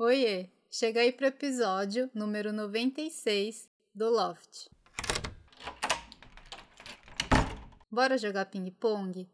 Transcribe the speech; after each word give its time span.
Oiê! 0.00 0.48
Chega 0.70 1.00
aí 1.00 1.10
pro 1.10 1.26
episódio 1.26 2.08
número 2.14 2.52
96 2.52 3.68
do 3.92 4.08
Loft. 4.08 4.70
Bora 7.90 8.16
jogar 8.16 8.44
ping-pong? 8.44 9.28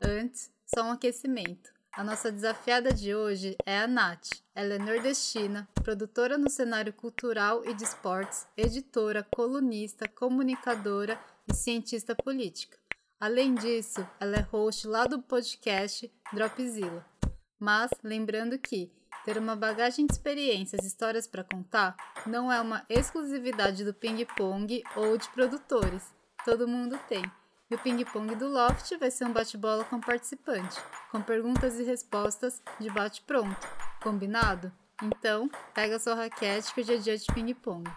Antes, 0.00 0.50
só 0.64 0.84
um 0.84 0.92
aquecimento. 0.92 1.70
A 1.92 2.02
nossa 2.02 2.32
desafiada 2.32 2.94
de 2.94 3.14
hoje 3.14 3.54
é 3.66 3.80
a 3.80 3.86
Nath. 3.86 4.30
Ela 4.54 4.76
é 4.76 4.78
nordestina, 4.78 5.68
produtora 5.84 6.38
no 6.38 6.48
cenário 6.48 6.94
cultural 6.94 7.62
e 7.62 7.74
de 7.74 7.84
esportes, 7.84 8.48
editora, 8.56 9.22
colunista, 9.22 10.08
comunicadora 10.08 11.20
e 11.46 11.54
cientista 11.54 12.14
política. 12.14 12.78
Além 13.20 13.54
disso, 13.54 14.00
ela 14.18 14.36
é 14.36 14.40
host 14.40 14.88
lá 14.88 15.04
do 15.04 15.20
podcast 15.20 16.10
Dropzilla. 16.32 17.15
Mas 17.58 17.90
lembrando 18.02 18.58
que 18.58 18.92
ter 19.24 19.38
uma 19.38 19.56
bagagem 19.56 20.06
de 20.06 20.12
experiências 20.12 20.84
e 20.84 20.86
histórias 20.86 21.26
para 21.26 21.42
contar 21.42 21.96
não 22.26 22.52
é 22.52 22.60
uma 22.60 22.84
exclusividade 22.88 23.84
do 23.84 23.94
ping-pong 23.94 24.84
ou 24.94 25.16
de 25.16 25.28
produtores. 25.30 26.14
Todo 26.44 26.68
mundo 26.68 26.98
tem. 27.08 27.24
E 27.70 27.74
o 27.74 27.78
ping-pong 27.78 28.36
do 28.36 28.48
Loft 28.48 28.96
vai 28.98 29.10
ser 29.10 29.24
um 29.24 29.32
bate-bola 29.32 29.84
com 29.84 29.98
participante, 30.00 30.78
com 31.10 31.20
perguntas 31.20 31.80
e 31.80 31.82
respostas 31.82 32.62
de 32.78 32.88
bate-pronto. 32.90 33.66
Combinado? 34.02 34.70
Então, 35.02 35.50
pega 35.74 35.98
sua 35.98 36.14
raquete 36.14 36.72
que 36.72 36.80
hoje 36.82 36.94
é 36.94 36.98
dia 36.98 37.18
de 37.18 37.26
ping-pong. 37.34 37.90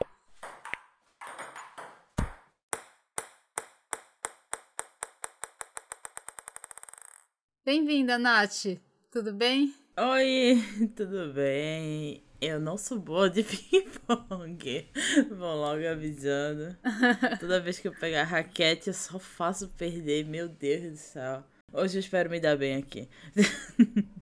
Bem-vinda, 7.63 8.17
Nath! 8.17 8.88
Tudo 9.11 9.33
bem? 9.33 9.73
Oi, 9.97 10.63
tudo 10.95 11.33
bem? 11.33 12.23
Eu 12.39 12.59
não 12.59 12.77
sou 12.77 12.99
boa 12.99 13.27
de 13.27 13.41
ping-pong. 13.43 14.87
Vou 15.31 15.55
logo 15.55 15.87
avisando. 15.87 16.77
Toda 17.39 17.59
vez 17.59 17.79
que 17.79 17.87
eu 17.87 17.91
pegar 17.95 18.23
raquete, 18.25 18.89
eu 18.89 18.93
só 18.93 19.17
faço 19.17 19.67
perder. 19.69 20.25
Meu 20.25 20.47
Deus 20.47 20.91
do 20.91 20.97
céu. 20.97 21.43
Hoje 21.73 21.97
eu 21.97 22.01
espero 22.01 22.29
me 22.29 22.39
dar 22.39 22.55
bem 22.55 22.75
aqui. 22.75 23.09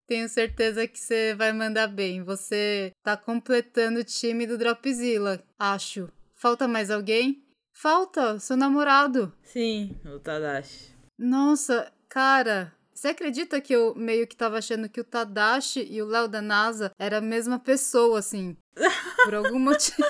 Tenho 0.08 0.30
certeza 0.30 0.88
que 0.88 1.00
você 1.00 1.34
vai 1.34 1.52
mandar 1.52 1.88
bem. 1.88 2.24
Você 2.24 2.92
tá 3.04 3.18
completando 3.18 4.02
o 4.02 4.04
time 4.04 4.46
do 4.46 4.60
Dropzilla, 4.60 5.44
acho. 5.58 6.08
Falta 6.36 6.68
mais 6.68 6.92
alguém? 6.92 7.44
Falta, 7.74 8.38
seu 8.38 8.56
namorado. 8.56 9.34
Sim, 9.42 10.00
o 10.06 10.20
Tadashi. 10.20 10.94
Nossa, 11.18 11.92
cara, 12.08 12.72
você 12.96 13.10
acredita 13.10 13.60
que 13.60 13.74
eu 13.74 13.94
meio 13.94 14.26
que 14.26 14.38
tava 14.38 14.58
achando 14.58 14.88
que 14.88 15.02
o 15.02 15.04
Tadashi 15.04 15.86
e 15.92 16.02
o 16.02 16.06
Léo 16.06 16.30
da 16.30 16.42
NASA 16.42 16.94
era 16.98 17.18
a 17.18 17.22
mesma 17.22 17.60
pessoa, 17.60 18.20
assim? 18.20 18.56
Por 19.26 19.36
algum 19.36 19.60
motivo. 19.60 20.02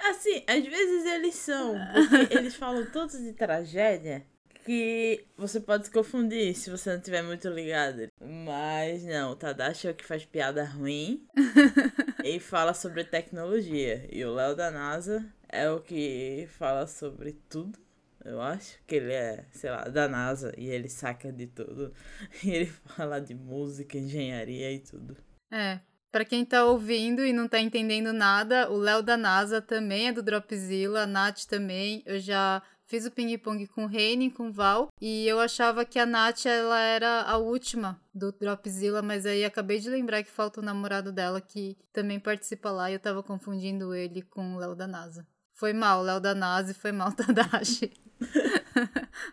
Assim, 0.00 0.44
às 0.46 0.62
vezes 0.62 1.06
eles 1.06 1.34
são, 1.34 1.74
porque 2.10 2.34
eles 2.34 2.54
falam 2.54 2.84
tanto 2.84 3.16
de 3.16 3.32
tragédia 3.32 4.26
que 4.66 5.24
você 5.34 5.58
pode 5.60 5.86
se 5.86 5.90
confundir 5.90 6.54
se 6.54 6.70
você 6.70 6.92
não 6.92 7.00
tiver 7.00 7.22
muito 7.22 7.48
ligado. 7.48 8.08
Mas 8.20 9.02
não, 9.02 9.32
o 9.32 9.36
Tadashi 9.36 9.88
é 9.88 9.90
o 9.92 9.94
que 9.94 10.04
faz 10.04 10.26
piada 10.26 10.62
ruim 10.62 11.26
e 12.22 12.38
fala 12.38 12.74
sobre 12.74 13.02
tecnologia. 13.02 14.06
E 14.12 14.22
o 14.26 14.34
Léo 14.34 14.54
da 14.54 14.70
NASA 14.70 15.24
é 15.48 15.70
o 15.70 15.80
que 15.80 16.46
fala 16.50 16.86
sobre 16.86 17.32
tudo 17.48 17.83
eu 18.24 18.40
acho 18.40 18.78
que 18.86 18.94
ele 18.94 19.12
é, 19.12 19.44
sei 19.52 19.70
lá, 19.70 19.84
da 19.84 20.08
NASA 20.08 20.52
e 20.56 20.68
ele 20.68 20.88
saca 20.88 21.32
de 21.32 21.46
tudo. 21.46 21.92
E 22.42 22.50
ele 22.50 22.66
fala 22.66 23.20
de 23.20 23.34
música, 23.34 23.98
engenharia 23.98 24.72
e 24.72 24.78
tudo. 24.78 25.16
É. 25.52 25.80
Pra 26.10 26.24
quem 26.24 26.44
tá 26.44 26.64
ouvindo 26.64 27.24
e 27.24 27.32
não 27.32 27.48
tá 27.48 27.58
entendendo 27.58 28.12
nada, 28.12 28.70
o 28.70 28.76
Léo 28.76 29.02
da 29.02 29.16
NASA 29.16 29.60
também 29.60 30.08
é 30.08 30.12
do 30.12 30.22
Dropzilla, 30.22 31.02
a 31.02 31.06
Nath 31.06 31.44
também. 31.46 32.02
Eu 32.06 32.20
já 32.20 32.62
fiz 32.86 33.04
o 33.04 33.10
ping-pong 33.10 33.66
com 33.66 33.84
o 33.84 33.88
Reine, 33.88 34.30
com 34.30 34.48
o 34.48 34.52
Val, 34.52 34.92
e 35.00 35.26
eu 35.26 35.40
achava 35.40 35.84
que 35.84 35.98
a 35.98 36.06
Nath 36.06 36.46
ela 36.46 36.80
era 36.80 37.22
a 37.22 37.36
última 37.36 38.00
do 38.14 38.30
Dropzilla, 38.30 39.02
mas 39.02 39.26
aí 39.26 39.44
acabei 39.44 39.80
de 39.80 39.90
lembrar 39.90 40.22
que 40.22 40.30
falta 40.30 40.60
o 40.60 40.64
namorado 40.64 41.10
dela 41.10 41.40
que 41.40 41.76
também 41.92 42.20
participa 42.20 42.70
lá 42.70 42.90
e 42.90 42.94
eu 42.94 43.00
tava 43.00 43.22
confundindo 43.22 43.92
ele 43.92 44.22
com 44.22 44.54
o 44.54 44.58
Léo 44.58 44.76
da 44.76 44.86
NASA. 44.86 45.26
Foi 45.54 45.72
mal, 45.72 46.02
Léo 46.02 46.20
da 46.20 46.34
NASA, 46.34 46.74
foi 46.74 46.90
mal, 46.90 47.10
Tadashi. 47.14 47.92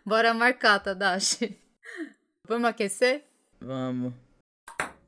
Bora 0.06 0.34
marcar, 0.34 0.80
Tadashi. 0.80 1.60
Vamos 2.48 2.70
aquecer? 2.70 3.26
Vamos. 3.60 4.14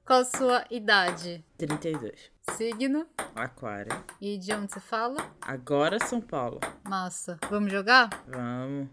Qual 0.05 0.25
sua 0.25 0.65
idade? 0.71 1.45
32. 1.57 2.31
Signo? 2.51 3.07
Aquário. 3.35 3.91
E 4.19 4.37
de 4.37 4.53
onde 4.53 4.73
você 4.73 4.79
fala? 4.79 5.17
Agora 5.41 5.99
São 5.99 6.19
Paulo. 6.19 6.59
Massa. 6.83 7.37
Vamos 7.49 7.71
jogar? 7.71 8.09
Vamos. 8.27 8.89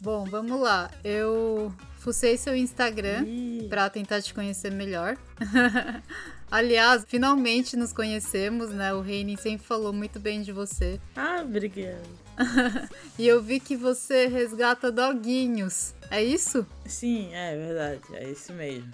Bom, 0.00 0.24
vamos 0.24 0.58
lá. 0.58 0.90
Eu 1.04 1.72
fucei 1.98 2.36
seu 2.38 2.56
Instagram 2.56 3.24
Ih. 3.26 3.66
pra 3.68 3.90
tentar 3.90 4.22
te 4.22 4.32
conhecer 4.32 4.72
melhor. 4.72 5.16
Aliás, 6.50 7.04
finalmente 7.06 7.76
nos 7.76 7.92
conhecemos, 7.92 8.70
né? 8.70 8.94
O 8.94 9.02
Reine 9.02 9.36
sempre 9.36 9.66
falou 9.66 9.92
muito 9.92 10.18
bem 10.18 10.40
de 10.40 10.52
você. 10.52 10.98
Ah, 11.14 11.42
obrigada. 11.42 12.00
e 13.18 13.28
eu 13.28 13.42
vi 13.42 13.60
que 13.60 13.76
você 13.76 14.26
resgata 14.26 14.90
doguinhos. 14.90 15.94
É 16.10 16.22
isso? 16.22 16.66
Sim, 16.86 17.32
é 17.34 17.54
verdade. 17.54 18.02
É 18.14 18.28
isso 18.28 18.54
mesmo. 18.54 18.90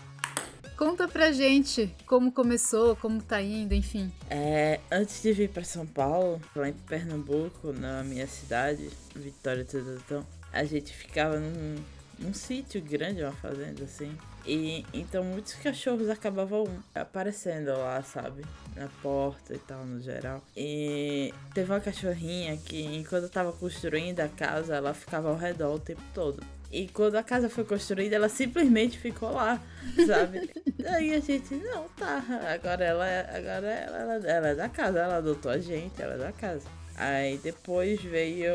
Conta 0.77 1.09
pra 1.09 1.33
gente 1.33 1.91
como 2.05 2.31
começou, 2.31 2.97
como 2.97 3.23
tá 3.23 3.41
indo, 3.41 3.73
enfim. 3.73 4.12
É, 4.28 4.78
antes 4.93 5.23
de 5.23 5.33
vir 5.33 5.49
para 5.49 5.65
São 5.65 5.87
Paulo, 5.87 6.38
lá 6.55 6.69
em 6.69 6.75
Pernambuco, 6.75 7.73
na 7.73 8.03
minha 8.03 8.27
cidade, 8.27 8.91
Vitória 9.15 9.65
do 9.65 9.71
Tudutão, 9.71 10.27
a 10.56 10.65
gente 10.65 10.93
ficava 10.93 11.39
num, 11.39 11.77
num 12.19 12.34
sítio 12.34 12.81
grande, 12.83 13.22
uma 13.22 13.33
fazenda 13.33 13.84
assim. 13.84 14.17
E 14.44 14.84
então 14.94 15.25
muitos 15.25 15.55
cachorros 15.55 16.09
acabavam 16.09 16.65
aparecendo 16.94 17.69
lá, 17.72 18.03
sabe? 18.03 18.44
Na 18.77 18.89
porta 19.03 19.55
e 19.55 19.59
tal, 19.59 19.84
no 19.84 20.00
geral. 20.00 20.43
E 20.56 21.33
teve 21.53 21.72
uma 21.72 21.81
cachorrinha 21.81 22.56
que, 22.56 22.83
enquanto 22.83 23.25
eu 23.25 23.28
tava 23.31 23.53
construindo 23.53 24.21
a 24.21 24.28
casa, 24.28 24.77
ela 24.77 24.94
ficava 24.94 25.28
ao 25.28 25.37
redor 25.37 25.75
o 25.75 25.78
tempo 25.81 26.03
todo. 26.15 26.43
E 26.71 26.88
quando 26.88 27.15
a 27.17 27.23
casa 27.23 27.49
foi 27.49 27.65
construída, 27.65 28.17
ela 28.17 28.28
simplesmente 28.28 28.99
ficou 28.99 29.33
lá, 29.33 29.61
sabe? 30.06 30.50
Daí 30.78 31.15
a 31.15 31.21
gente, 31.21 31.55
não, 31.55 31.88
tá, 31.91 32.23
agora 32.53 32.84
ela, 32.84 33.09
é- 33.09 33.37
agora 33.37 33.67
ela, 33.69 33.99
ela, 33.99 34.15
ela 34.28 34.49
é 34.49 34.55
da 34.55 34.69
casa, 34.69 34.99
ela 34.99 35.17
adotou 35.17 35.50
a 35.50 35.59
gente, 35.59 36.00
ela 36.03 36.15
é 36.15 36.19
da 36.19 36.33
casa. 36.33 36.69
Aí 36.97 37.38
depois 37.38 38.00
veio 38.03 38.53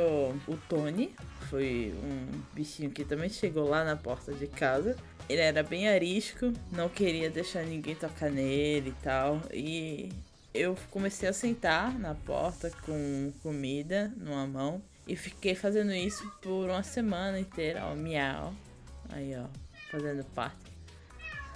o 0.47 0.57
Tony, 0.68 1.16
foi 1.51 1.94
um 2.01 2.41
bichinho 2.53 2.89
que 2.89 3.03
também 3.03 3.29
chegou 3.29 3.67
lá 3.69 3.84
na 3.84 3.97
porta 3.97 4.31
de 4.34 4.47
casa. 4.47 4.95
Ele 5.29 5.41
era 5.41 5.62
bem 5.62 5.88
arisco, 5.89 6.53
não 6.72 6.88
queria 6.88 7.29
deixar 7.29 7.63
ninguém 7.66 7.94
tocar 7.94 8.31
nele 8.31 8.89
e 8.89 9.03
tal. 9.03 9.41
E 9.53 10.09
eu 10.53 10.78
comecei 10.89 11.28
a 11.28 11.34
sentar 11.34 11.94
na 12.00 12.16
porta 12.16 12.72
com 12.85 13.34
comida 13.44 14.12
numa 14.16 14.47
mão. 14.47 14.81
E 15.06 15.16
fiquei 15.16 15.53
fazendo 15.53 15.94
isso 15.94 16.25
por 16.41 16.69
uma 16.69 16.84
semana 16.84 17.38
inteira, 17.38 17.85
ó, 17.85 17.94
miau. 17.95 18.53
Aí, 19.09 19.35
ó, 19.35 19.45
fazendo 19.91 20.23
parte. 20.33 20.56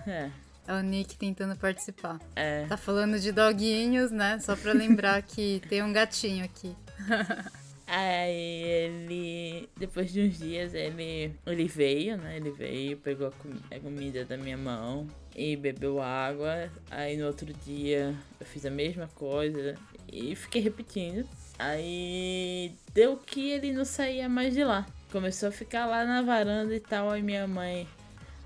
É, 0.05 0.29
É 0.67 0.73
o 0.73 0.81
Nick 0.81 1.15
tentando 1.17 1.55
participar. 1.55 2.19
é. 2.35 2.65
Tá 2.65 2.75
falando 2.75 3.17
de 3.19 3.31
doguinhos, 3.31 4.11
né? 4.11 4.39
Só 4.39 4.55
pra 4.57 4.73
lembrar 4.73 5.21
que 5.21 5.61
tem 5.69 5.81
um 5.81 5.93
gatinho 5.93 6.43
aqui. 6.43 6.75
Aí 7.87 8.63
ele, 8.63 9.69
depois 9.77 10.11
de 10.11 10.21
uns 10.21 10.37
dias, 10.39 10.73
ele, 10.73 11.35
ele 11.45 11.65
veio, 11.67 12.17
né? 12.17 12.37
Ele 12.37 12.49
veio, 12.51 12.97
pegou 12.97 13.27
a, 13.27 13.31
comi- 13.31 13.61
a 13.71 13.79
comida 13.79 14.25
da 14.25 14.37
minha 14.37 14.57
mão 14.57 15.07
e 15.35 15.55
bebeu 15.55 16.01
água. 16.01 16.69
Aí 16.89 17.15
no 17.15 17.27
outro 17.27 17.53
dia 17.53 18.15
eu 18.39 18.45
fiz 18.45 18.65
a 18.65 18.71
mesma 18.71 19.07
coisa 19.15 19.75
e 20.11 20.35
fiquei 20.35 20.61
repetindo. 20.61 21.27
Aí 21.59 22.73
deu 22.93 23.17
que 23.17 23.51
ele 23.51 23.71
não 23.71 23.85
saía 23.85 24.27
mais 24.27 24.53
de 24.53 24.63
lá. 24.63 24.85
Começou 25.11 25.49
a 25.49 25.51
ficar 25.51 25.85
lá 25.85 26.03
na 26.05 26.21
varanda 26.23 26.75
e 26.75 26.79
tal. 26.79 27.11
Aí 27.11 27.21
minha 27.21 27.47
mãe, 27.47 27.87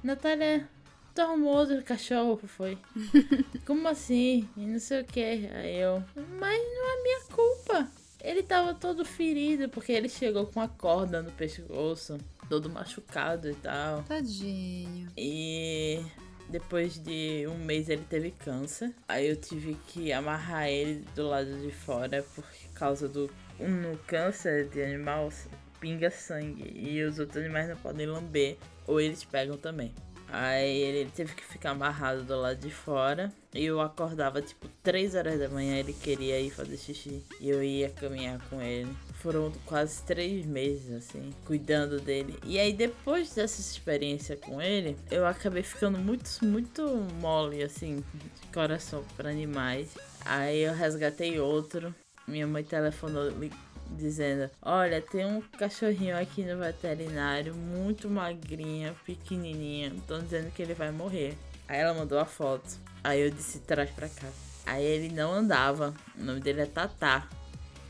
Natália, 0.03 0.67
tu 1.15 1.21
arrumou 1.21 1.55
outro 1.55 1.81
cachorro, 1.83 2.37
foi? 2.45 2.77
Como 3.65 3.87
assim? 3.87 4.47
E 4.57 4.65
não 4.65 4.79
sei 4.79 5.01
o 5.01 5.05
que. 5.05 5.21
Aí 5.23 5.77
eu, 5.79 6.03
mas 6.39 6.59
não 6.59 6.89
é 6.99 7.03
minha 7.03 7.21
culpa. 7.31 7.91
Ele 8.21 8.43
tava 8.43 8.73
todo 8.73 9.05
ferido 9.05 9.69
porque 9.69 9.91
ele 9.91 10.09
chegou 10.09 10.45
com 10.47 10.59
a 10.59 10.67
corda 10.67 11.21
no 11.21 11.31
pescoço, 11.31 12.17
todo 12.49 12.69
machucado 12.69 13.49
e 13.49 13.55
tal. 13.55 14.03
Tadinho. 14.03 15.07
E 15.17 16.03
depois 16.49 16.99
de 16.99 17.45
um 17.47 17.57
mês 17.57 17.89
ele 17.89 18.03
teve 18.09 18.31
câncer. 18.31 18.93
Aí 19.07 19.27
eu 19.29 19.35
tive 19.35 19.75
que 19.87 20.11
amarrar 20.11 20.67
ele 20.67 21.05
do 21.15 21.27
lado 21.27 21.61
de 21.61 21.71
fora 21.71 22.23
por 22.35 22.43
causa 22.73 23.07
do 23.07 23.29
no 23.59 23.97
câncer 23.99 24.69
de 24.69 24.81
animal 24.81 25.29
pinga 25.79 26.11
sangue 26.11 26.71
e 26.75 27.01
os 27.03 27.19
outros 27.19 27.37
animais 27.37 27.69
não 27.69 27.77
podem 27.77 28.05
lamber 28.05 28.57
ou 28.85 28.99
eles 28.99 29.23
pegam 29.23 29.57
também. 29.57 29.93
Aí 30.31 30.77
ele 30.77 31.09
teve 31.11 31.33
que 31.33 31.43
ficar 31.43 31.71
amarrado 31.71 32.23
do 32.23 32.39
lado 32.39 32.59
de 32.59 32.69
fora. 32.69 33.31
E 33.53 33.65
eu 33.65 33.81
acordava 33.81 34.41
tipo 34.41 34.67
3 34.83 35.15
horas 35.15 35.39
da 35.39 35.49
manhã, 35.49 35.77
ele 35.77 35.93
queria 35.93 36.39
ir 36.39 36.51
fazer 36.51 36.77
xixi. 36.77 37.23
E 37.41 37.49
eu 37.49 37.63
ia 37.63 37.89
caminhar 37.89 38.39
com 38.49 38.61
ele. 38.61 38.95
Foram 39.15 39.51
quase 39.65 40.01
três 40.03 40.45
meses, 40.45 40.91
assim, 40.93 41.33
cuidando 41.45 41.99
dele. 41.99 42.37
E 42.45 42.59
aí 42.59 42.71
depois 42.71 43.33
dessa 43.33 43.59
experiência 43.59 44.37
com 44.37 44.61
ele, 44.61 44.95
eu 45.11 45.25
acabei 45.25 45.63
ficando 45.63 45.97
muito, 45.97 46.29
muito 46.45 46.83
mole, 47.19 47.63
assim, 47.63 48.03
de 48.41 48.47
coração 48.53 49.03
para 49.17 49.29
animais. 49.29 49.89
Aí 50.23 50.59
eu 50.61 50.73
resgatei 50.73 51.39
outro. 51.39 51.93
Minha 52.27 52.45
mãe 52.45 52.63
telefonou 52.63 53.31
dizendo: 53.91 54.49
Olha, 54.61 55.01
tem 55.01 55.25
um 55.25 55.41
cachorrinho 55.41 56.17
aqui 56.17 56.43
no 56.43 56.57
veterinário, 56.57 57.55
muito 57.55 58.09
magrinha, 58.09 58.95
pequenininha. 59.05 59.87
Estão 59.89 60.19
dizendo 60.21 60.51
que 60.51 60.61
ele 60.61 60.73
vai 60.73 60.91
morrer. 60.91 61.37
Aí 61.67 61.79
ela 61.79 61.93
mandou 61.93 62.19
a 62.19 62.25
foto. 62.25 62.77
Aí 63.03 63.21
eu 63.21 63.29
disse: 63.29 63.59
Traz 63.59 63.89
pra 63.91 64.09
cá. 64.09 64.27
Aí 64.65 64.83
ele 64.83 65.13
não 65.13 65.33
andava. 65.33 65.93
O 66.17 66.23
nome 66.23 66.39
dele 66.39 66.61
é 66.61 66.65
Tatá. 66.65 67.27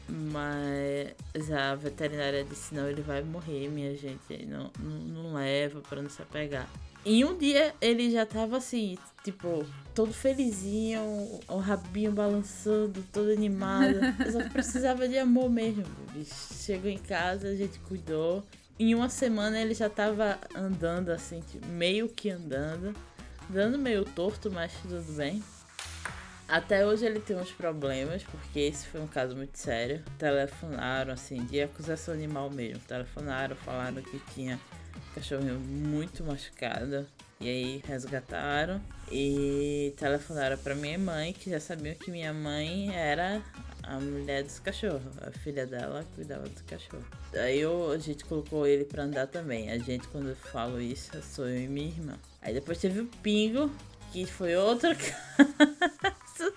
Mas 0.08 1.52
a 1.52 1.76
veterinária 1.76 2.44
disse: 2.44 2.74
Não, 2.74 2.88
ele 2.90 3.02
vai 3.02 3.22
morrer, 3.22 3.68
minha 3.70 3.96
gente. 3.96 4.46
Não, 4.46 4.72
não, 4.80 5.00
não 5.00 5.34
leva 5.34 5.82
pra 5.82 6.02
não 6.02 6.10
se 6.10 6.22
apegar. 6.22 6.68
E 7.06 7.24
um 7.24 7.38
dia 7.38 7.74
ele 7.80 8.12
já 8.12 8.26
tava 8.26 8.58
assim, 8.58 8.98
tipo, 9.24 9.66
todo 10.00 10.14
felizinho, 10.14 11.02
o 11.46 11.58
rabinho 11.58 12.14
balançando, 12.14 13.04
todo 13.12 13.32
animado. 13.32 14.00
Eu 14.26 14.32
só 14.32 14.48
precisava 14.48 15.10
de 15.10 15.18
amor 15.18 15.50
mesmo. 15.50 15.84
Chegou 16.26 16.90
em 16.90 16.98
casa, 16.98 17.50
a 17.50 17.54
gente 17.54 17.78
cuidou. 17.80 18.42
Em 18.80 18.96
uma 18.96 19.10
semana 19.10 19.60
ele 19.60 19.74
já 19.74 19.90
tava 19.90 20.40
andando 20.56 21.10
assim, 21.10 21.42
tipo, 21.42 21.68
meio 21.68 22.08
que 22.08 22.30
andando. 22.30 22.96
Dando 23.50 23.78
meio 23.78 24.06
torto, 24.06 24.50
mas 24.50 24.72
tudo 24.82 25.04
bem. 25.18 25.44
Até 26.48 26.86
hoje 26.86 27.06
ele 27.06 27.20
tem 27.20 27.36
uns 27.36 27.52
problemas, 27.52 28.24
porque 28.24 28.58
esse 28.58 28.88
foi 28.88 29.02
um 29.02 29.08
caso 29.08 29.36
muito 29.36 29.58
sério. 29.58 30.02
Telefonaram, 30.18 31.12
assim, 31.12 31.44
de 31.44 31.62
acusação 31.62 32.14
animal 32.14 32.50
mesmo. 32.50 32.80
Telefonaram, 32.88 33.54
falaram 33.58 34.02
que 34.02 34.18
tinha 34.34 34.58
cachorrinho 35.14 35.60
muito 35.60 36.24
machucado. 36.24 37.06
E 37.42 37.50
aí 37.50 37.84
resgataram 37.86 38.82
e 39.12 39.94
telefonaram 39.98 40.58
para 40.58 40.76
minha 40.76 40.98
mãe, 40.98 41.34
que 41.34 41.50
já 41.50 41.60
sabiam 41.60 41.96
que 41.96 42.12
minha 42.12 42.34
mãe 42.34 42.96
era 42.96 43.42
a 43.84 44.00
mulher 44.00 44.44
dos 44.44 44.60
cachorros. 44.60 45.18
A 45.22 45.32
filha 45.32 45.66
dela 45.66 46.06
cuidava 46.16 46.48
do 46.48 46.64
cachorro. 46.64 47.04
Aí 47.34 47.60
eu, 47.60 47.92
a 47.92 47.98
gente 47.98 48.24
colocou 48.26 48.68
ele 48.68 48.86
para 48.86 49.04
andar 49.04 49.28
também. 49.28 49.72
A 49.72 49.78
gente, 49.78 50.08
quando 50.10 50.30
eu 50.30 50.36
falo 50.36 50.80
isso, 50.80 51.12
sou 51.24 51.48
eu 51.48 51.64
e 51.64 51.68
minha 51.68 51.88
irmã. 51.88 52.20
Aí 52.42 52.54
depois 52.54 52.78
teve 52.78 53.00
o 53.00 53.08
Pingo, 53.24 53.72
que 54.12 54.26
foi 54.26 54.56
outro 54.56 54.90
caso 54.96 56.54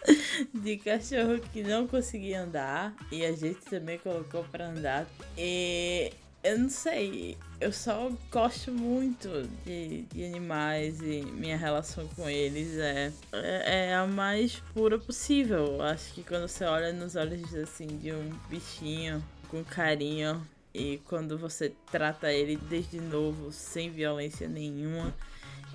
de 0.53 0.77
cachorro 0.77 1.41
que 1.53 1.63
não 1.63 1.87
conseguia 1.87 2.43
andar. 2.43 2.95
E 3.11 3.25
a 3.25 3.33
gente 3.33 3.61
também 3.65 3.99
colocou 3.99 4.45
para 4.45 4.69
andar. 4.69 5.07
E 5.37 6.13
eu 6.43 6.59
não 6.59 6.69
sei, 6.69 7.37
eu 7.61 7.73
só 7.73 8.11
gosto 8.31 8.73
muito 8.73 9.29
de, 9.65 10.03
de 10.03 10.25
animais 10.25 11.01
e 11.01 11.23
minha 11.23 11.57
relação 11.57 12.07
com 12.09 12.29
eles 12.29 12.77
é, 12.79 13.13
é, 13.33 13.91
é, 13.91 13.95
a 13.95 14.07
mais 14.07 14.57
pura 14.75 14.99
possível. 14.99 15.81
Acho 15.81 16.13
que 16.15 16.25
quando 16.25 16.49
você 16.49 16.65
olha 16.65 16.93
nos 16.93 17.15
olhos 17.15 17.55
assim 17.55 17.87
de 17.87 18.13
um 18.13 18.31
bichinho 18.49 19.23
com 19.49 19.63
carinho 19.63 20.45
e 20.75 21.01
quando 21.05 21.39
você 21.39 21.73
trata 21.91 22.33
ele 22.33 22.57
desde 22.57 23.01
novo 23.01 23.53
sem 23.53 23.91
violência 23.91 24.49
nenhuma 24.49 25.15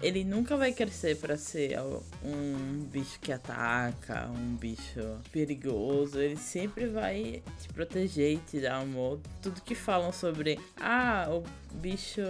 ele 0.02 0.24
nunca 0.24 0.56
vai 0.56 0.72
crescer 0.72 1.18
para 1.18 1.38
ser 1.38 1.78
um 2.24 2.84
bicho 2.92 3.20
que 3.20 3.32
ataca, 3.32 4.28
um 4.28 4.56
bicho 4.56 5.20
perigoso. 5.32 6.20
Ele 6.20 6.38
sempre 6.38 6.88
vai 6.88 7.42
te 7.60 7.68
proteger 7.70 8.34
e 8.34 8.38
te 8.38 8.60
dar 8.60 8.82
amor. 8.82 9.20
Tudo 9.42 9.62
que 9.62 9.74
falam 9.74 10.12
sobre, 10.12 10.60
ah, 10.80 11.28
o 11.30 11.44
bicho, 11.78 12.22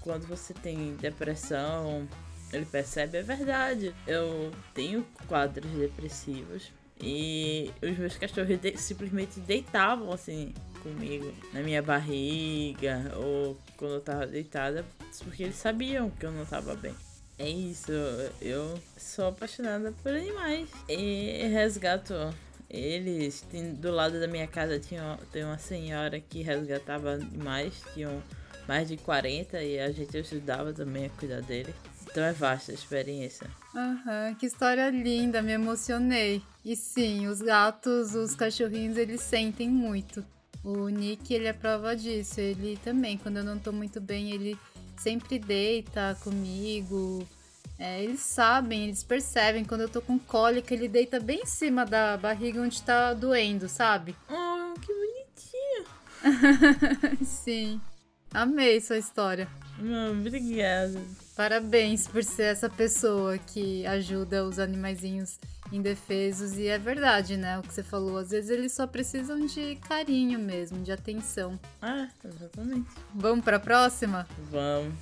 quando 0.00 0.26
você 0.26 0.52
tem 0.52 0.96
depressão, 0.96 2.08
ele 2.52 2.66
percebe, 2.66 3.18
é 3.18 3.22
verdade. 3.22 3.94
Eu 4.06 4.50
tenho 4.74 5.06
quadros 5.28 5.70
depressivos. 5.72 6.72
E 7.00 7.70
os 7.82 7.98
meus 7.98 8.16
cachorros 8.16 8.58
de 8.58 8.76
simplesmente 8.78 9.38
deitavam 9.38 10.10
assim 10.10 10.54
comigo 10.86 11.32
na 11.52 11.60
minha 11.60 11.82
barriga 11.82 13.12
ou 13.16 13.56
quando 13.76 13.94
eu 13.94 14.00
tava 14.00 14.26
deitada, 14.26 14.84
porque 15.24 15.44
eles 15.44 15.56
sabiam 15.56 16.10
que 16.10 16.24
eu 16.24 16.32
não 16.32 16.44
tava 16.44 16.74
bem. 16.74 16.94
É 17.38 17.48
isso, 17.48 17.92
eu 18.40 18.78
sou 18.96 19.28
apaixonada 19.28 19.92
por 20.02 20.12
animais 20.12 20.70
e 20.88 21.46
resgato 21.48 22.14
eles. 22.70 23.44
Do 23.74 23.90
lado 23.90 24.18
da 24.18 24.26
minha 24.26 24.46
casa 24.46 24.78
tinha, 24.78 25.18
tem 25.32 25.44
uma 25.44 25.58
senhora 25.58 26.18
que 26.18 26.42
resgatava 26.42 27.12
animais, 27.12 27.74
tinham 27.92 28.22
mais 28.66 28.88
de 28.88 28.96
40 28.96 29.62
e 29.62 29.78
a 29.78 29.90
gente 29.92 30.16
ajudava 30.16 30.72
também 30.72 31.06
a 31.06 31.10
cuidar 31.10 31.42
deles. 31.42 31.74
Então 32.08 32.24
é 32.24 32.32
vasta 32.32 32.72
a 32.72 32.74
experiência. 32.74 33.46
Aham, 33.74 34.34
que 34.38 34.46
história 34.46 34.88
linda, 34.88 35.42
me 35.42 35.52
emocionei. 35.52 36.42
E 36.64 36.74
sim, 36.74 37.26
os 37.26 37.42
gatos, 37.42 38.14
os 38.14 38.34
cachorrinhos, 38.34 38.96
eles 38.96 39.20
sentem 39.20 39.68
muito. 39.68 40.24
O 40.66 40.88
Nick, 40.88 41.32
ele 41.32 41.46
é 41.46 41.52
prova 41.52 41.94
disso. 41.94 42.40
Ele 42.40 42.76
também, 42.82 43.16
quando 43.16 43.36
eu 43.36 43.44
não 43.44 43.56
tô 43.56 43.70
muito 43.70 44.00
bem, 44.00 44.32
ele 44.32 44.58
sempre 44.96 45.38
deita 45.38 46.18
comigo. 46.24 47.24
É, 47.78 48.02
eles 48.02 48.18
sabem, 48.18 48.82
eles 48.82 49.04
percebem 49.04 49.64
quando 49.64 49.82
eu 49.82 49.88
tô 49.88 50.02
com 50.02 50.18
cólica, 50.18 50.74
ele 50.74 50.88
deita 50.88 51.20
bem 51.20 51.42
em 51.42 51.46
cima 51.46 51.86
da 51.86 52.16
barriga 52.16 52.60
onde 52.60 52.82
tá 52.82 53.14
doendo, 53.14 53.68
sabe? 53.68 54.16
Oh, 54.28 54.74
que 54.80 54.92
bonitinho! 54.92 55.86
Sim. 57.24 57.80
Amei 58.32 58.80
sua 58.80 58.98
história. 58.98 59.48
Obrigada. 60.10 61.00
Parabéns 61.34 62.06
por 62.06 62.24
ser 62.24 62.44
essa 62.44 62.68
pessoa 62.68 63.36
que 63.36 63.86
ajuda 63.86 64.44
os 64.44 64.58
animaizinhos 64.58 65.38
indefesos. 65.72 66.56
E 66.56 66.66
é 66.66 66.78
verdade, 66.78 67.36
né? 67.36 67.58
O 67.58 67.62
que 67.62 67.74
você 67.74 67.82
falou. 67.82 68.16
Às 68.18 68.30
vezes 68.30 68.50
eles 68.50 68.72
só 68.72 68.86
precisam 68.86 69.44
de 69.44 69.76
carinho 69.88 70.38
mesmo, 70.38 70.82
de 70.82 70.92
atenção. 70.92 71.58
Ah, 71.82 72.08
exatamente. 72.24 72.88
Vamos 73.14 73.44
pra 73.44 73.58
próxima? 73.58 74.26
Vamos. 74.50 74.94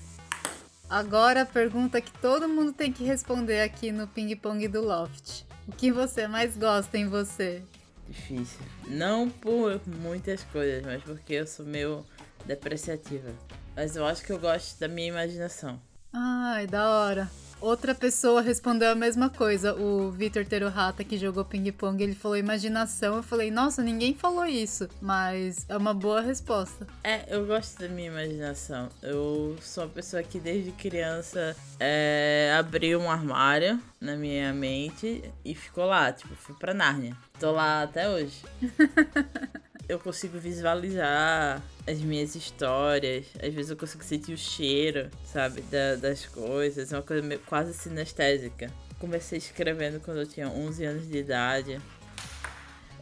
Agora 0.88 1.42
a 1.42 1.46
pergunta 1.46 2.00
que 2.00 2.12
todo 2.18 2.48
mundo 2.48 2.72
tem 2.72 2.92
que 2.92 3.04
responder 3.04 3.60
aqui 3.62 3.90
no 3.90 4.06
Ping 4.06 4.34
Pong 4.36 4.66
do 4.68 4.82
Loft. 4.82 5.44
O 5.66 5.72
que 5.72 5.90
você 5.90 6.28
mais 6.28 6.56
gosta 6.56 6.98
em 6.98 7.08
você? 7.08 7.62
Difícil. 8.06 8.60
Não 8.86 9.30
por 9.30 9.80
muitas 9.86 10.44
coisas, 10.44 10.84
mas 10.84 11.02
porque 11.02 11.34
eu 11.34 11.46
sou 11.46 11.64
meio 11.64 12.04
depreciativa. 12.46 13.30
Mas 13.76 13.96
eu 13.96 14.06
acho 14.06 14.22
que 14.22 14.32
eu 14.32 14.38
gosto 14.38 14.78
da 14.78 14.88
minha 14.88 15.08
imaginação. 15.08 15.80
Ai, 16.12 16.66
da 16.66 16.88
hora. 16.88 17.28
Outra 17.60 17.94
pessoa 17.94 18.42
respondeu 18.42 18.90
a 18.90 18.94
mesma 18.94 19.30
coisa. 19.30 19.74
O 19.74 20.10
Vitor 20.10 20.44
Teruhata, 20.44 21.02
que 21.02 21.16
jogou 21.16 21.44
ping-pong, 21.44 22.02
ele 22.02 22.14
falou 22.14 22.36
imaginação. 22.36 23.16
Eu 23.16 23.22
falei, 23.22 23.50
nossa, 23.50 23.82
ninguém 23.82 24.14
falou 24.14 24.44
isso. 24.44 24.86
Mas 25.00 25.64
é 25.68 25.76
uma 25.76 25.94
boa 25.94 26.20
resposta. 26.20 26.86
É, 27.02 27.24
eu 27.34 27.46
gosto 27.46 27.80
da 27.80 27.88
minha 27.88 28.08
imaginação. 28.08 28.90
Eu 29.02 29.56
sou 29.62 29.84
uma 29.84 29.90
pessoa 29.90 30.22
que 30.22 30.38
desde 30.38 30.72
criança 30.72 31.56
é, 31.80 32.54
abriu 32.58 33.00
um 33.00 33.10
armário 33.10 33.80
na 33.98 34.14
minha 34.14 34.52
mente 34.52 35.24
e 35.44 35.54
ficou 35.54 35.86
lá. 35.86 36.12
Tipo, 36.12 36.34
fui 36.34 36.54
pra 36.56 36.74
Nárnia. 36.74 37.16
Tô 37.40 37.50
lá 37.50 37.82
até 37.82 38.08
hoje. 38.08 38.42
eu 39.88 39.98
consigo 39.98 40.38
visualizar 40.38 41.62
as 41.86 41.98
minhas 42.00 42.34
histórias. 42.34 43.26
Às 43.42 43.52
vezes 43.52 43.70
eu 43.70 43.76
consigo 43.76 44.02
sentir 44.04 44.32
o 44.32 44.38
cheiro, 44.38 45.10
sabe, 45.24 45.60
da, 45.62 45.96
das 45.96 46.26
coisas. 46.26 46.92
É 46.92 46.96
uma 46.96 47.02
coisa 47.02 47.22
meio, 47.22 47.40
quase 47.40 47.74
sinestésica. 47.74 48.70
Comecei 48.98 49.38
escrevendo 49.38 50.00
quando 50.00 50.18
eu 50.18 50.26
tinha 50.26 50.48
11 50.48 50.84
anos 50.84 51.08
de 51.08 51.18
idade. 51.18 51.80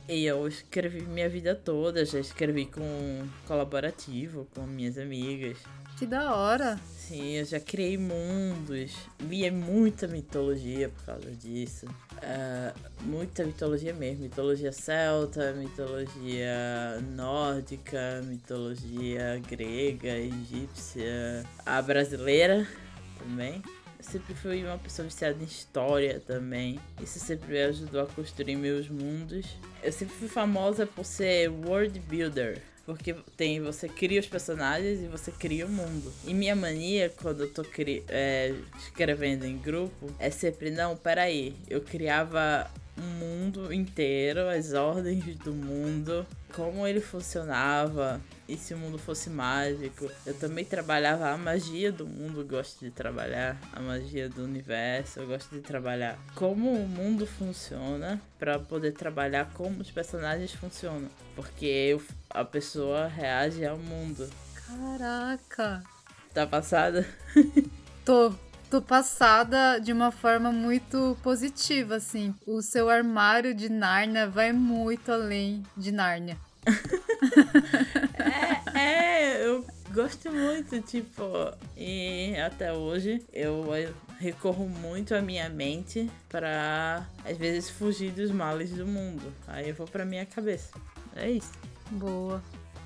E 0.08 0.24
eu 0.24 0.46
escrevi 0.48 1.02
minha 1.02 1.28
vida 1.28 1.54
toda. 1.54 2.04
Já 2.04 2.18
escrevi 2.18 2.66
com 2.66 3.26
colaborativo, 3.46 4.46
com 4.54 4.62
minhas 4.62 4.98
amigas. 4.98 5.58
Que 5.96 6.06
da 6.06 6.34
hora! 6.34 6.78
Sim, 7.08 7.32
eu 7.32 7.44
já 7.44 7.58
criei 7.58 7.98
mundos. 7.98 8.92
Via 9.18 9.50
muita 9.50 10.06
mitologia 10.06 10.88
por 10.88 11.04
causa 11.04 11.30
disso. 11.32 11.86
Uh, 11.86 13.02
muita 13.02 13.44
mitologia 13.44 13.92
mesmo. 13.92 14.22
Mitologia 14.22 14.72
celta, 14.72 15.52
mitologia 15.52 17.00
nórdica, 17.14 18.22
mitologia 18.24 19.42
grega, 19.48 20.16
egípcia. 20.16 21.44
A 21.66 21.82
brasileira 21.82 22.66
também. 23.18 23.62
Eu 23.98 24.04
sempre 24.04 24.34
fui 24.34 24.64
uma 24.64 24.78
pessoa 24.78 25.06
viciada 25.06 25.42
em 25.42 25.46
história 25.46 26.20
também. 26.20 26.78
Isso 27.02 27.18
sempre 27.18 27.52
me 27.52 27.62
ajudou 27.62 28.02
a 28.02 28.06
construir 28.06 28.56
meus 28.56 28.88
mundos. 28.88 29.46
Eu 29.82 29.92
sempre 29.92 30.14
fui 30.14 30.28
famosa 30.28 30.86
por 30.86 31.04
ser 31.04 31.50
world 31.50 31.98
builder 32.00 32.62
Porque 32.84 33.14
tem, 33.36 33.60
você 33.60 33.88
cria 33.88 34.20
os 34.20 34.26
personagens 34.26 35.00
e 35.00 35.06
você 35.06 35.30
cria 35.30 35.66
o 35.66 35.68
mundo. 35.68 36.12
E 36.26 36.34
minha 36.34 36.56
mania, 36.56 37.12
quando 37.22 37.44
eu 37.44 37.52
tô 37.52 37.62
cri 37.62 38.02
é, 38.08 38.54
escrevendo 38.78 39.44
em 39.44 39.56
grupo, 39.56 40.12
é 40.18 40.30
sempre, 40.30 40.70
não, 40.70 40.96
peraí, 40.96 41.54
eu 41.68 41.80
criava 41.80 42.68
um 42.98 43.02
mundo 43.02 43.72
inteiro, 43.72 44.48
as 44.48 44.72
ordens 44.72 45.24
do 45.36 45.52
mundo, 45.52 46.26
como 46.52 46.86
ele 46.86 47.00
funcionava, 47.00 48.20
e 48.52 48.58
se 48.58 48.74
o 48.74 48.78
mundo 48.78 48.98
fosse 48.98 49.30
mágico. 49.30 50.10
Eu 50.26 50.34
também 50.34 50.64
trabalhava 50.64 51.30
a 51.30 51.38
magia 51.38 51.90
do 51.90 52.06
mundo, 52.06 52.44
gosto 52.44 52.80
de 52.84 52.90
trabalhar 52.90 53.56
a 53.72 53.80
magia 53.80 54.28
do 54.28 54.44
universo, 54.44 55.20
eu 55.20 55.26
gosto 55.26 55.50
de 55.54 55.60
trabalhar 55.60 56.18
como 56.34 56.70
o 56.70 56.86
mundo 56.86 57.26
funciona 57.26 58.20
para 58.38 58.58
poder 58.58 58.92
trabalhar 58.92 59.50
como 59.54 59.80
os 59.80 59.90
personagens 59.90 60.52
funcionam, 60.52 61.08
porque 61.34 61.64
eu, 61.64 62.02
a 62.28 62.44
pessoa 62.44 63.06
reage 63.06 63.64
ao 63.64 63.78
mundo. 63.78 64.28
Caraca. 64.54 65.82
Tá 66.34 66.46
passada? 66.46 67.06
Tô 68.04 68.34
tô 68.68 68.80
passada 68.80 69.78
de 69.78 69.92
uma 69.92 70.10
forma 70.10 70.50
muito 70.50 71.14
positiva, 71.22 71.96
assim. 71.96 72.34
O 72.46 72.62
seu 72.62 72.88
armário 72.88 73.54
de 73.54 73.68
Nárnia 73.68 74.26
vai 74.26 74.50
muito 74.50 75.12
além 75.12 75.62
de 75.76 75.92
Nárnia. 75.92 76.38
eu 79.42 79.66
gosto 79.92 80.30
muito, 80.30 80.80
tipo, 80.82 81.22
e 81.76 82.36
até 82.36 82.72
hoje 82.72 83.24
eu 83.32 83.64
recorro 84.18 84.68
muito 84.68 85.14
à 85.14 85.20
minha 85.20 85.48
mente 85.48 86.08
para 86.28 87.06
às 87.24 87.36
vezes 87.36 87.68
fugir 87.68 88.12
dos 88.12 88.30
males 88.30 88.70
do 88.70 88.86
mundo. 88.86 89.32
Aí 89.48 89.68
eu 89.68 89.74
vou 89.74 89.86
para 89.86 90.04
minha 90.04 90.24
cabeça. 90.24 90.70
É 91.16 91.30
isso. 91.30 91.52
Boa. 91.90 92.42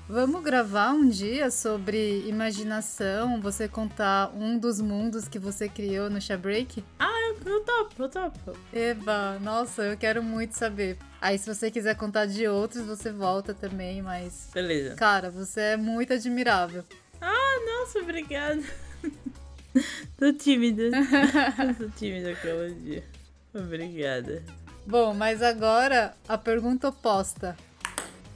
Vamos 0.09 0.41
gravar 0.41 0.91
um 0.91 1.09
dia 1.09 1.51
sobre 1.51 2.21
imaginação, 2.25 3.41
você 3.41 3.67
contar 3.67 4.31
um 4.33 4.57
dos 4.57 4.79
mundos 4.79 5.27
que 5.27 5.37
você 5.37 5.67
criou 5.67 6.09
no 6.09 6.21
Shabreak? 6.21 6.81
Ah, 6.97 7.33
eu, 7.45 7.59
topo, 7.61 8.03
eu 8.03 8.09
topo. 8.09 8.57
Eba, 8.71 9.37
nossa, 9.41 9.83
eu 9.83 9.97
quero 9.97 10.23
muito 10.23 10.53
saber. 10.53 10.97
Aí 11.19 11.37
se 11.37 11.53
você 11.53 11.69
quiser 11.69 11.93
contar 11.97 12.25
de 12.25 12.47
outros, 12.47 12.85
você 12.85 13.11
volta 13.11 13.53
também, 13.53 14.01
mas... 14.01 14.49
Beleza. 14.53 14.95
Cara, 14.95 15.29
você 15.29 15.59
é 15.59 15.77
muito 15.77 16.13
admirável. 16.13 16.85
Ah, 17.19 17.59
nossa, 17.65 17.99
obrigada. 17.99 18.63
Tô 20.17 20.31
tímida. 20.31 20.89
Tô 21.77 21.89
tímida 21.97 22.31
aquela 22.31 22.69
dia. 22.69 23.03
Obrigada. 23.53 24.41
Bom, 24.85 25.13
mas 25.13 25.41
agora 25.41 26.13
a 26.29 26.37
pergunta 26.37 26.87
oposta. 26.87 27.57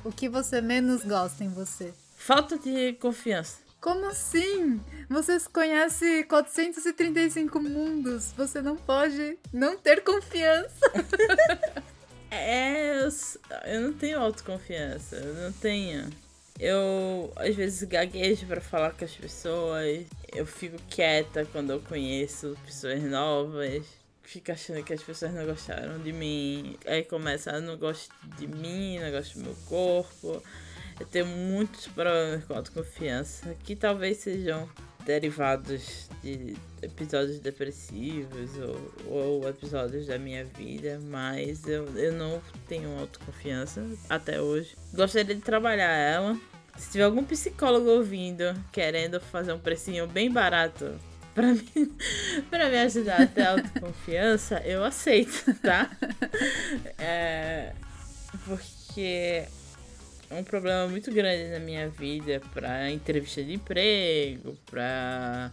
O 0.03 0.11
que 0.11 0.27
você 0.27 0.61
menos 0.61 1.03
gosta 1.03 1.43
em 1.43 1.49
você? 1.49 1.93
Falta 2.15 2.57
de 2.57 2.93
confiança. 2.93 3.59
Como 3.79 4.07
assim? 4.07 4.81
Você 5.07 5.39
conhece 5.53 6.23
435 6.23 7.59
mundos. 7.59 8.31
Você 8.33 8.61
não 8.61 8.75
pode 8.75 9.37
não 9.53 9.77
ter 9.77 10.03
confiança. 10.03 10.91
é, 12.31 13.03
eu, 13.03 13.09
eu 13.65 13.81
não 13.81 13.93
tenho 13.93 14.19
autoconfiança. 14.19 15.17
Eu 15.17 15.33
não 15.35 15.51
tenho. 15.51 16.09
Eu 16.59 17.31
às 17.35 17.55
vezes 17.55 17.83
gaguejo 17.83 18.47
para 18.47 18.61
falar 18.61 18.93
com 18.93 19.05
as 19.05 19.15
pessoas. 19.15 20.05
Eu 20.33 20.47
fico 20.47 20.77
quieta 20.89 21.45
quando 21.51 21.71
eu 21.71 21.79
conheço 21.79 22.57
pessoas 22.65 23.03
novas 23.03 24.00
fica 24.23 24.53
achando 24.53 24.83
que 24.83 24.93
as 24.93 25.03
pessoas 25.03 25.33
não 25.33 25.45
gostaram 25.45 25.99
de 25.99 26.11
mim. 26.11 26.77
Aí 26.85 27.03
começa, 27.03 27.51
ah, 27.51 27.61
não 27.61 27.77
gosto 27.77 28.13
de 28.37 28.47
mim, 28.47 28.99
não 28.99 29.11
gosto 29.11 29.39
do 29.39 29.45
meu 29.45 29.55
corpo. 29.67 30.41
Eu 30.99 31.05
tenho 31.07 31.25
muitos 31.25 31.87
problemas 31.87 32.45
com 32.45 32.53
autoconfiança, 32.53 33.55
que 33.63 33.75
talvez 33.75 34.17
sejam 34.17 34.69
derivados 35.05 36.07
de 36.21 36.55
episódios 36.81 37.39
depressivos 37.39 38.51
ou, 38.57 38.93
ou 39.07 39.49
episódios 39.49 40.05
da 40.05 40.19
minha 40.19 40.45
vida, 40.45 40.99
mas 41.09 41.67
eu, 41.67 41.85
eu 41.97 42.13
não 42.13 42.39
tenho 42.67 42.99
autoconfiança 42.99 43.83
até 44.07 44.39
hoje. 44.39 44.77
Gostaria 44.93 45.33
de 45.33 45.41
trabalhar 45.41 45.91
ela. 45.91 46.39
Se 46.77 46.91
tiver 46.91 47.03
algum 47.03 47.23
psicólogo 47.23 47.89
ouvindo, 47.89 48.43
querendo 48.71 49.19
fazer 49.19 49.53
um 49.53 49.59
precinho 49.59 50.07
bem 50.07 50.31
barato 50.31 50.95
pra, 51.33 51.53
mim, 51.53 51.97
pra 52.49 52.69
me 52.69 52.77
ajudar 52.79 53.21
a 53.21 53.27
ter 53.27 53.45
autoconfiança, 53.45 54.61
eu 54.65 54.83
aceito, 54.83 55.53
tá? 55.61 55.89
É, 56.97 57.73
porque 58.45 59.45
é 60.29 60.35
um 60.35 60.43
problema 60.43 60.87
muito 60.87 61.11
grande 61.11 61.49
na 61.51 61.59
minha 61.59 61.89
vida 61.89 62.41
pra 62.53 62.89
entrevista 62.89 63.43
de 63.43 63.53
emprego, 63.53 64.57
pra 64.65 65.51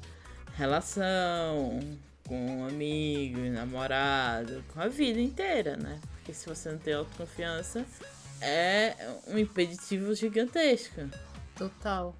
relação 0.56 1.80
com 2.26 2.66
amigos, 2.66 3.50
namorado, 3.50 4.62
com 4.72 4.80
a 4.80 4.88
vida 4.88 5.20
inteira, 5.20 5.76
né? 5.76 5.98
Porque 6.12 6.34
se 6.34 6.46
você 6.46 6.70
não 6.70 6.78
tem 6.78 6.94
autoconfiança, 6.94 7.86
é 8.40 8.94
um 9.26 9.38
impeditivo 9.38 10.14
gigantesco. 10.14 11.08
Total. 11.56 12.14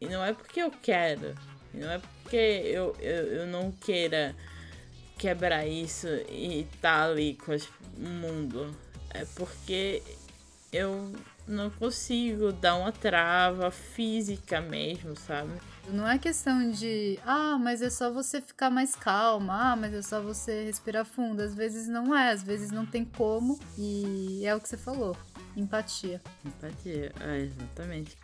E 0.00 0.06
não 0.06 0.24
é 0.24 0.32
porque 0.32 0.60
eu 0.60 0.70
quero, 0.70 1.34
não 1.74 1.90
é 1.90 1.98
porque 1.98 2.36
eu, 2.36 2.94
eu, 3.00 3.26
eu 3.26 3.46
não 3.46 3.70
queira 3.72 4.34
quebrar 5.18 5.66
isso 5.66 6.08
e 6.28 6.66
tá 6.80 7.04
ali 7.04 7.34
com 7.34 7.54
o 7.54 8.08
mundo. 8.08 8.76
É 9.10 9.24
porque 9.36 10.02
eu 10.72 11.12
não 11.46 11.70
consigo 11.70 12.52
dar 12.52 12.76
uma 12.76 12.92
trava 12.92 13.70
física 13.70 14.60
mesmo, 14.60 15.16
sabe? 15.16 15.52
Não 15.88 16.06
é 16.08 16.18
questão 16.18 16.70
de, 16.70 17.18
ah, 17.26 17.58
mas 17.58 17.82
é 17.82 17.90
só 17.90 18.10
você 18.10 18.40
ficar 18.40 18.70
mais 18.70 18.94
calma, 18.94 19.72
ah, 19.72 19.76
mas 19.76 19.92
é 19.92 20.02
só 20.02 20.20
você 20.20 20.64
respirar 20.64 21.04
fundo. 21.04 21.42
Às 21.42 21.54
vezes 21.54 21.88
não 21.88 22.16
é, 22.16 22.30
às 22.30 22.42
vezes 22.42 22.70
não 22.70 22.86
tem 22.86 23.04
como. 23.04 23.58
E 23.76 24.42
é 24.46 24.54
o 24.54 24.60
que 24.60 24.68
você 24.68 24.76
falou: 24.76 25.16
empatia. 25.56 26.20
Empatia, 26.44 27.12
é, 27.20 27.38
exatamente. 27.38 28.16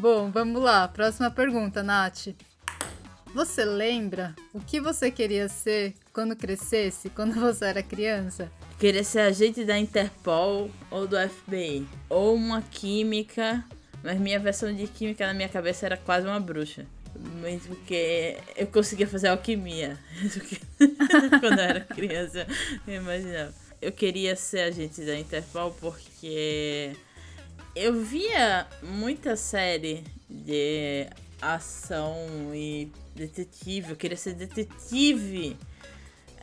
Bom, 0.00 0.30
vamos 0.30 0.62
lá. 0.62 0.88
Próxima 0.88 1.30
pergunta, 1.30 1.82
Nath. 1.82 2.28
Você 3.34 3.66
lembra 3.66 4.34
o 4.50 4.58
que 4.58 4.80
você 4.80 5.10
queria 5.10 5.46
ser 5.46 5.92
quando 6.10 6.34
crescesse, 6.34 7.10
quando 7.10 7.34
você 7.38 7.66
era 7.66 7.82
criança? 7.82 8.50
Queria 8.78 9.04
ser 9.04 9.20
agente 9.20 9.62
da 9.62 9.78
Interpol 9.78 10.70
ou 10.90 11.06
do 11.06 11.18
FBI. 11.28 11.86
Ou 12.08 12.34
uma 12.34 12.62
química, 12.62 13.62
mas 14.02 14.18
minha 14.18 14.40
versão 14.40 14.74
de 14.74 14.86
química 14.86 15.26
na 15.26 15.34
minha 15.34 15.50
cabeça 15.50 15.84
era 15.84 15.98
quase 15.98 16.26
uma 16.26 16.40
bruxa. 16.40 16.86
Mas 17.42 17.66
porque 17.66 18.38
eu 18.56 18.68
conseguia 18.68 19.06
fazer 19.06 19.28
alquimia. 19.28 19.98
quando 21.40 21.58
eu 21.58 21.64
era 21.64 21.80
criança, 21.80 22.46
eu 22.88 23.02
imaginava. 23.02 23.52
Eu 23.82 23.92
queria 23.92 24.34
ser 24.34 24.60
agente 24.60 25.02
da 25.02 25.18
Interpol 25.18 25.76
porque 25.78 26.96
eu 27.74 28.02
via 28.02 28.66
muita 28.82 29.36
série 29.36 30.04
de 30.28 31.06
ação 31.40 32.26
e 32.54 32.90
detetive. 33.14 33.90
Eu 33.90 33.96
queria 33.96 34.16
ser 34.16 34.34
detetive. 34.34 35.56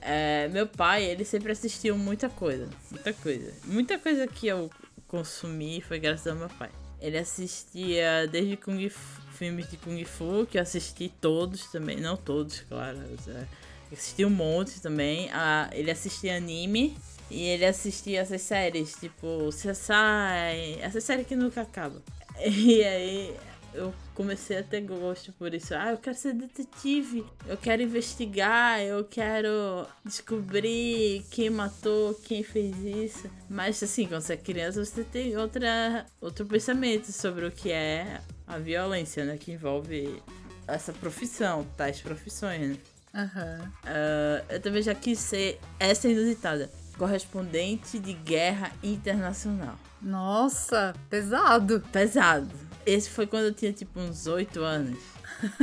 É, 0.02 0.48
meu 0.50 0.68
pai, 0.68 1.04
ele 1.04 1.26
sempre 1.26 1.52
assistiu 1.52 1.98
muita 1.98 2.30
coisa. 2.30 2.70
Muita 2.92 3.14
coisa. 3.14 3.54
Muita 3.66 4.00
coisa 4.00 4.28
que 4.28 4.48
eu 4.48 4.70
consumi 5.08 5.82
foi 5.82 6.00
graças 6.00 6.28
ao 6.28 6.36
meu 6.36 6.50
pai. 6.50 6.70
Ele 7.00 7.18
assistia 7.18 8.28
desde 8.28 8.58
Kung 8.58 8.90
Fu, 8.90 9.22
filmes 9.34 9.70
de 9.70 9.78
Kung 9.78 10.04
Fu, 10.04 10.48
que 10.50 10.58
eu 10.58 10.62
assisti 10.62 11.14
todos 11.22 11.68
também. 11.68 11.98
Não 11.98 12.18
todos, 12.18 12.62
claro. 12.62 13.00
É, 13.28 13.46
assisti 13.92 14.26
um 14.26 14.30
monte 14.30 14.82
também. 14.82 15.30
Ah, 15.32 15.70
ele 15.74 15.92
assistia 15.92 16.36
anime. 16.36 16.98
E 17.30 17.44
ele 17.44 17.66
assistia 17.66 18.22
essas 18.22 18.42
séries, 18.42 18.94
tipo 18.94 19.50
CSI, 19.50 20.80
essa 20.82 21.02
série 21.02 21.24
que 21.24 21.36
nunca 21.36 21.62
acaba. 21.62 22.02
E 22.40 22.84
aí 22.84 23.36
eu 23.74 23.94
comecei 24.14 24.58
a 24.58 24.64
ter 24.64 24.82
gosto 24.82 25.32
por 25.34 25.54
isso. 25.54 25.74
Ah, 25.76 25.92
eu 25.92 25.98
quero 25.98 26.18
ser 26.18 26.34
detetive, 26.34 27.26
eu 27.48 27.58
quero 27.58 27.82
investigar, 27.82 28.82
eu 28.82 29.04
quero 29.06 29.88
descobrir 30.04 31.24
quem 31.30 31.50
matou, 31.50 32.14
quem 32.16 32.44
fez 32.44 32.76
isso. 32.84 33.30
Mas 33.50 33.82
assim, 33.82 34.08
quando 34.08 34.22
você 34.22 34.34
é 34.34 34.38
criança, 34.38 34.84
você 34.84 35.04
tem 35.04 35.38
outra, 35.38 36.06
outro 36.20 36.46
pensamento 36.46 37.12
sobre 37.12 37.46
o 37.46 37.52
que 37.52 37.72
é 37.72 38.22
a 38.46 38.58
violência, 38.58 39.24
né? 39.26 39.38
Que 39.38 39.52
envolve 39.52 40.22
essa 40.68 40.92
profissão, 40.92 41.66
tais 41.78 42.02
profissões, 42.02 42.70
né? 42.70 42.78
Uhum. 43.14 43.68
Uh, 43.68 44.46
eu 44.50 44.62
também 44.62 44.82
já 44.82 44.94
quis 44.94 45.20
ser 45.20 45.60
essa 45.80 46.08
inusitada 46.08 46.70
correspondente 46.98 48.00
de 48.00 48.14
guerra 48.14 48.72
internacional. 48.84 49.78
Nossa, 50.02 50.94
pesado. 51.10 51.84
Pesado. 51.92 52.52
Esse 52.86 53.10
foi 53.10 53.28
quando 53.28 53.46
eu 53.46 53.54
tinha 53.54 53.74
tipo 53.74 54.00
uns 54.00 54.28
oito 54.28 54.62
anos. 54.62 55.00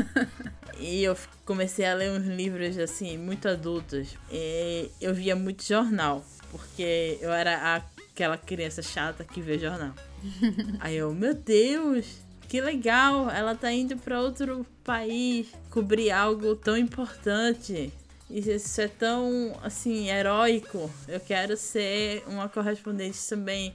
e 0.78 1.02
eu 1.02 1.16
comecei 1.44 1.86
a 1.86 1.94
ler 1.94 2.10
uns 2.10 2.26
livros 2.26 2.78
assim, 2.78 3.16
muito 3.16 3.48
adultos. 3.48 4.16
E 4.30 4.90
eu 5.00 5.14
via 5.14 5.34
muito 5.34 5.64
jornal, 5.64 6.24
porque 6.50 7.18
eu 7.20 7.32
era 7.32 7.76
aquela 7.76 8.36
criança 8.36 8.82
chata 8.82 9.24
que 9.24 9.40
vê 9.40 9.58
jornal. 9.58 9.94
Aí 10.80 10.96
eu, 10.96 11.14
meu 11.14 11.34
Deus, 11.34 12.06
que 12.48 12.60
legal, 12.60 13.30
ela 13.30 13.54
tá 13.54 13.72
indo 13.72 13.96
para 13.96 14.20
outro 14.20 14.66
país 14.82 15.48
cobrir 15.70 16.10
algo 16.10 16.54
tão 16.54 16.76
importante. 16.76 17.92
Isso 18.30 18.80
é 18.80 18.88
tão, 18.88 19.58
assim, 19.62 20.08
heróico. 20.08 20.90
Eu 21.06 21.20
quero 21.20 21.56
ser 21.56 22.24
uma 22.26 22.48
correspondente 22.48 23.18
também. 23.28 23.72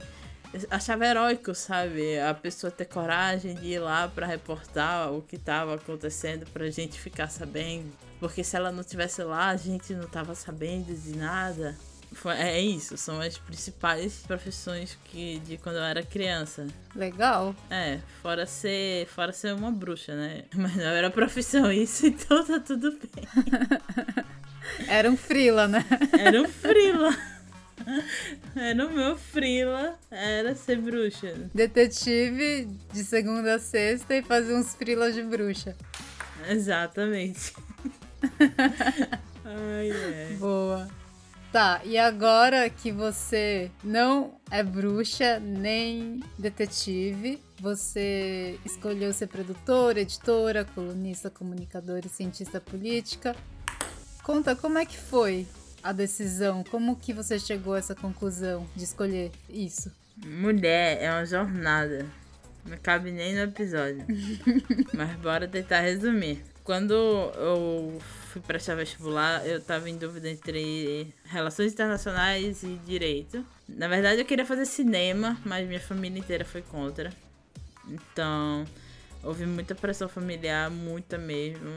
Eu 0.52 0.60
achava 0.70 1.06
heróico, 1.06 1.54
sabe? 1.54 2.18
A 2.18 2.34
pessoa 2.34 2.70
ter 2.70 2.86
coragem 2.86 3.54
de 3.54 3.68
ir 3.68 3.78
lá 3.78 4.08
para 4.08 4.26
reportar 4.26 5.12
o 5.12 5.22
que 5.22 5.36
estava 5.36 5.76
acontecendo 5.76 6.44
pra 6.50 6.68
gente 6.68 7.00
ficar 7.00 7.28
sabendo. 7.28 7.92
Porque 8.18 8.42
se 8.42 8.56
ela 8.56 8.72
não 8.72 8.82
tivesse 8.82 9.22
lá, 9.22 9.48
a 9.48 9.56
gente 9.56 9.94
não 9.94 10.08
tava 10.08 10.34
sabendo 10.34 10.92
de 10.92 11.16
nada. 11.16 11.76
É 12.36 12.60
isso, 12.60 12.96
são 12.96 13.20
as 13.20 13.38
principais 13.38 14.22
profissões 14.26 14.98
que 15.04 15.38
de 15.40 15.56
quando 15.56 15.76
eu 15.76 15.82
era 15.82 16.02
criança. 16.02 16.66
Legal. 16.94 17.54
É, 17.70 18.00
fora 18.20 18.46
ser, 18.46 19.06
fora 19.06 19.32
ser 19.32 19.54
uma 19.54 19.70
bruxa, 19.70 20.14
né? 20.14 20.44
Mas 20.54 20.76
não 20.76 20.84
era 20.84 21.10
profissão 21.10 21.70
isso, 21.72 22.06
então 22.08 22.44
tá 22.44 22.58
tudo 22.58 22.90
bem. 22.92 23.24
era 24.88 25.10
um 25.10 25.16
frila, 25.16 25.68
né? 25.68 25.84
Era 26.18 26.42
um 26.42 26.48
frila. 26.48 27.16
Era 28.54 28.86
o 28.86 28.92
meu 28.92 29.16
frila, 29.16 29.98
era 30.10 30.54
ser 30.54 30.78
bruxa. 30.78 31.48
Detetive 31.54 32.68
de 32.92 33.04
segunda 33.04 33.54
a 33.54 33.58
sexta 33.58 34.14
e 34.16 34.22
fazer 34.22 34.54
uns 34.54 34.74
frilas 34.74 35.14
de 35.14 35.22
bruxa. 35.22 35.74
Exatamente. 36.48 37.54
ai, 39.44 39.90
ai. 39.90 40.36
Boa. 40.38 40.99
Tá, 41.52 41.80
e 41.84 41.98
agora 41.98 42.70
que 42.70 42.92
você 42.92 43.72
não 43.82 44.34
é 44.52 44.62
bruxa 44.62 45.40
nem 45.40 46.22
detetive, 46.38 47.42
você 47.58 48.56
escolheu 48.64 49.12
ser 49.12 49.26
produtora, 49.26 50.00
editora, 50.00 50.64
colunista, 50.64 51.28
comunicadora 51.28 52.06
e 52.06 52.08
cientista 52.08 52.60
política. 52.60 53.34
Conta 54.22 54.54
como 54.54 54.78
é 54.78 54.86
que 54.86 54.96
foi 54.96 55.44
a 55.82 55.90
decisão, 55.90 56.62
como 56.62 56.94
que 56.94 57.12
você 57.12 57.36
chegou 57.36 57.74
a 57.74 57.78
essa 57.78 57.96
conclusão 57.96 58.64
de 58.76 58.84
escolher 58.84 59.32
isso? 59.48 59.90
Mulher 60.24 61.02
é 61.02 61.10
uma 61.10 61.26
jornada. 61.26 62.06
Não 62.64 62.76
cabe 62.78 63.10
nem 63.10 63.34
no 63.34 63.40
episódio. 63.40 64.06
Mas 64.94 65.16
bora 65.16 65.48
tentar 65.48 65.80
resumir. 65.80 66.44
Quando 66.62 66.92
eu 66.92 67.98
fui 68.30 68.40
prestar 68.40 68.76
vestibular, 68.76 69.44
eu 69.44 69.60
tava 69.60 69.90
em 69.90 69.96
dúvida 69.96 70.30
entre 70.30 71.12
relações 71.24 71.72
internacionais 71.72 72.62
e 72.62 72.76
direito. 72.86 73.44
Na 73.68 73.88
verdade, 73.88 74.20
eu 74.20 74.24
queria 74.24 74.46
fazer 74.46 74.66
cinema, 74.66 75.36
mas 75.44 75.66
minha 75.66 75.80
família 75.80 76.18
inteira 76.18 76.44
foi 76.44 76.62
contra. 76.62 77.12
Então, 77.88 78.64
houve 79.24 79.44
muita 79.46 79.74
pressão 79.74 80.08
familiar, 80.08 80.70
muita 80.70 81.18
mesmo, 81.18 81.70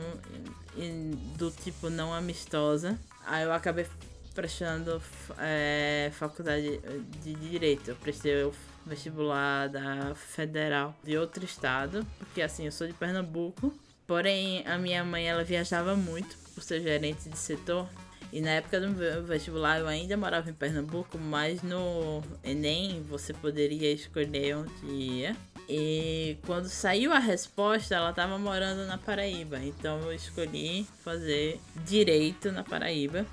do 1.36 1.50
tipo 1.50 1.90
não 1.90 2.14
amistosa. 2.14 2.96
Aí 3.26 3.42
eu 3.42 3.52
acabei 3.52 3.86
prestando 4.32 5.02
é, 5.38 6.10
faculdade 6.14 6.80
de 7.22 7.34
direito. 7.34 7.90
Eu 7.90 7.96
prestei 7.96 8.44
o 8.44 8.52
vestibular 8.86 9.68
da 9.68 10.14
federal 10.14 10.94
de 11.02 11.16
outro 11.18 11.44
estado, 11.44 12.06
porque 12.18 12.42
assim, 12.42 12.66
eu 12.66 12.72
sou 12.72 12.86
de 12.86 12.92
Pernambuco. 12.92 13.74
Porém, 14.06 14.62
a 14.66 14.76
minha 14.76 15.02
mãe 15.02 15.26
ela 15.26 15.42
viajava 15.42 15.96
muito 15.96 16.43
por 16.54 16.62
ser 16.62 16.80
gerente 16.80 17.28
de 17.28 17.38
setor. 17.38 17.88
E 18.32 18.40
na 18.40 18.50
época 18.50 18.80
do 18.80 19.24
vestibular 19.24 19.78
eu 19.78 19.86
ainda 19.86 20.16
morava 20.16 20.50
em 20.50 20.54
Pernambuco, 20.54 21.18
mas 21.18 21.62
no 21.62 22.22
Enem 22.42 23.02
você 23.02 23.32
poderia 23.32 23.92
escolher 23.92 24.56
onde 24.56 24.86
ia. 24.86 25.36
E 25.68 26.36
quando 26.44 26.68
saiu 26.68 27.12
a 27.12 27.18
resposta, 27.18 27.94
ela 27.94 28.10
estava 28.10 28.38
morando 28.38 28.86
na 28.86 28.98
Paraíba. 28.98 29.58
Então 29.58 30.00
eu 30.00 30.12
escolhi 30.12 30.86
fazer 31.02 31.60
direito 31.86 32.50
na 32.50 32.64
Paraíba. 32.64 33.24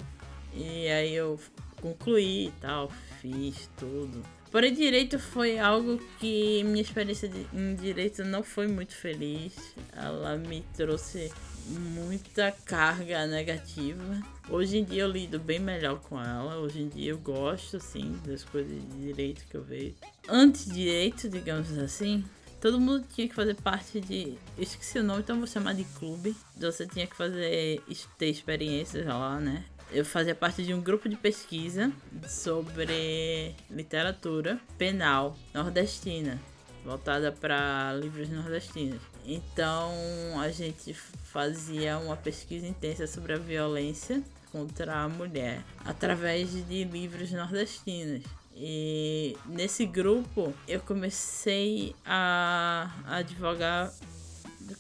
E 0.53 0.87
aí 0.87 1.15
eu 1.15 1.39
concluí 1.81 2.47
e 2.47 2.53
tal, 2.61 2.91
fiz 3.21 3.69
tudo. 3.77 4.21
Porém, 4.51 4.73
direito 4.73 5.17
foi 5.17 5.57
algo 5.57 5.97
que 6.19 6.61
minha 6.65 6.81
experiência 6.81 7.31
em 7.53 7.73
direito 7.73 8.23
não 8.25 8.43
foi 8.43 8.67
muito 8.67 8.93
feliz. 8.93 9.55
Ela 9.95 10.37
me 10.37 10.61
trouxe 10.75 11.31
muita 11.67 12.51
carga 12.65 13.25
negativa. 13.27 14.21
Hoje 14.49 14.77
em 14.77 14.83
dia 14.83 15.03
eu 15.03 15.09
lido 15.09 15.39
bem 15.39 15.59
melhor 15.59 15.99
com 16.01 16.19
ela. 16.19 16.57
Hoje 16.57 16.81
em 16.81 16.87
dia 16.87 17.11
eu 17.11 17.17
gosto, 17.17 17.77
assim, 17.77 18.19
das 18.25 18.43
coisas 18.43 18.71
de 18.71 19.05
direito 19.05 19.45
que 19.49 19.55
eu 19.55 19.63
vejo. 19.63 19.95
Antes 20.27 20.65
direito, 20.65 21.29
digamos 21.29 21.77
assim, 21.77 22.23
todo 22.59 22.79
mundo 22.79 23.05
tinha 23.13 23.27
que 23.27 23.35
fazer 23.35 23.55
parte 23.55 23.99
de. 23.99 24.37
Eu 24.57 24.63
esqueci 24.63 24.99
o 24.99 25.03
nome, 25.03 25.21
então 25.21 25.37
vou 25.37 25.47
chamar 25.47 25.73
de 25.73 25.83
clube. 25.83 26.35
Você 26.57 26.85
tinha 26.85 27.07
que 27.07 27.15
fazer. 27.15 27.81
ter 28.17 28.27
experiências 28.27 29.05
lá, 29.05 29.39
né? 29.39 29.65
Eu 29.91 30.05
fazia 30.05 30.33
parte 30.33 30.63
de 30.63 30.73
um 30.73 30.79
grupo 30.79 31.09
de 31.09 31.17
pesquisa 31.17 31.91
sobre 32.25 33.53
literatura 33.69 34.57
penal 34.77 35.35
nordestina, 35.53 36.39
voltada 36.85 37.29
para 37.29 37.93
livros 37.95 38.29
nordestinos. 38.29 39.10
Então 39.25 39.91
a 40.39 40.49
gente 40.49 40.93
fazia 40.93 41.97
uma 41.97 42.17
pesquisa 42.17 42.67
intensa 42.67 43.07
sobre 43.07 43.33
a 43.33 43.37
violência 43.37 44.21
contra 44.51 45.03
a 45.03 45.09
mulher 45.09 45.63
através 45.85 46.51
de 46.67 46.83
livros 46.83 47.31
nordestinos. 47.31 48.23
E 48.55 49.37
nesse 49.45 49.85
grupo 49.85 50.53
eu 50.67 50.79
comecei 50.81 51.95
a, 52.05 52.91
advogar. 53.05 53.91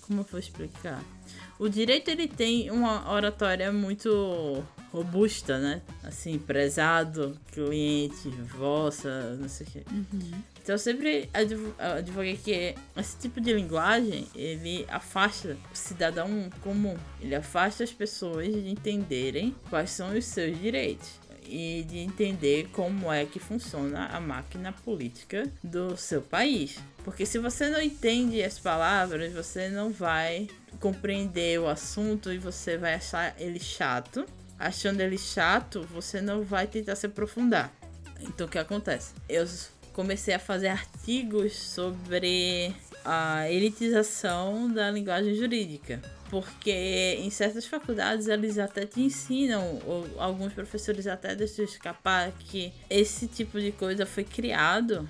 Como 0.01 0.21
eu 0.21 0.25
vou 0.25 0.39
explicar? 0.39 1.03
O 1.59 1.69
direito 1.69 2.09
ele 2.09 2.27
tem 2.27 2.71
uma 2.71 3.11
oratória 3.11 3.71
muito 3.71 4.63
robusta, 4.91 5.57
né? 5.57 5.81
Assim, 6.03 6.37
prezado, 6.37 7.37
cliente, 7.51 8.29
vossa, 8.57 9.35
não 9.35 9.47
sei 9.47 9.67
o 9.67 9.69
quê. 9.69 9.83
Uhum. 9.91 10.31
Então 10.61 10.75
eu 10.75 10.79
sempre 10.79 11.29
advoguei 11.73 12.37
que 12.37 12.75
esse 12.95 13.17
tipo 13.17 13.41
de 13.41 13.53
linguagem, 13.53 14.27
ele 14.35 14.85
afasta 14.89 15.57
o 15.73 15.75
cidadão 15.75 16.49
comum. 16.61 16.95
Ele 17.19 17.33
afasta 17.33 17.83
as 17.83 17.91
pessoas 17.91 18.47
de 18.47 18.69
entenderem 18.69 19.55
quais 19.69 19.91
são 19.91 20.15
os 20.15 20.25
seus 20.25 20.59
direitos 20.59 21.21
e 21.43 21.83
de 21.89 21.97
entender 21.97 22.69
como 22.71 23.11
é 23.11 23.25
que 23.25 23.39
funciona 23.39 24.05
a 24.05 24.19
máquina 24.19 24.71
política 24.71 25.51
do 25.63 25.97
seu 25.97 26.21
país. 26.21 26.77
Porque 27.03 27.25
se 27.25 27.39
você 27.39 27.67
não 27.67 27.81
entende 27.81 28.41
as 28.43 28.59
palavras, 28.59 29.33
você 29.33 29.67
não 29.67 29.91
vai 29.91 30.47
compreender 30.79 31.59
o 31.59 31.67
assunto 31.67 32.31
e 32.31 32.37
você 32.37 32.77
vai 32.77 32.93
achar 32.93 33.35
ele 33.39 33.59
chato. 33.59 34.25
Achando 34.61 35.01
ele 35.01 35.17
chato, 35.17 35.81
você 35.91 36.21
não 36.21 36.43
vai 36.43 36.67
tentar 36.67 36.95
se 36.95 37.07
aprofundar. 37.07 37.73
Então 38.19 38.45
o 38.45 38.49
que 38.49 38.59
acontece? 38.59 39.15
Eu 39.27 39.43
comecei 39.91 40.35
a 40.35 40.39
fazer 40.39 40.67
artigos 40.67 41.57
sobre 41.57 42.71
a 43.03 43.49
elitização 43.49 44.71
da 44.71 44.91
linguagem 44.91 45.33
jurídica. 45.33 45.99
Porque 46.29 47.17
em 47.17 47.31
certas 47.31 47.65
faculdades 47.65 48.27
eles 48.27 48.59
até 48.59 48.85
te 48.85 49.01
ensinam, 49.01 49.79
ou 49.83 50.07
alguns 50.19 50.53
professores 50.53 51.07
até 51.07 51.33
deixam 51.33 51.65
escapar 51.65 52.31
que 52.31 52.71
esse 52.87 53.25
tipo 53.25 53.59
de 53.59 53.71
coisa 53.71 54.05
foi 54.05 54.23
criado 54.23 55.09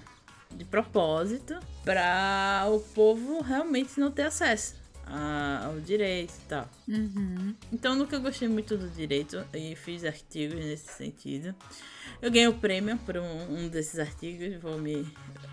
de 0.50 0.64
propósito 0.64 1.60
para 1.84 2.70
o 2.72 2.80
povo 2.80 3.42
realmente 3.42 4.00
não 4.00 4.10
ter 4.10 4.24
acesso 4.24 4.81
ao 5.12 5.80
direito 5.80 6.34
e 6.34 6.48
tal. 6.48 6.70
Uhum. 6.88 7.54
Então 7.72 7.96
nunca 7.96 8.18
gostei 8.18 8.48
muito 8.48 8.78
do 8.78 8.90
direito 8.90 9.44
e 9.54 9.76
fiz 9.76 10.06
artigos 10.06 10.64
nesse 10.64 10.94
sentido. 10.94 11.54
Eu 12.22 12.32
ganhei 12.32 12.48
o 12.48 12.54
prêmio 12.54 12.98
por 13.00 13.18
um, 13.18 13.54
um 13.54 13.68
desses 13.68 14.00
artigos, 14.00 14.62
vou 14.62 14.78
me 14.78 15.06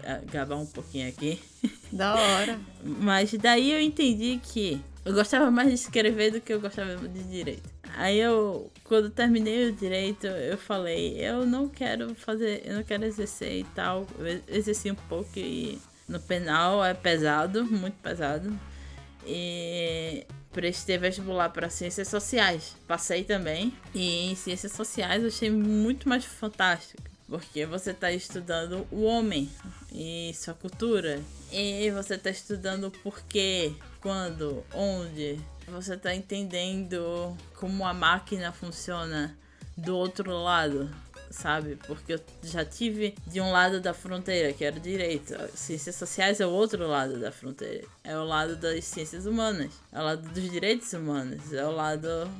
ah, 0.05 0.21
gabar 0.31 0.57
um 0.57 0.67
pouquinho 0.67 1.09
aqui. 1.09 1.41
Da 1.91 2.15
hora. 2.15 2.61
Mas 2.85 3.33
daí 3.33 3.73
eu 3.73 3.81
entendi 3.81 4.39
que 4.43 4.79
eu 5.05 5.15
gostava 5.15 5.51
mais 5.51 5.69
de 5.69 5.75
escrever 5.75 6.31
do 6.33 6.41
que 6.41 6.53
eu 6.53 6.61
gostava 6.61 6.97
de 6.97 7.23
direito. 7.25 7.69
Aí 7.97 8.21
eu, 8.21 8.71
quando 8.85 9.09
terminei 9.09 9.71
o 9.71 9.73
direito, 9.73 10.27
eu 10.27 10.59
falei, 10.59 11.17
eu 11.19 11.47
não 11.47 11.67
quero 11.67 12.15
fazer, 12.15 12.63
eu 12.67 12.77
não 12.77 12.83
quero 12.83 13.05
exercer 13.07 13.61
e 13.61 13.65
tal. 13.75 14.07
Eu 14.19 14.43
exerci 14.49 14.91
um 14.91 14.95
pouco 14.95 15.39
e 15.39 15.79
no 16.07 16.21
penal 16.21 16.85
é 16.85 16.93
pesado, 16.93 17.65
muito 17.65 17.97
pesado. 18.03 18.53
E 19.31 20.27
prestei 20.53 20.97
vestibular 20.97 21.51
para 21.51 21.69
ciências 21.69 22.09
sociais. 22.09 22.75
Passei 22.87 23.23
também. 23.23 23.75
E 23.95 24.31
em 24.31 24.35
ciências 24.35 24.73
sociais 24.73 25.23
eu 25.23 25.29
achei 25.29 25.51
muito 25.51 26.09
mais 26.09 26.25
fantástico. 26.25 27.03
Porque 27.29 27.67
você 27.67 27.91
está 27.91 28.11
estudando 28.11 28.87
o 28.91 29.03
homem 29.03 29.51
e 29.93 30.33
sua 30.35 30.55
cultura. 30.55 31.21
E 31.53 31.91
você 31.91 32.15
está 32.15 32.31
estudando 32.31 32.85
o 32.85 32.91
porquê, 32.91 33.75
quando, 34.01 34.65
onde. 34.73 35.39
Você 35.69 35.95
está 35.95 36.15
entendendo 36.15 37.37
como 37.55 37.87
a 37.87 37.93
máquina 37.93 38.51
funciona 38.51 39.37
do 39.77 39.95
outro 39.95 40.33
lado. 40.43 40.91
Sabe? 41.31 41.77
Porque 41.87 42.15
eu 42.15 42.21
já 42.43 42.65
tive 42.65 43.15
de 43.27 43.41
um 43.41 43.51
lado 43.51 43.81
da 43.81 43.95
fronteira, 43.95 44.53
que 44.53 44.65
era 44.65 44.79
direito. 44.79 45.35
Ciências 45.55 45.97
sociais 45.97 46.41
é 46.41 46.47
o 46.47 46.51
outro 46.51 46.87
lado 46.87 47.19
da 47.19 47.33
fronteira. 47.33 47.87
É 48.05 48.17
o 48.17 48.25
lado 48.25 48.57
das 48.57 48.85
ciências 48.85 49.27
humanas. 49.27 49.73
É 49.93 50.01
o 50.01 50.05
lado 50.05 50.29
dos 50.29 50.51
direitos 50.51 50.93
humanos. 50.93 51.53
É 51.53 51.65
o 51.65 51.73
lado 51.73 52.31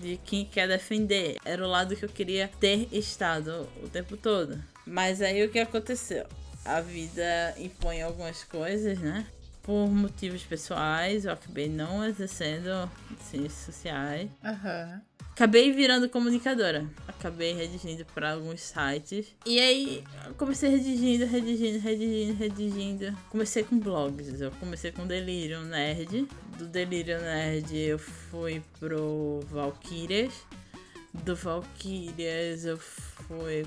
de 0.00 0.18
quem 0.24 0.44
quer 0.44 0.68
defender. 0.68 1.36
Era 1.44 1.64
o 1.64 1.68
lado 1.68 1.96
que 1.96 2.04
eu 2.04 2.08
queria 2.08 2.50
ter 2.60 2.88
estado 2.92 3.68
o 3.82 3.88
tempo 3.88 4.16
todo. 4.16 4.62
Mas 4.86 5.22
aí 5.22 5.44
o 5.44 5.50
que 5.50 5.58
aconteceu? 5.58 6.26
A 6.64 6.80
vida 6.80 7.54
impõe 7.58 8.02
algumas 8.02 8.44
coisas, 8.44 8.98
né? 8.98 9.26
Por 9.62 9.88
motivos 9.88 10.42
pessoais, 10.42 11.24
eu 11.24 11.32
acabei 11.32 11.68
não 11.68 12.04
exercendo 12.04 12.90
ciências 13.30 13.64
sociais. 13.64 14.28
Aham. 14.44 15.00
Acabei 15.34 15.72
virando 15.72 16.10
comunicadora. 16.10 16.86
Acabei 17.08 17.54
redigindo 17.54 18.04
para 18.14 18.32
alguns 18.32 18.60
sites. 18.60 19.34
E 19.46 19.58
aí, 19.58 20.04
comecei 20.36 20.68
redigindo, 20.68 21.24
redigindo, 21.24 21.78
redigindo, 21.78 22.34
redigindo. 22.34 23.18
Comecei 23.30 23.64
com 23.64 23.78
blogs. 23.78 24.42
Eu 24.42 24.50
comecei 24.52 24.92
com 24.92 25.06
Delirium 25.06 25.62
Nerd. 25.62 26.28
Do 26.58 26.66
Delirium 26.66 27.20
Nerd 27.20 27.74
eu 27.74 27.98
fui 27.98 28.62
pro 28.78 29.40
Valkyrias. 29.50 30.34
Do 31.24 31.34
Valkyrias 31.34 32.66
eu 32.66 32.76
fui 32.76 33.64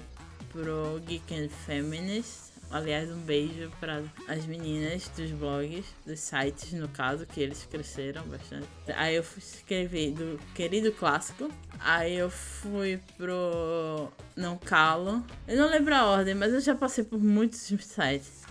pro 0.51 1.01
Geek 1.07 1.33
and 1.33 1.49
Feminist. 1.49 2.44
Aliás, 2.71 3.09
um 3.09 3.19
beijo 3.19 3.71
para 3.79 4.03
as 4.27 4.45
meninas 4.45 5.07
dos 5.15 5.31
blogs, 5.31 5.85
dos 6.05 6.19
sites, 6.19 6.73
no 6.73 6.87
caso, 6.89 7.25
que 7.25 7.39
eles 7.39 7.65
cresceram 7.69 8.23
bastante. 8.23 8.67
Aí 8.95 9.15
eu 9.15 9.23
fui 9.23 9.41
escrever 9.41 10.11
do 10.11 10.39
Querido 10.53 10.91
Clássico. 10.91 11.49
Aí 11.79 12.15
eu 12.15 12.29
fui 12.29 12.99
pro 13.17 14.11
Não 14.35 14.57
Calo. 14.57 15.23
Eu 15.47 15.57
não 15.57 15.69
lembro 15.69 15.95
a 15.95 16.05
ordem, 16.05 16.35
mas 16.35 16.53
eu 16.53 16.59
já 16.59 16.75
passei 16.75 17.03
por 17.03 17.19
muitos 17.19 17.59
sites. 17.59 18.43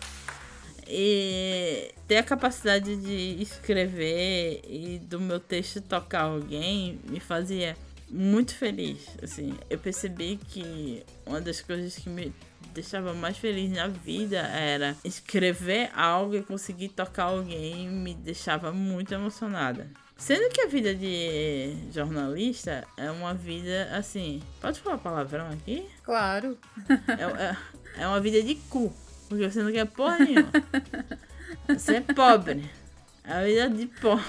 E 0.87 1.93
ter 2.07 2.19
a 2.19 2.23
capacidade 2.23 2.97
de 2.97 3.43
escrever 3.43 4.61
e 4.69 4.99
do 4.99 5.19
meu 5.19 5.41
texto 5.41 5.81
tocar 5.81 6.23
alguém 6.23 7.01
me 7.09 7.21
fazia 7.21 7.77
muito 8.15 8.55
feliz. 8.55 9.09
Assim, 9.23 9.59
eu 9.69 9.79
percebi 9.79 10.39
que 10.49 11.05
uma 11.27 11.41
das 11.41 11.61
coisas 11.61 11.97
que 11.97 12.09
me 12.09 12.33
deixava 12.73 13.13
mais 13.13 13.37
feliz 13.37 13.71
na 13.73 13.89
vida 13.89 14.39
era 14.39 14.97
escrever 15.05 15.91
algo 15.95 16.37
e 16.37 16.43
conseguir 16.43 16.91
tocar 16.91 17.25
alguém 17.25 17.89
me 17.89 18.15
deixava 18.15 18.73
muito 18.73 19.13
emocionada. 19.13 19.91
Sendo 20.17 20.49
que 20.51 20.61
a 20.61 20.69
vida 20.69 20.95
de 20.95 21.77
jornalista 21.93 22.87
é 22.97 23.11
uma 23.11 23.35
vida 23.35 23.91
assim. 23.93 24.41
Pode 24.61 24.81
falar 24.81 24.99
palavrão 24.99 25.49
aqui? 25.49 25.89
Claro. 26.05 26.57
É, 27.09 27.45
é, 27.45 27.57
é 28.03 28.07
uma 28.07 28.21
vida 28.21 28.41
de 28.41 28.55
cu. 28.55 28.95
Porque 29.29 29.51
você 29.51 29.61
não 29.63 29.73
quer 29.73 29.87
porra 29.87 30.19
nenhuma. 30.19 30.53
Você 31.69 31.97
é 31.97 32.01
pobre. 32.01 32.71
É 33.25 33.33
uma 33.33 33.45
vida 33.45 33.71
de 33.71 33.87
pobre. 33.87 34.25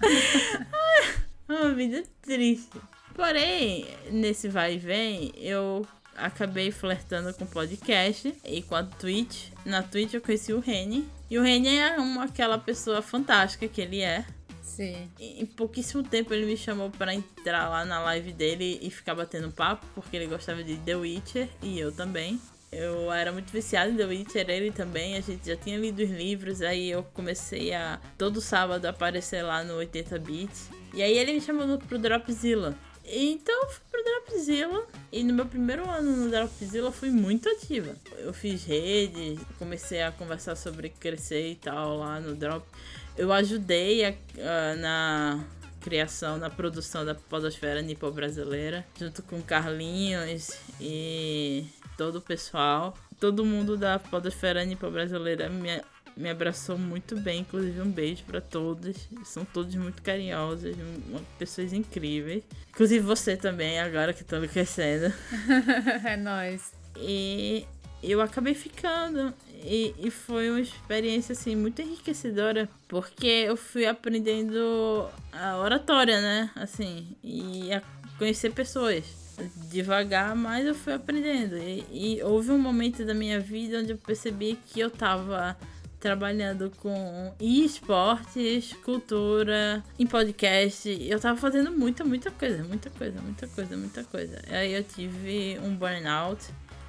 É 1.50 1.52
uma 1.52 1.74
vida 1.74 2.04
triste. 2.30 2.80
Porém, 3.12 3.88
nesse 4.12 4.48
vai 4.48 4.74
e 4.74 4.78
vem, 4.78 5.32
eu 5.36 5.84
acabei 6.16 6.70
flertando 6.70 7.34
com 7.34 7.44
podcast 7.44 8.32
e 8.44 8.62
com 8.62 8.76
a 8.76 8.84
Twitch. 8.84 9.48
Na 9.64 9.82
Twitch 9.82 10.14
eu 10.14 10.20
conheci 10.20 10.52
o 10.52 10.60
Reni. 10.60 11.08
E 11.28 11.36
o 11.38 11.42
Reni 11.42 11.76
é 11.76 11.98
uma, 11.98 12.24
aquela 12.24 12.56
pessoa 12.56 13.02
fantástica 13.02 13.66
que 13.66 13.80
ele 13.80 14.00
é. 14.00 14.24
Sim. 14.62 15.10
Em 15.18 15.44
pouquíssimo 15.44 16.04
tempo 16.04 16.32
ele 16.32 16.46
me 16.46 16.56
chamou 16.56 16.88
para 16.88 17.12
entrar 17.12 17.68
lá 17.68 17.84
na 17.84 18.00
live 18.00 18.32
dele 18.32 18.78
e 18.80 18.90
ficar 18.90 19.16
batendo 19.16 19.50
papo, 19.50 19.84
porque 19.92 20.16
ele 20.16 20.26
gostava 20.26 20.62
de 20.62 20.76
The 20.76 20.94
Witcher 20.94 21.48
e 21.62 21.80
eu 21.80 21.90
também. 21.90 22.40
Eu 22.70 23.10
era 23.10 23.32
muito 23.32 23.50
viciada 23.50 23.90
em 23.90 23.96
The 23.96 24.04
Witcher, 24.04 24.48
ele 24.48 24.70
também, 24.70 25.16
a 25.16 25.20
gente 25.20 25.48
já 25.48 25.56
tinha 25.56 25.76
lido 25.76 26.00
os 26.00 26.10
livros, 26.10 26.62
aí 26.62 26.88
eu 26.88 27.02
comecei 27.02 27.74
a 27.74 28.00
todo 28.16 28.40
sábado 28.40 28.86
aparecer 28.86 29.42
lá 29.42 29.64
no 29.64 29.74
80 29.74 30.18
bits. 30.20 30.70
E 30.92 31.02
aí 31.02 31.16
ele 31.16 31.34
me 31.34 31.40
chamou 31.40 31.78
pro 31.78 31.98
Dropzilla. 31.98 32.76
Então 33.04 33.62
eu 33.64 33.70
fui 33.70 33.82
pro 33.90 34.04
Dropzilla 34.04 34.86
e 35.10 35.24
no 35.24 35.34
meu 35.34 35.46
primeiro 35.46 35.88
ano 35.88 36.16
no 36.16 36.30
Dropzilla 36.30 36.92
fui 36.92 37.10
muito 37.10 37.48
ativa. 37.48 37.94
Eu 38.18 38.32
fiz 38.32 38.64
rede, 38.64 39.38
comecei 39.58 40.02
a 40.02 40.12
conversar 40.12 40.54
sobre 40.56 40.90
crescer 40.90 41.50
e 41.50 41.54
tal 41.56 41.96
lá 41.96 42.20
no 42.20 42.34
Drop. 42.34 42.64
Eu 43.16 43.32
ajudei 43.32 44.04
a, 44.04 44.14
na 44.76 45.44
criação, 45.80 46.36
na 46.36 46.50
produção 46.50 47.04
da 47.04 47.14
podosfera 47.14 47.82
nipo 47.82 48.10
brasileira, 48.10 48.86
junto 48.98 49.22
com 49.22 49.42
Carlinhos 49.42 50.52
e 50.80 51.66
todo 51.96 52.16
o 52.16 52.20
pessoal. 52.20 52.96
Todo 53.18 53.44
mundo 53.44 53.76
da 53.76 53.98
podosfera 53.98 54.64
nipo 54.64 54.88
brasileira 54.90 55.48
me 55.48 55.82
me 56.16 56.30
abraçou 56.30 56.76
muito 56.76 57.16
bem, 57.16 57.40
inclusive 57.40 57.80
um 57.80 57.90
beijo 57.90 58.24
para 58.24 58.40
todos. 58.40 58.96
São 59.24 59.44
todos 59.44 59.74
muito 59.74 60.02
carinhosos, 60.02 60.76
pessoas 61.38 61.72
incríveis. 61.72 62.42
Inclusive 62.70 63.04
você 63.04 63.36
também, 63.36 63.78
agora 63.80 64.12
que 64.12 64.24
tô 64.24 64.36
enlouquecendo. 64.36 65.12
é 66.04 66.16
nóis. 66.16 66.72
E 66.96 67.66
eu 68.02 68.20
acabei 68.20 68.54
ficando. 68.54 69.32
E, 69.62 69.94
e 69.98 70.10
foi 70.10 70.50
uma 70.50 70.60
experiência 70.60 71.32
assim 71.32 71.54
muito 71.54 71.82
enriquecedora, 71.82 72.68
porque 72.88 73.26
eu 73.26 73.56
fui 73.56 73.86
aprendendo 73.86 75.08
a 75.32 75.58
oratória, 75.58 76.20
né? 76.20 76.50
Assim, 76.56 77.14
e 77.22 77.72
a 77.72 77.82
conhecer 78.18 78.52
pessoas 78.52 79.20
devagar, 79.70 80.34
mas 80.34 80.66
eu 80.66 80.74
fui 80.74 80.92
aprendendo. 80.92 81.56
E, 81.56 81.84
e, 81.90 82.22
houve 82.22 82.50
um 82.50 82.58
momento 82.58 83.04
da 83.04 83.14
minha 83.14 83.40
vida 83.40 83.78
onde 83.78 83.92
eu 83.92 83.98
percebi 83.98 84.58
que 84.66 84.80
eu 84.80 84.90
tava 84.90 85.56
trabalhando 86.00 86.72
com 86.78 87.32
esportes, 87.38 88.72
cultura, 88.82 89.84
em 89.98 90.06
podcast. 90.06 90.88
Eu 91.00 91.20
tava 91.20 91.38
fazendo 91.38 91.70
muita, 91.70 92.02
muita 92.04 92.30
coisa, 92.30 92.64
muita 92.64 92.90
coisa, 92.90 93.20
muita 93.20 93.46
coisa, 93.46 93.76
muita 93.76 94.04
coisa. 94.04 94.42
Aí 94.48 94.72
eu 94.72 94.82
tive 94.82 95.58
um 95.62 95.76
burnout, 95.76 96.42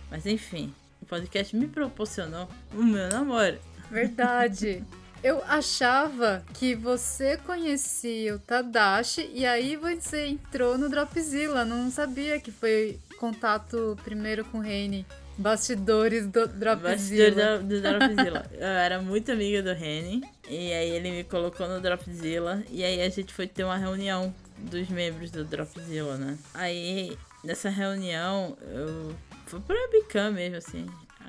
mas 0.09 0.25
enfim, 0.25 0.73
o 1.01 1.05
podcast 1.05 1.55
me 1.55 1.67
proporcionou 1.67 2.47
o 2.73 2.81
meu 2.81 3.09
namoro. 3.09 3.59
Verdade. 3.91 4.83
Eu 5.23 5.43
achava 5.43 6.43
que 6.55 6.73
você 6.73 7.37
conhecia 7.37 8.35
o 8.35 8.39
Tadashi 8.39 9.29
e 9.31 9.45
aí 9.45 9.75
você 9.75 10.25
entrou 10.25 10.79
no 10.79 10.89
Dropzilla. 10.89 11.63
Não 11.63 11.91
sabia 11.91 12.39
que 12.39 12.51
foi 12.51 12.99
contato 13.19 13.95
primeiro 14.03 14.43
com 14.45 14.57
o 14.57 14.61
Reine. 14.61 15.05
Bastidores 15.37 16.27
do 16.27 16.47
Dropzilla. 16.47 16.75
Bastidores 16.75 17.35
do, 17.35 17.67
do 17.67 17.81
Dropzilla. 17.81 18.45
eu 18.53 18.67
era 18.67 19.01
muito 19.01 19.31
amiga 19.31 19.63
do 19.63 19.73
Reni. 19.73 20.23
E 20.49 20.73
aí 20.73 20.89
ele 20.91 21.11
me 21.11 21.23
colocou 21.23 21.67
no 21.67 21.79
Dropzilla. 21.79 22.63
E 22.69 22.83
aí 22.83 23.01
a 23.01 23.09
gente 23.09 23.33
foi 23.33 23.47
ter 23.47 23.63
uma 23.63 23.77
reunião 23.77 24.33
dos 24.57 24.87
membros 24.89 25.31
do 25.31 25.43
Dropzilla, 25.43 26.17
né? 26.17 26.37
Aí 26.53 27.17
nessa 27.43 27.69
reunião 27.69 28.57
eu. 28.61 29.15
Foi 29.45 29.59
por 29.59 29.75
webcam 29.75 30.31
mesmo, 30.31 30.57
assim. 30.57 30.85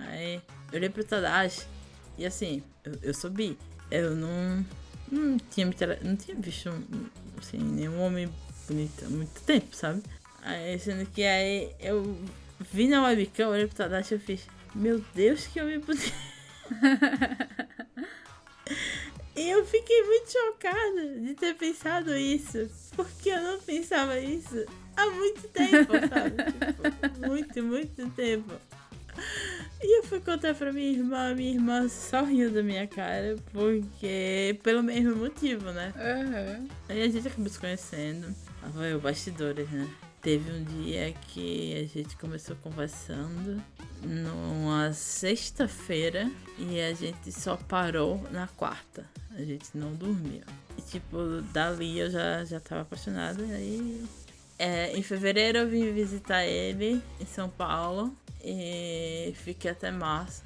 Aí 0.08 0.40
eu 0.70 0.78
olhei 0.78 0.88
pro 0.88 1.04
Tadashi. 1.04 1.62
E 2.18 2.26
assim, 2.26 2.62
eu, 2.84 2.92
eu 3.02 3.14
sou 3.14 3.30
bi. 3.30 3.56
Eu 3.90 4.14
não. 4.14 4.64
Não 5.10 5.36
tinha, 5.50 5.70
não 6.02 6.16
tinha 6.16 6.36
visto 6.38 6.70
assim, 7.38 7.58
nenhum 7.58 8.00
homem 8.00 8.32
bonito 8.66 9.04
há 9.04 9.08
muito 9.08 9.40
tempo, 9.42 9.74
sabe? 9.76 10.02
Aí 10.42 10.78
sendo 10.78 11.06
que 11.06 11.22
aí 11.22 11.70
eu 11.78 12.16
vi 12.70 12.88
na 12.88 13.02
webcam, 13.02 13.48
olhei 13.48 13.66
pro 13.66 13.76
Tadashi 13.76 14.14
e 14.14 14.18
fiz, 14.18 14.46
meu 14.74 15.02
Deus, 15.14 15.46
que 15.46 15.60
homem 15.60 15.78
bonito. 15.80 16.12
e 19.36 19.50
eu 19.50 19.64
fiquei 19.64 20.02
muito 20.04 20.32
chocada 20.32 21.20
de 21.20 21.34
ter 21.34 21.54
pensado 21.54 22.14
isso. 22.16 22.70
Porque 22.96 23.30
eu 23.30 23.42
não 23.42 23.60
pensava 23.60 24.18
isso 24.18 24.64
há 24.96 25.06
muito 25.10 25.48
tempo, 25.48 25.92
sabe? 26.08 26.36
tipo, 26.52 27.26
muito, 27.28 27.62
muito 27.62 28.10
tempo. 28.10 28.52
E 29.82 29.98
eu 29.98 30.04
fui 30.04 30.20
contar 30.20 30.54
pra 30.54 30.72
minha 30.72 30.90
irmã, 30.90 31.34
minha 31.34 31.54
irmã 31.54 31.88
só 31.88 32.22
riu 32.22 32.50
da 32.50 32.62
minha 32.62 32.86
cara, 32.86 33.36
porque. 33.52 34.58
pelo 34.62 34.82
mesmo 34.82 35.16
motivo, 35.16 35.70
né? 35.72 35.92
Uhum. 35.96 36.68
Aí 36.88 37.02
a 37.02 37.08
gente 37.08 37.28
acabou 37.28 37.48
se 37.48 37.58
conhecendo. 37.58 38.34
Foi 38.72 38.94
o 38.94 39.00
bastidores, 39.00 39.68
né? 39.70 39.88
Teve 40.22 40.52
um 40.52 40.62
dia 40.62 41.12
que 41.28 41.74
a 41.74 41.84
gente 41.84 42.16
começou 42.16 42.54
conversando 42.62 43.60
numa 44.02 44.92
sexta-feira 44.92 46.30
e 46.56 46.80
a 46.80 46.94
gente 46.94 47.32
só 47.32 47.56
parou 47.56 48.22
na 48.30 48.46
quarta. 48.46 49.04
A 49.32 49.42
gente 49.42 49.66
não 49.74 49.92
dormiu. 49.94 50.42
E 50.78 50.82
tipo, 50.82 51.42
dali 51.52 51.98
eu 51.98 52.08
já, 52.08 52.44
já 52.44 52.60
tava 52.60 52.82
apaixonada. 52.82 53.42
Aí 53.42 54.04
é, 54.60 54.96
em 54.96 55.02
fevereiro 55.02 55.58
eu 55.58 55.68
vim 55.68 55.92
visitar 55.92 56.46
ele 56.46 57.02
em 57.20 57.26
São 57.26 57.50
Paulo 57.50 58.16
e 58.44 59.34
fiquei 59.34 59.72
até 59.72 59.90
março. 59.90 60.44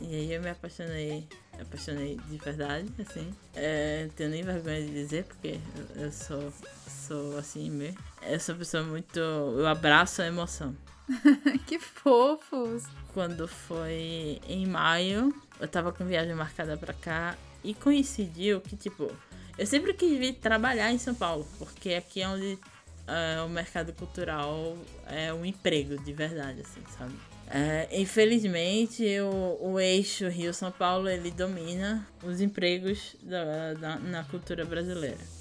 E 0.00 0.14
aí 0.14 0.32
eu 0.32 0.40
me 0.40 0.50
apaixonei 0.50 1.26
apaixonei 1.60 2.16
de 2.28 2.38
verdade, 2.38 2.92
assim. 3.00 3.34
É, 3.54 4.08
tenho 4.16 4.30
nem 4.30 4.42
vergonha 4.42 4.80
de 4.84 4.92
dizer, 4.92 5.24
porque 5.24 5.58
eu 5.96 6.12
sou, 6.12 6.52
sou 6.86 7.38
assim 7.38 7.70
mesmo. 7.70 7.98
Uma 8.28 8.58
pessoa 8.58 8.82
muito. 8.82 9.18
Eu 9.18 9.66
abraço 9.66 10.22
a 10.22 10.26
emoção. 10.26 10.76
que 11.66 11.78
fofos! 11.78 12.84
Quando 13.14 13.46
foi 13.46 14.40
em 14.48 14.66
maio, 14.66 15.34
eu 15.60 15.68
tava 15.68 15.92
com 15.92 16.04
viagem 16.04 16.34
marcada 16.34 16.76
pra 16.76 16.92
cá 16.92 17.36
e 17.62 17.74
coincidiu 17.74 18.60
que, 18.60 18.76
tipo, 18.76 19.10
eu 19.56 19.66
sempre 19.66 19.94
quis 19.94 20.18
vir 20.18 20.34
trabalhar 20.34 20.92
em 20.92 20.98
São 20.98 21.14
Paulo, 21.14 21.46
porque 21.58 21.94
aqui 21.94 22.22
é 22.22 22.28
onde 22.28 22.58
é, 23.06 23.40
o 23.42 23.48
mercado 23.48 23.92
cultural 23.92 24.76
é 25.06 25.32
um 25.32 25.44
emprego 25.44 25.96
de 25.96 26.12
verdade, 26.12 26.60
assim, 26.60 26.82
sabe? 26.98 27.14
É, 27.48 27.88
infelizmente, 27.92 29.04
o, 29.20 29.72
o 29.72 29.80
eixo 29.80 30.28
Rio-São 30.28 30.72
Paulo 30.72 31.08
ele 31.08 31.30
domina 31.30 32.06
os 32.22 32.40
empregos 32.40 33.16
da, 33.22 33.74
da, 33.74 33.96
na 34.00 34.24
cultura 34.24 34.64
brasileira. 34.64 35.35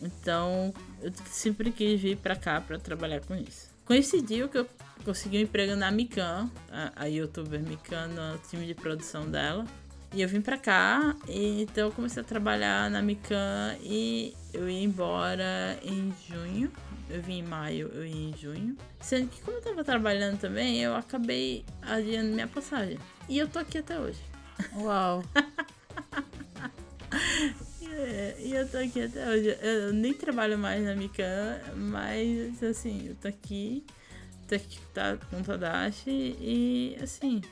Então, 0.00 0.72
eu 1.02 1.12
sempre 1.26 1.70
quis 1.70 2.00
vir 2.00 2.16
para 2.16 2.36
cá 2.36 2.60
para 2.60 2.78
trabalhar 2.78 3.20
com 3.20 3.34
isso. 3.34 3.68
Coincidiu 3.84 4.48
que 4.48 4.58
eu 4.58 4.66
consegui 5.04 5.38
um 5.38 5.42
emprego 5.42 5.74
na 5.74 5.90
Mikan, 5.90 6.50
a, 6.70 7.04
a 7.04 7.06
youtuber 7.06 7.60
Mikan, 7.60 8.08
no 8.08 8.38
time 8.48 8.66
de 8.66 8.74
produção 8.74 9.28
dela. 9.30 9.64
E 10.12 10.22
eu 10.22 10.28
vim 10.28 10.40
pra 10.40 10.56
cá, 10.56 11.14
e 11.28 11.62
então 11.62 11.88
eu 11.88 11.92
comecei 11.92 12.22
a 12.22 12.24
trabalhar 12.24 12.90
na 12.90 13.02
Mikan 13.02 13.76
e 13.82 14.34
eu 14.54 14.68
ia 14.68 14.82
embora 14.82 15.78
em 15.82 16.14
junho. 16.26 16.72
Eu 17.10 17.22
vim 17.22 17.38
em 17.38 17.42
maio, 17.42 17.90
eu 17.94 18.06
ia 18.06 18.30
em 18.30 18.36
junho. 18.36 18.76
Sendo 19.00 19.28
que 19.28 19.40
como 19.42 19.58
eu 19.58 19.62
tava 19.62 19.84
trabalhando 19.84 20.38
também, 20.38 20.82
eu 20.82 20.94
acabei 20.94 21.64
adiando 21.82 22.32
minha 22.32 22.46
passagem. 22.46 22.98
E 23.28 23.38
eu 23.38 23.48
tô 23.48 23.58
aqui 23.58 23.78
até 23.78 23.98
hoje. 23.98 24.20
Uau! 24.76 25.22
É, 27.98 28.36
e 28.38 28.54
eu 28.54 28.68
tô 28.68 28.78
aqui 28.78 29.02
até 29.02 29.28
hoje. 29.28 29.58
Eu 29.60 29.92
nem 29.92 30.14
trabalho 30.14 30.56
mais 30.56 30.84
na 30.84 30.94
Mikan, 30.94 31.58
mas 31.74 32.62
assim, 32.62 33.08
eu 33.08 33.16
tô 33.16 33.26
aqui, 33.26 33.84
tô 34.46 34.54
aqui 34.54 34.78
tá, 34.94 35.18
com 35.28 35.42
Tadashi 35.42 36.36
e 36.40 36.96
assim, 37.02 37.42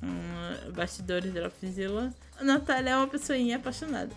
um, 0.00 0.72
bastidores 0.72 1.32
Dropzilla. 1.32 2.14
A 2.38 2.44
Natália 2.44 2.90
é 2.90 2.96
uma 2.96 3.08
pessoinha 3.08 3.56
apaixonada. 3.56 4.14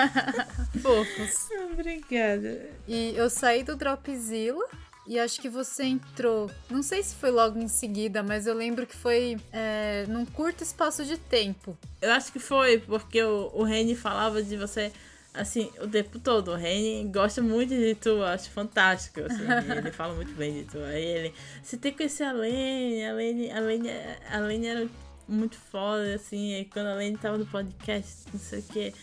Fofos. 0.80 1.48
Obrigada. 1.70 2.70
E 2.88 3.14
eu 3.14 3.28
saí 3.28 3.62
do 3.62 3.76
Dropzilla 3.76 4.66
e 5.06 5.18
acho 5.18 5.40
que 5.40 5.48
você 5.48 5.84
entrou. 5.84 6.50
Não 6.70 6.82
sei 6.82 7.02
se 7.02 7.14
foi 7.14 7.30
logo 7.30 7.58
em 7.58 7.68
seguida, 7.68 8.22
mas 8.22 8.46
eu 8.46 8.54
lembro 8.54 8.86
que 8.86 8.96
foi 8.96 9.36
é, 9.52 10.04
num 10.08 10.24
curto 10.24 10.62
espaço 10.62 11.04
de 11.04 11.18
tempo. 11.18 11.76
Eu 12.00 12.12
acho 12.12 12.32
que 12.32 12.38
foi, 12.38 12.78
porque 12.78 13.22
o, 13.22 13.50
o 13.54 13.62
Reni 13.62 13.94
falava 13.94 14.42
de 14.42 14.56
você 14.56 14.92
assim, 15.34 15.70
o 15.80 15.88
tempo 15.88 16.18
todo. 16.18 16.52
O 16.52 16.54
Reni 16.54 17.10
gosta 17.12 17.42
muito 17.42 17.70
de 17.70 17.94
tu, 17.96 18.22
acho 18.22 18.50
fantástico. 18.50 19.20
Assim, 19.20 19.42
ele 19.76 19.90
fala 19.90 20.14
muito 20.14 20.32
bem 20.34 20.54
de 20.54 20.64
tu. 20.64 20.78
Aí 20.78 21.04
ele, 21.04 21.34
você 21.62 21.76
tem 21.76 21.90
que 21.90 21.98
conhecer 21.98 22.24
a 22.24 22.32
Lene, 22.32 23.04
a 23.04 23.12
Lene, 23.12 23.50
a 23.50 23.60
Lene, 23.60 23.90
a 24.30 24.38
Lene 24.38 24.66
era 24.66 24.88
muito 25.26 25.56
foda, 25.56 26.14
assim, 26.14 26.54
e 26.54 26.64
quando 26.66 26.86
a 26.86 26.94
Lene 26.94 27.16
tava 27.16 27.36
no 27.36 27.46
podcast, 27.46 28.24
não 28.32 28.38
sei 28.38 28.60
o 28.60 28.62
que. 28.62 28.94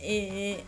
E, 0.00 0.64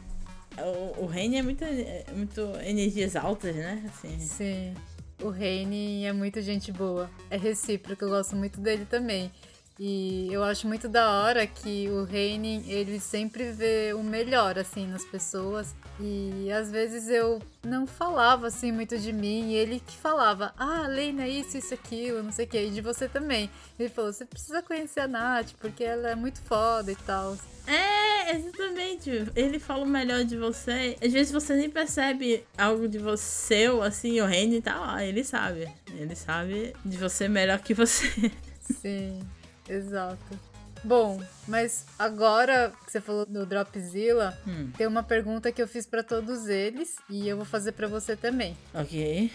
o, 0.99 1.07
Reni 1.07 1.37
é 1.37 1.42
muito, 1.42 1.62
é 1.64 2.05
muito 2.14 2.40
energias 2.64 3.16
altas, 3.16 3.55
né? 3.55 3.83
Assim. 3.87 4.19
Sim. 4.19 4.75
O 5.23 5.31
Reine 5.31 6.05
é 6.05 6.12
muito 6.12 6.40
gente 6.42 6.71
boa. 6.71 7.11
É 7.31 7.37
recíproco, 7.37 8.05
eu 8.05 8.11
gosto 8.11 8.37
muito 8.37 8.61
dele 8.61 8.85
também. 8.85 9.31
E 9.79 10.33
eu 10.33 10.43
acho 10.43 10.67
muito 10.67 10.89
da 10.89 11.11
hora 11.11 11.47
que 11.47 11.89
o 11.91 12.05
Reine, 12.05 12.65
ele 12.67 12.99
sempre 12.99 13.53
vê 13.53 13.93
o 13.93 14.03
melhor, 14.03 14.59
assim, 14.59 14.87
nas 14.87 15.05
pessoas. 15.05 15.75
E 16.01 16.51
às 16.51 16.71
vezes 16.71 17.09
eu 17.09 17.43
não 17.62 17.87
falava, 17.87 18.47
assim, 18.47 18.73
muito 18.73 18.99
de 18.99 19.12
mim. 19.12 19.51
E 19.51 19.55
ele 19.55 19.83
que 19.87 19.97
falava, 19.99 20.55
ah, 20.57 20.87
Leina, 20.89 21.29
isso, 21.29 21.59
isso, 21.59 21.75
aquilo, 21.75 22.23
não 22.23 22.33
sei 22.33 22.47
o 22.47 22.49
que. 22.49 22.59
E 22.59 22.71
de 22.71 22.81
você 22.81 23.07
também. 23.07 23.51
Ele 23.79 23.91
falou, 23.91 24.12
você 24.12 24.25
precisa 24.25 24.62
conhecer 24.62 25.01
a 25.01 25.09
Nath, 25.09 25.53
porque 25.61 25.85
ela 25.85 26.09
é 26.09 26.15
muito 26.15 26.41
foda 26.41 26.91
e 26.91 26.97
tal. 26.97 27.37
É, 27.67 28.35
exatamente. 28.35 29.27
Ele 29.35 29.59
fala 29.59 29.85
o 29.85 29.89
melhor 29.89 30.25
de 30.25 30.39
você. 30.39 30.97
Às 31.05 31.12
vezes 31.12 31.31
você 31.31 31.55
nem 31.55 31.69
percebe 31.69 32.47
algo 32.57 32.89
de 32.89 32.99
você, 32.99 33.69
ou 33.69 33.83
assim, 33.83 34.23
o 34.23 34.27
Reine 34.27 34.62
tá 34.62 34.79
lá, 34.79 35.05
ele 35.05 35.23
sabe. 35.23 35.69
Ele 35.95 36.15
sabe 36.15 36.75
de 36.83 36.97
você 36.97 37.29
melhor 37.29 37.59
que 37.59 37.75
você. 37.75 38.33
Sim. 38.81 39.21
Exato. 39.68 40.38
Bom, 40.85 41.20
mas 41.48 41.85
agora 41.98 42.72
que 42.85 42.92
você 42.92 43.00
falou 43.00 43.26
do 43.26 43.44
Dropzilla, 43.44 44.38
hum. 44.46 44.70
tem 44.76 44.87
uma 44.87 45.02
pergunta 45.02 45.50
que 45.50 45.61
eu 45.61 45.66
fiz 45.66 45.87
para 45.87 46.02
todos 46.02 46.46
eles 46.46 46.96
e 47.11 47.29
eu 47.29 47.37
vou 47.37 47.44
fazer 47.44 47.72
para 47.72 47.88
você 47.88 48.14
também. 48.14 48.57
Ok. 48.72 49.31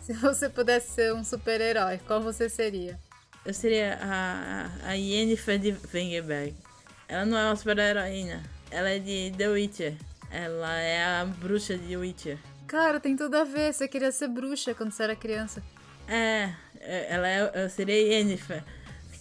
Se 0.00 0.12
você 0.12 0.48
pudesse 0.48 0.92
ser 0.92 1.14
um 1.14 1.24
super-herói, 1.24 1.98
qual 2.06 2.20
você 2.20 2.48
seria? 2.48 2.98
Eu 3.44 3.52
seria 3.52 3.98
a, 4.00 4.70
a 4.88 4.92
Yennefer 4.92 5.58
de 5.58 5.76
Wengerberg. 5.92 6.54
Ela 7.08 7.24
não 7.24 7.36
é 7.36 7.46
uma 7.46 7.56
super-heroína. 7.56 8.42
Ela 8.70 8.90
é 8.90 8.98
de 8.98 9.32
The 9.36 9.48
Witcher. 9.48 9.94
Ela 10.30 10.78
é 10.78 11.04
a 11.04 11.24
bruxa 11.24 11.76
de 11.76 11.96
Witcher. 11.96 12.38
Cara, 12.66 13.00
tem 13.00 13.16
tudo 13.16 13.36
a 13.36 13.44
ver. 13.44 13.72
Você 13.72 13.88
queria 13.88 14.12
ser 14.12 14.28
bruxa 14.28 14.74
quando 14.74 14.92
você 14.92 15.02
era 15.02 15.16
criança. 15.16 15.62
É, 16.06 16.50
é 16.80 17.06
ela 17.10 17.28
é, 17.28 17.64
eu 17.64 17.70
seria 17.70 17.96
Yennefer. 17.96 18.62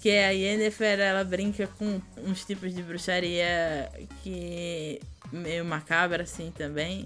Porque 0.04 0.18
a 0.18 0.32
Yennefer, 0.32 1.00
ela 1.00 1.24
brinca 1.24 1.66
com 1.66 2.02
uns 2.18 2.44
tipos 2.44 2.76
de 2.76 2.84
bruxaria 2.84 3.90
que 4.22 5.00
meio 5.32 5.64
macabra 5.64 6.24
assim 6.24 6.52
também. 6.52 7.06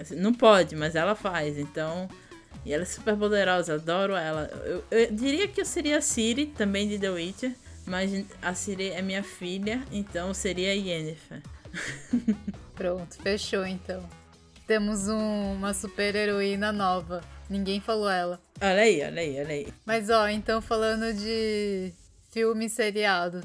Assim, 0.00 0.16
não 0.16 0.32
pode, 0.32 0.74
mas 0.74 0.94
ela 0.94 1.14
faz. 1.14 1.58
Então, 1.58 2.08
e 2.64 2.72
ela 2.72 2.84
é 2.84 2.86
super 2.86 3.14
poderosa, 3.14 3.74
adoro 3.74 4.14
ela. 4.14 4.50
Eu, 4.64 4.82
eu 4.90 5.12
diria 5.12 5.46
que 5.46 5.60
eu 5.60 5.66
seria 5.66 5.98
a 5.98 6.00
Siri, 6.00 6.46
também 6.46 6.88
de 6.88 6.98
The 6.98 7.10
Witcher, 7.10 7.52
mas 7.84 8.10
a 8.40 8.54
Siri 8.54 8.88
é 8.88 9.02
minha 9.02 9.22
filha, 9.22 9.84
então 9.92 10.32
seria 10.32 10.70
a 10.70 10.74
Yennefer. 10.74 11.42
Pronto, 12.74 13.16
fechou 13.22 13.66
então. 13.66 14.02
Temos 14.66 15.08
um, 15.08 15.52
uma 15.56 15.74
super 15.74 16.14
heroína 16.14 16.72
nova. 16.72 17.20
Ninguém 17.50 17.82
falou 17.82 18.08
ela. 18.08 18.40
Olha 18.62 18.80
aí, 18.80 19.02
olha 19.02 19.20
aí, 19.20 19.40
olha 19.40 19.50
aí. 19.50 19.68
Mas 19.84 20.08
ó, 20.08 20.26
então 20.26 20.62
falando 20.62 21.12
de 21.12 21.92
filme 22.34 22.68
seriado. 22.68 23.40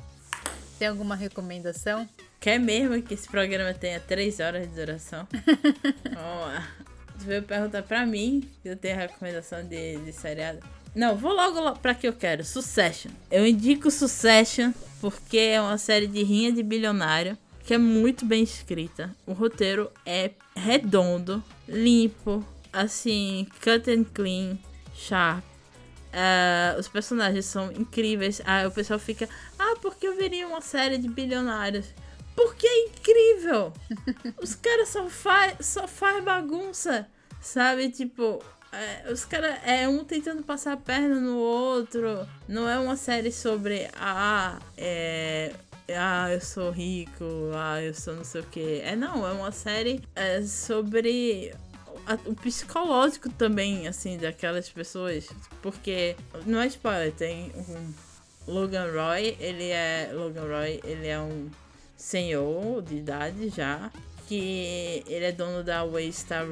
Tem 0.80 0.88
alguma 0.88 1.16
recomendação? 1.16 2.10
Quer 2.40 2.60
mesmo 2.60 3.00
que 3.04 3.14
esse 3.14 3.30
programa 3.30 3.72
tenha 3.72 4.00
3 4.00 4.40
horas 4.40 4.68
de 4.68 4.76
duração? 4.76 5.28
Vamos 6.04 6.48
lá. 6.48 6.68
Você 7.16 7.26
veio 7.28 7.44
perguntar 7.44 7.84
pra 7.84 8.06
mim 8.06 8.50
se 8.64 8.70
eu 8.70 8.76
tenho 8.76 8.98
recomendação 8.98 9.64
de, 9.64 9.98
de 9.98 10.12
seriado. 10.12 10.60
Não, 10.96 11.16
vou 11.16 11.34
logo 11.34 11.74
pra 11.80 11.94
que 11.94 12.08
eu 12.08 12.14
quero. 12.14 12.44
Succession. 12.44 13.12
Eu 13.30 13.46
indico 13.46 13.92
Succession 13.92 14.72
porque 15.00 15.38
é 15.38 15.62
uma 15.62 15.78
série 15.78 16.08
de 16.08 16.24
rinha 16.24 16.52
de 16.52 16.64
bilionário 16.64 17.38
que 17.66 17.76
é 17.76 17.78
muito 17.78 18.26
bem 18.26 18.42
escrita. 18.42 19.16
O 19.28 19.34
roteiro 19.34 19.92
é 20.04 20.32
redondo, 20.56 21.44
limpo, 21.68 22.44
assim, 22.74 23.46
cut 23.64 23.92
and 23.92 24.06
clean, 24.06 24.58
sharp. 24.96 25.49
Uh, 26.10 26.80
os 26.80 26.88
personagens 26.88 27.46
são 27.46 27.72
incríveis. 27.72 28.42
Aí 28.46 28.66
o 28.66 28.72
pessoal 28.72 29.00
fica, 29.00 29.30
ah, 29.58 29.76
porque 29.82 30.08
eu 30.08 30.16
veria 30.16 30.48
uma 30.48 30.62
série 30.62 30.98
de 30.98 31.08
bilionários? 31.08 31.88
Porque 32.36 32.68
é 32.68 32.86
incrível! 32.88 33.74
os 34.42 34.56
caras 34.56 34.90
só 34.90 35.08
faz, 35.10 35.66
só 35.66 35.88
faz 35.88 36.24
bagunça, 36.24 37.08
sabe? 37.42 37.90
Tipo, 37.90 38.42
é, 38.72 39.12
os 39.12 39.26
caras 39.26 39.58
é 39.66 39.88
um 39.88 40.04
tentando 40.04 40.44
passar 40.44 40.74
a 40.74 40.78
perna 40.78 41.20
no 41.20 41.38
outro. 41.38 42.28
Não 42.48 42.68
é 42.68 42.80
uma 42.80 42.96
série 42.96 43.32
sobre, 43.32 43.90
ah, 44.00 44.60
é, 44.78 45.54
ah, 45.96 46.32
eu 46.32 46.42
sou 46.42 46.72
rico, 46.72 47.24
ah, 47.56 47.82
eu 47.82 47.94
sou 47.94 48.16
não 48.16 48.24
sei 48.24 48.42
o 48.42 48.46
que. 48.46 48.82
É 48.82 48.96
não, 48.96 49.28
é 49.28 49.32
uma 49.32 49.52
série 49.52 50.02
é, 50.16 50.42
sobre 50.42 51.54
o 52.26 52.36
psicológico 52.36 53.30
também, 53.30 53.88
assim, 53.88 54.18
daquelas 54.18 54.70
pessoas. 54.70 55.28
Porque, 55.62 56.16
não 56.46 56.62
é 56.62 56.68
spoiler, 56.68 57.14
tem 57.14 57.52
um 57.56 57.94
Logan 58.48 58.92
Roy, 58.92 59.38
ele 59.40 59.70
é. 59.70 60.12
Logan 60.14 60.48
Roy, 60.48 60.80
ele 60.84 61.08
é 61.08 61.20
um 61.20 61.50
senhor 61.96 62.82
de 62.82 62.96
idade 62.96 63.50
já. 63.50 63.92
Que 64.28 65.04
ele 65.08 65.26
é 65.26 65.32
dono 65.32 65.64
da 65.64 65.84
Waystar 65.84 66.46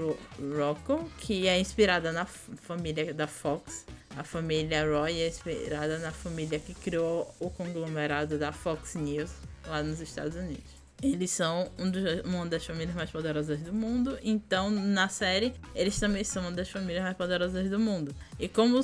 Rocco, 0.57 1.07
que 1.19 1.47
é 1.47 1.59
inspirada 1.59 2.11
na 2.11 2.25
família 2.25 3.13
da 3.13 3.27
Fox. 3.27 3.85
A 4.15 4.23
família 4.23 4.83
Roy 4.83 5.21
é 5.21 5.27
inspirada 5.27 5.99
na 5.99 6.11
família 6.11 6.57
que 6.57 6.73
criou 6.73 7.31
o 7.39 7.51
conglomerado 7.51 8.39
da 8.39 8.51
Fox 8.51 8.95
News 8.95 9.29
lá 9.67 9.83
nos 9.83 10.01
Estados 10.01 10.35
Unidos. 10.35 10.86
Eles 11.01 11.29
são 11.29 11.71
um 11.77 11.91
dos, 11.91 12.03
uma 12.25 12.45
das 12.47 12.65
famílias 12.65 12.95
mais 12.95 13.11
poderosas 13.11 13.59
do 13.59 13.71
mundo, 13.71 14.17
então 14.23 14.71
na 14.71 15.07
série 15.07 15.53
eles 15.75 15.99
também 15.99 16.23
são 16.23 16.41
uma 16.41 16.51
das 16.51 16.69
famílias 16.69 17.03
mais 17.03 17.15
poderosas 17.15 17.69
do 17.69 17.79
mundo. 17.79 18.15
E 18.39 18.47
como 18.47 18.79
o, 18.79 18.83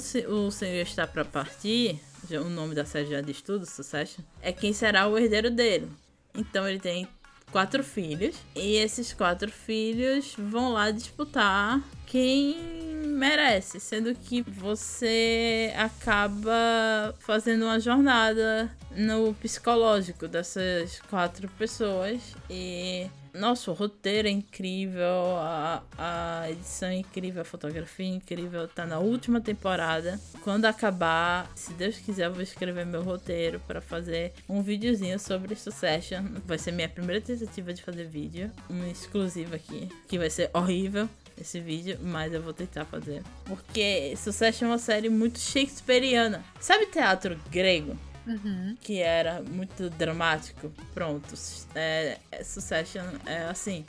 senhor 0.51 0.81
está 0.81 1.07
para 1.07 1.25
partir, 1.25 1.99
o 2.29 2.49
nome 2.49 2.75
da 2.75 2.85
série 2.85 3.09
já 3.09 3.21
diz 3.21 3.41
tudo, 3.41 3.65
Succession, 3.65 4.23
é 4.41 4.51
quem 4.51 4.73
será 4.73 5.07
o 5.07 5.17
herdeiro 5.17 5.49
dele. 5.49 5.89
Então 6.35 6.67
ele 6.67 6.79
tem 6.79 7.07
quatro 7.53 7.83
filhos. 7.83 8.35
E 8.55 8.75
esses 8.77 9.13
quatro 9.13 9.49
filhos 9.51 10.35
vão 10.37 10.73
lá 10.73 10.91
disputar 10.91 11.79
quem 12.07 12.82
merece, 13.13 13.79
sendo 13.79 14.13
que 14.15 14.41
você 14.41 15.73
acaba 15.75 17.15
fazendo 17.19 17.63
uma 17.63 17.79
jornada 17.79 18.69
no 18.95 19.33
psicológico 19.35 20.27
dessas 20.27 20.99
quatro 21.09 21.47
pessoas 21.57 22.21
e 22.49 23.07
nossa, 23.33 23.71
o 23.71 23.73
roteiro 23.73 24.27
é 24.27 24.31
incrível, 24.31 25.37
a, 25.37 25.83
a 25.97 26.51
edição 26.51 26.89
é 26.89 26.97
incrível, 26.97 27.41
a 27.41 27.45
fotografia 27.45 28.05
é 28.05 28.09
incrível, 28.09 28.67
tá 28.67 28.85
na 28.85 28.99
última 28.99 29.41
temporada. 29.41 30.19
Quando 30.43 30.65
acabar, 30.65 31.51
se 31.55 31.73
Deus 31.73 31.97
quiser, 31.97 32.27
eu 32.27 32.33
vou 32.33 32.43
escrever 32.43 32.85
meu 32.85 33.01
roteiro 33.01 33.59
para 33.61 33.81
fazer 33.81 34.33
um 34.47 34.61
videozinho 34.61 35.19
sobre 35.19 35.55
Succession. 35.55 36.23
Vai 36.45 36.59
ser 36.59 36.73
minha 36.73 36.87
primeira 36.87 37.19
tentativa 37.19 37.73
de 37.73 37.81
fazer 37.81 38.05
vídeo, 38.05 38.51
um 38.69 38.85
exclusivo 38.85 39.55
aqui, 39.55 39.89
que 40.07 40.19
vai 40.19 40.29
ser 40.29 40.51
horrível 40.53 41.09
esse 41.39 41.59
vídeo, 41.59 41.97
mas 42.01 42.33
eu 42.33 42.41
vou 42.41 42.53
tentar 42.53 42.85
fazer. 42.85 43.23
Porque 43.45 44.15
Succession 44.17 44.67
é 44.67 44.71
uma 44.71 44.77
série 44.77 45.09
muito 45.09 45.39
shakespeariana. 45.39 46.43
Sabe 46.59 46.85
teatro 46.87 47.39
grego? 47.49 47.97
Uhum. 48.25 48.77
que 48.79 48.99
era 48.99 49.41
muito 49.41 49.89
dramático. 49.89 50.71
Pronto, 50.93 51.33
é, 51.75 52.17
é, 52.31 52.43
Succession 52.43 53.03
é 53.25 53.43
assim. 53.45 53.85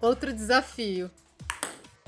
Outro 0.00 0.32
desafio. 0.34 1.10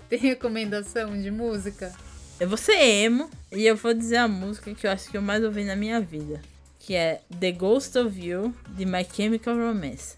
Tem 0.09 0.19
recomendação 0.19 1.19
de 1.21 1.31
música? 1.31 1.95
Eu 2.39 2.49
vou 2.49 2.59
ser 2.59 2.77
emo 2.77 3.31
e 3.53 3.67
eu 3.67 3.77
vou 3.77 3.95
dizer 3.95 4.17
a 4.17 4.29
música 4.29 4.75
que 4.75 4.87
eu 4.87 4.91
acho 4.91 5.11
que 5.11 5.17
eu 5.17 5.23
mais 5.23 5.43
ouvi 5.43 5.65
na 5.65 5.77
minha 5.77 6.01
vida. 6.01 6.41
Que 6.79 6.95
é 6.95 7.21
The 7.39 7.53
Ghost 7.53 7.97
of 7.99 8.21
You, 8.21 8.55
de 8.69 8.85
My 8.85 9.07
Chemical 9.11 9.57
Romance. 9.57 10.17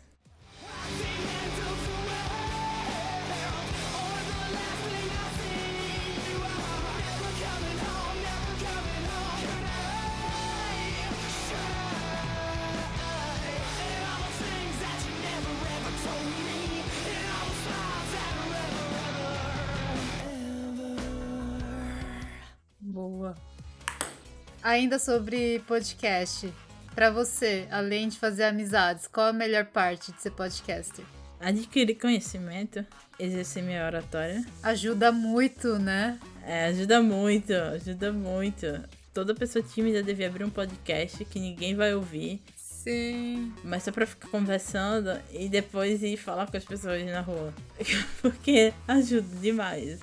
Ainda 24.62 24.96
sobre 24.96 25.58
podcast, 25.66 26.52
para 26.94 27.10
você, 27.10 27.66
além 27.68 28.08
de 28.08 28.16
fazer 28.16 28.44
amizades, 28.44 29.08
qual 29.08 29.26
a 29.26 29.32
melhor 29.32 29.64
parte 29.66 30.12
de 30.12 30.22
ser 30.22 30.30
podcaster? 30.30 31.04
Adquirir 31.40 31.98
conhecimento, 31.98 32.86
exercer 33.18 33.60
minha 33.60 33.84
oratória. 33.84 34.44
Ajuda 34.62 35.10
muito, 35.10 35.80
né? 35.80 36.16
É, 36.46 36.66
ajuda 36.66 37.02
muito, 37.02 37.52
ajuda 37.52 38.12
muito. 38.12 38.66
Toda 39.12 39.34
pessoa 39.34 39.64
tímida 39.64 40.00
deve 40.00 40.24
abrir 40.24 40.44
um 40.44 40.50
podcast 40.50 41.24
que 41.24 41.40
ninguém 41.40 41.74
vai 41.74 41.92
ouvir. 41.92 42.40
Sim. 42.56 43.52
Mas 43.64 43.82
só 43.82 43.90
pra 43.90 44.06
ficar 44.06 44.28
conversando 44.28 45.20
e 45.32 45.48
depois 45.48 46.04
ir 46.04 46.16
falar 46.16 46.48
com 46.48 46.56
as 46.56 46.64
pessoas 46.64 47.04
na 47.04 47.20
rua. 47.20 47.52
Porque 48.22 48.72
ajuda 48.86 49.36
demais. 49.40 49.98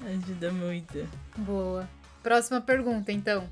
Ajuda 0.00 0.52
muito. 0.52 1.08
Boa. 1.36 1.88
Próxima 2.24 2.58
pergunta, 2.58 3.12
então. 3.12 3.46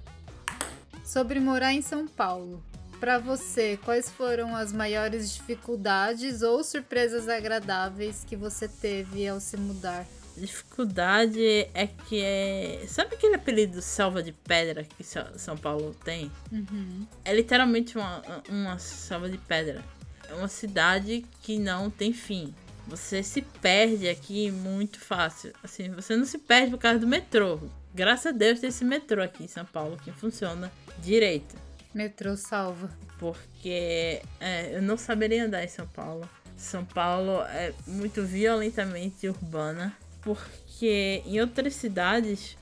Sobre 1.05 1.39
morar 1.39 1.75
em 1.75 1.83
São 1.83 2.09
Paulo. 2.09 2.65
Para 2.99 3.19
você, 3.19 3.79
quais 3.85 4.09
foram 4.09 4.57
as 4.57 4.73
maiores 4.73 5.35
dificuldades 5.35 6.41
ou 6.41 6.65
surpresas 6.65 7.29
agradáveis 7.29 8.25
que 8.25 8.35
você 8.35 8.67
teve 8.67 9.29
ao 9.29 9.39
se 9.41 9.59
mudar? 9.59 10.07
Dificuldade 10.35 11.69
é 11.75 11.87
que 11.87 12.23
é. 12.23 12.87
Sabe 12.89 13.15
aquele 13.15 13.35
apelido 13.35 13.83
selva 13.83 14.23
de 14.23 14.33
pedra 14.33 14.85
que 14.85 15.05
São 15.05 15.59
Paulo 15.59 15.95
tem? 16.03 16.33
Uhum. 16.51 17.07
É 17.27 17.35
literalmente 17.35 17.99
uma, 17.99 18.23
uma 18.49 18.79
selva 18.79 19.29
de 19.29 19.37
pedra. 19.37 19.85
É 20.31 20.33
uma 20.33 20.49
cidade 20.49 21.27
que 21.43 21.59
não 21.59 21.91
tem 21.91 22.15
fim. 22.15 22.55
Você 22.87 23.23
se 23.23 23.43
perde 23.43 24.09
aqui 24.09 24.51
muito 24.51 24.99
fácil. 24.99 25.53
Assim, 25.63 25.91
você 25.91 26.17
não 26.17 26.25
se 26.25 26.39
perde 26.39 26.71
por 26.71 26.79
causa 26.79 26.99
do 26.99 27.07
metrô. 27.07 27.61
Graças 27.95 28.27
a 28.27 28.31
Deus 28.31 28.61
tem 28.61 28.69
esse 28.69 28.85
metrô 28.85 29.23
aqui 29.23 29.45
em 29.45 29.49
São 29.49 29.65
Paulo 29.65 29.99
que 30.03 30.11
funciona 30.13 30.73
direito. 30.99 31.55
Metrô 31.95 32.37
salva. 32.37 32.91
Porque 33.19 34.23
é, 34.41 34.77
eu 34.77 34.83
não 34.83 34.97
saberia 34.97 35.45
andar 35.45 35.63
em 35.63 35.69
São 35.69 35.87
Paulo. 35.87 36.29
São 36.57 36.85
Paulo 36.85 37.43
é 37.43 37.73
muito 37.87 38.23
violentamente 38.25 39.29
urbana. 39.29 39.95
Porque 40.23 41.23
em 41.27 41.41
outras 41.41 41.75
cidades, 41.75 42.57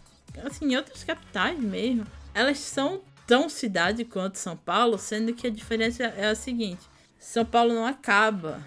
assim, 0.44 0.72
em 0.72 0.76
outras 0.76 1.04
capitais 1.04 1.58
mesmo, 1.58 2.06
elas 2.34 2.58
são 2.58 3.02
tão 3.26 3.48
cidade 3.48 4.04
quanto 4.04 4.38
São 4.38 4.56
Paulo, 4.56 4.98
sendo 4.98 5.32
que 5.32 5.46
a 5.46 5.50
diferença 5.50 6.02
é 6.02 6.26
a 6.26 6.34
seguinte: 6.34 6.82
São 7.18 7.44
Paulo 7.44 7.72
não 7.72 7.86
acaba 7.86 8.60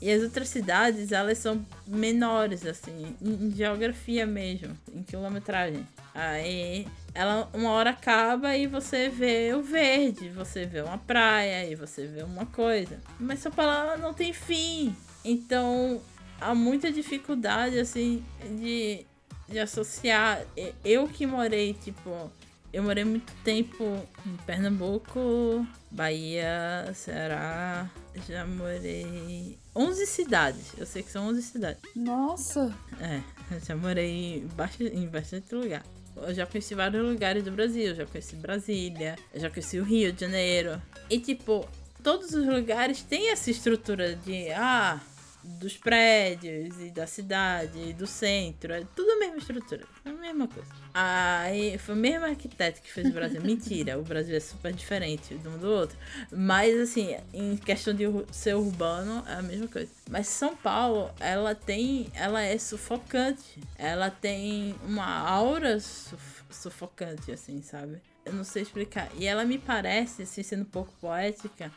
e 0.00 0.10
as 0.10 0.22
outras 0.22 0.48
cidades, 0.48 1.10
elas 1.10 1.38
são 1.38 1.64
menores, 1.86 2.64
assim, 2.64 3.16
em, 3.20 3.50
geografia 3.54 4.24
mesmo, 4.26 4.76
em 4.94 5.02
quilometragem. 5.02 5.86
Aí 6.14 6.86
ela 7.14 7.48
uma 7.52 7.70
hora 7.70 7.90
acaba 7.90 8.56
e 8.56 8.66
você 8.66 9.08
vê 9.08 9.52
o 9.54 9.62
verde, 9.62 10.28
você 10.28 10.64
vê 10.64 10.82
uma 10.82 10.98
praia 10.98 11.68
e 11.68 11.74
você 11.74 12.06
vê 12.06 12.22
uma 12.22 12.46
coisa. 12.46 12.98
Mas 13.18 13.40
São 13.40 13.50
Paulo 13.50 13.96
não 13.98 14.14
tem 14.14 14.32
fim. 14.32 14.94
Então 15.24 16.00
há 16.40 16.54
muita 16.54 16.92
dificuldade, 16.92 17.78
assim, 17.78 18.24
de, 18.58 19.04
de 19.48 19.58
associar. 19.58 20.42
Eu 20.84 21.08
que 21.08 21.26
morei, 21.26 21.74
tipo, 21.74 22.30
eu 22.72 22.82
morei 22.82 23.04
muito 23.04 23.32
tempo 23.42 23.84
em 24.26 24.36
Pernambuco, 24.44 25.66
Bahia, 25.90 26.90
Ceará. 26.94 27.90
Já 28.28 28.46
morei 28.46 29.58
11 29.78 30.06
cidades. 30.06 30.72
Eu 30.76 30.84
sei 30.84 31.02
que 31.02 31.10
são 31.10 31.28
11 31.28 31.42
cidades. 31.42 31.80
Nossa! 31.94 32.74
É, 33.00 33.20
eu 33.54 33.60
já 33.60 33.76
morei 33.76 34.44
em 34.92 35.06
bastante 35.06 35.54
lugar. 35.54 35.84
Eu 36.16 36.34
já 36.34 36.44
conheci 36.46 36.74
vários 36.74 37.06
lugares 37.06 37.44
do 37.44 37.52
Brasil. 37.52 37.86
Eu 37.86 37.94
já 37.94 38.06
conheci 38.06 38.34
Brasília, 38.34 39.16
eu 39.32 39.40
já 39.40 39.48
conheci 39.48 39.78
o 39.78 39.84
Rio 39.84 40.12
de 40.12 40.20
Janeiro. 40.20 40.82
E, 41.08 41.20
tipo, 41.20 41.66
todos 42.02 42.34
os 42.34 42.44
lugares 42.44 43.02
têm 43.02 43.30
essa 43.30 43.50
estrutura 43.50 44.16
de, 44.16 44.50
ah, 44.50 45.00
dos 45.44 45.76
prédios 45.76 46.80
e 46.80 46.90
da 46.90 47.06
cidade 47.06 47.78
e 47.90 47.92
do 47.92 48.06
centro. 48.06 48.72
É 48.72 48.84
tudo 48.96 49.12
a 49.12 49.18
mesma 49.18 49.38
estrutura. 49.38 49.86
É 50.04 50.10
a 50.10 50.12
mesma 50.12 50.48
coisa. 50.48 50.68
Aí 51.00 51.78
foi 51.78 51.94
o 51.94 51.98
mesmo 51.98 52.24
arquiteto 52.24 52.82
que 52.82 52.92
fez 52.92 53.06
o 53.06 53.12
Brasil. 53.12 53.40
Mentira, 53.40 53.96
o 53.96 54.02
Brasil 54.02 54.36
é 54.36 54.40
super 54.40 54.72
diferente 54.72 55.36
de 55.36 55.46
um 55.46 55.56
do 55.56 55.70
outro. 55.70 55.96
Mas 56.28 56.76
assim, 56.76 57.16
em 57.32 57.56
questão 57.56 57.94
de 57.94 58.04
ser 58.32 58.56
urbano, 58.56 59.22
é 59.28 59.34
a 59.34 59.42
mesma 59.42 59.68
coisa. 59.68 59.88
Mas 60.10 60.26
São 60.26 60.56
Paulo, 60.56 61.08
ela 61.20 61.54
tem. 61.54 62.10
Ela 62.14 62.42
é 62.42 62.58
sufocante. 62.58 63.60
Ela 63.76 64.10
tem 64.10 64.74
uma 64.82 65.06
aura 65.06 65.78
suf 65.78 66.42
sufocante, 66.50 67.30
assim, 67.30 67.62
sabe? 67.62 68.02
Eu 68.24 68.32
não 68.32 68.42
sei 68.42 68.62
explicar. 68.62 69.08
E 69.16 69.24
ela 69.24 69.44
me 69.44 69.56
parece, 69.56 70.22
assim, 70.22 70.42
sendo 70.42 70.62
um 70.62 70.64
pouco 70.64 70.92
poética, 71.00 71.70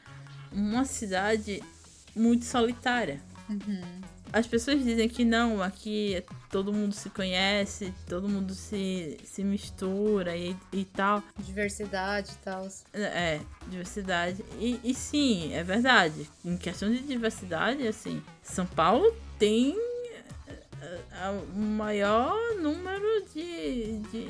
uma 0.51 0.83
cidade 0.83 1.61
muito 2.15 2.45
solitária 2.45 3.21
Uhum. 3.51 4.01
As 4.33 4.47
pessoas 4.47 4.83
dizem 4.83 5.09
que 5.09 5.25
não, 5.25 5.61
aqui 5.61 6.23
todo 6.49 6.71
mundo 6.71 6.93
se 6.93 7.09
conhece, 7.09 7.93
todo 8.07 8.29
mundo 8.29 8.53
se, 8.53 9.17
se 9.25 9.43
mistura 9.43 10.35
e, 10.35 10.55
e 10.71 10.85
tal. 10.85 11.21
Diversidade 11.37 12.31
e 12.31 12.43
tal. 12.43 12.67
É, 12.93 13.39
diversidade. 13.67 14.43
E, 14.59 14.79
e 14.83 14.93
sim, 14.93 15.53
é 15.53 15.63
verdade. 15.63 16.29
Em 16.45 16.55
questão 16.55 16.89
de 16.89 16.99
diversidade, 16.99 17.85
assim, 17.85 18.23
São 18.41 18.65
Paulo 18.65 19.13
tem 19.37 19.77
é, 20.81 20.85
é, 20.85 21.29
o 21.29 21.57
maior 21.57 22.37
número 22.55 23.25
de, 23.33 23.97
de, 23.97 24.27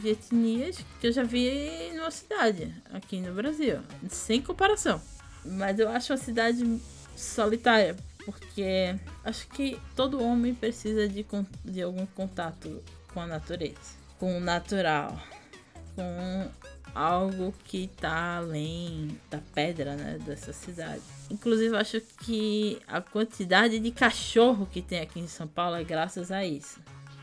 de 0.00 0.08
etnias 0.08 0.84
que 1.00 1.06
eu 1.06 1.12
já 1.12 1.22
vi 1.22 1.90
numa 1.94 2.10
cidade 2.10 2.74
aqui 2.92 3.20
no 3.20 3.32
Brasil. 3.32 3.78
Sem 4.10 4.42
comparação. 4.42 5.00
Mas 5.44 5.78
eu 5.78 5.88
acho 5.88 6.12
a 6.12 6.16
cidade 6.18 6.80
solitária, 7.16 7.96
porque 8.28 8.94
acho 9.24 9.48
que 9.48 9.80
todo 9.96 10.22
homem 10.22 10.54
precisa 10.54 11.08
de, 11.08 11.24
de 11.64 11.80
algum 11.80 12.04
contato 12.04 12.84
com 13.14 13.22
a 13.22 13.26
natureza, 13.26 13.96
com 14.18 14.36
o 14.36 14.40
natural, 14.40 15.18
com 15.96 16.50
algo 16.94 17.54
que 17.64 17.84
está 17.84 18.36
além 18.36 19.18
da 19.30 19.38
pedra, 19.54 19.96
né, 19.96 20.18
dessa 20.26 20.52
cidade. 20.52 21.00
Inclusive, 21.30 21.74
acho 21.74 22.02
que 22.22 22.78
a 22.86 23.00
quantidade 23.00 23.78
de 23.78 23.90
cachorro 23.90 24.68
que 24.70 24.82
tem 24.82 25.00
aqui 25.00 25.20
em 25.20 25.26
São 25.26 25.48
Paulo 25.48 25.76
é 25.76 25.84
graças 25.84 26.30
a 26.30 26.44
isso. 26.44 26.78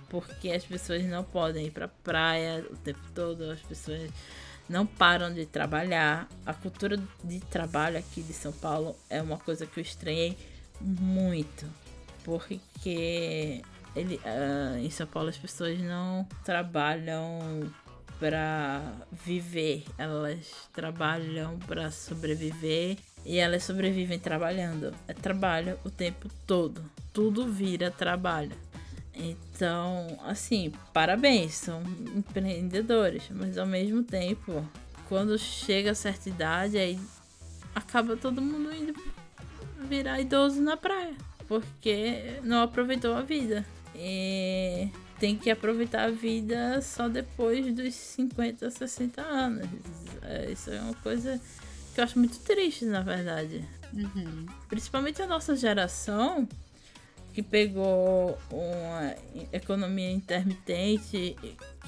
Porque 0.10 0.49
as 0.49 0.66
pessoas 0.66 1.03
não 1.03 1.24
podem 1.24 1.68
ir 1.68 1.72
pra 1.72 1.88
praia 1.88 2.66
o 2.68 2.78
tempo 2.78 3.01
todo, 3.14 3.51
as 3.51 3.62
pessoas 3.62 4.10
não 4.68 4.88
param 4.88 5.32
de 5.32 5.45
trabalhar. 5.45 6.28
A 6.47 6.53
cultura 6.53 6.97
de 7.24 7.39
trabalho 7.41 7.99
aqui 7.99 8.24
de 8.24 8.34
São 8.34 8.51
Paulo 8.51 8.95
é 9.08 9.22
uma 9.22 9.38
coisa 9.38 9.68
que 9.68 9.80
eu 9.80 9.84
estranhei 9.84 10.36
muito, 10.82 11.65
porque 12.23 13.61
ele, 13.95 14.15
uh, 14.17 14.78
em 14.78 14.89
São 14.89 15.07
Paulo 15.07 15.30
as 15.30 15.38
pessoas 15.38 15.80
não 15.80 16.28
trabalham 16.43 17.71
para 18.19 18.82
viver, 19.11 19.84
elas 19.97 20.69
trabalham 20.73 21.57
para 21.59 21.91
sobreviver 21.91 22.97
e 23.26 23.38
elas 23.38 23.63
sobrevivem 23.63 24.19
trabalhando. 24.19 24.93
É 25.07 25.13
trabalho 25.13 25.78
o 25.84 25.89
tempo 25.89 26.30
todo, 26.45 26.84
tudo 27.11 27.47
vira 27.47 27.91
trabalho. 27.91 28.55
Então, 29.13 30.07
assim, 30.26 30.73
parabéns, 30.93 31.53
são 31.53 31.82
empreendedores, 32.15 33.23
mas 33.30 33.57
ao 33.57 33.65
mesmo 33.65 34.03
tempo, 34.03 34.67
quando 35.07 35.38
chega 35.39 35.91
a 35.91 35.95
certa 35.95 36.28
idade, 36.28 36.78
aí 36.78 36.99
acaba 37.73 38.17
todo 38.17 38.41
mundo 38.41 38.73
indo 38.73 38.93
virar 39.86 40.19
idoso 40.19 40.61
na 40.61 40.75
praia, 40.75 41.15
porque 41.47 42.39
não 42.43 42.61
aproveitou 42.61 43.15
a 43.15 43.21
vida. 43.21 43.65
E 43.95 44.89
tem 45.19 45.38
que 45.38 45.49
aproveitar 45.49 46.05
a 46.05 46.11
vida 46.11 46.81
só 46.81 47.07
depois 47.07 47.73
dos 47.73 47.93
50, 47.95 48.69
60 48.69 49.21
anos. 49.21 49.67
É, 50.21 50.51
isso 50.51 50.69
é 50.69 50.81
uma 50.81 50.93
coisa 50.95 51.39
que 51.93 52.01
eu 52.01 52.03
acho 52.03 52.19
muito 52.19 52.38
triste, 52.39 52.86
na 52.86 53.01
verdade. 53.01 53.63
Uhum. 53.93 54.45
Principalmente 54.67 55.21
a 55.21 55.27
nossa 55.27 55.55
geração 55.55 56.47
que 57.33 57.41
pegou 57.41 58.38
uma 58.51 59.15
economia 59.51 60.11
intermitente 60.11 61.36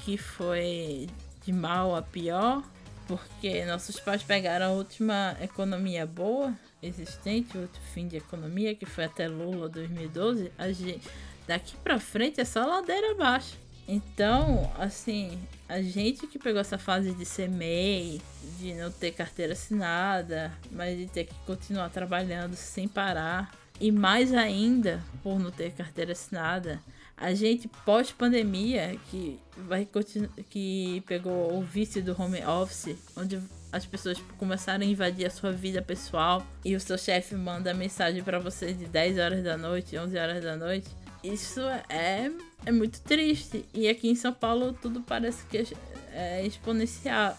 que 0.04 0.16
foi 0.16 1.08
de 1.44 1.52
mal 1.52 1.94
a 1.96 2.02
pior, 2.02 2.62
porque 3.06 3.64
nossos 3.64 3.98
pais 3.98 4.22
pegaram 4.22 4.66
a 4.66 4.70
última 4.70 5.36
economia 5.40 6.06
boa 6.06 6.54
existente, 6.82 7.56
o 7.56 7.62
último 7.62 7.84
fim 7.92 8.06
de 8.06 8.16
economia, 8.16 8.74
que 8.74 8.86
foi 8.86 9.04
até 9.04 9.28
Lula 9.28 9.68
2012, 9.68 10.52
a 10.56 10.70
gente, 10.72 11.08
daqui 11.46 11.76
pra 11.78 11.98
frente 11.98 12.40
é 12.40 12.44
só 12.44 12.64
ladeira 12.64 13.12
abaixo. 13.12 13.56
Então, 13.86 14.70
assim, 14.78 15.38
a 15.66 15.80
gente 15.80 16.26
que 16.26 16.38
pegou 16.38 16.60
essa 16.60 16.76
fase 16.76 17.12
de 17.14 17.24
ser 17.24 17.48
MEI, 17.48 18.20
de 18.58 18.74
não 18.74 18.90
ter 18.90 19.12
carteira 19.12 19.54
assinada, 19.54 20.52
mas 20.70 20.98
de 20.98 21.06
ter 21.06 21.24
que 21.24 21.34
continuar 21.46 21.88
trabalhando 21.88 22.54
sem 22.54 22.86
parar, 22.86 23.50
e 23.80 23.90
mais 23.90 24.34
ainda, 24.34 25.02
por 25.22 25.38
não 25.38 25.50
ter 25.50 25.72
carteira 25.72 26.12
assinada, 26.12 26.80
a 27.16 27.32
gente 27.32 27.68
pós-pandemia, 27.84 28.98
que 29.10 29.40
vai 29.56 29.88
que 30.50 31.02
pegou 31.06 31.56
o 31.58 31.62
vício 31.62 32.02
do 32.02 32.14
home 32.20 32.44
office, 32.44 32.96
onde 33.16 33.40
as 33.72 33.84
pessoas 33.86 34.18
começaram 34.38 34.84
a 34.84 34.86
invadir 34.86 35.26
a 35.26 35.30
sua 35.30 35.52
vida 35.52 35.82
pessoal 35.82 36.44
e 36.64 36.74
o 36.74 36.80
seu 36.80 36.96
chefe 36.96 37.34
manda 37.34 37.74
mensagem 37.74 38.22
para 38.22 38.38
você 38.38 38.72
de 38.72 38.86
10 38.86 39.18
horas 39.18 39.44
da 39.44 39.56
noite, 39.56 39.96
11 39.96 40.16
horas 40.16 40.42
da 40.42 40.56
noite. 40.56 40.88
Isso 41.22 41.60
é, 41.88 42.30
é 42.64 42.72
muito 42.72 43.00
triste. 43.02 43.64
E 43.74 43.88
aqui 43.88 44.08
em 44.08 44.14
São 44.14 44.32
Paulo 44.32 44.72
tudo 44.72 45.00
parece 45.00 45.44
que 45.46 45.64
é 46.12 46.46
exponencial 46.46 47.36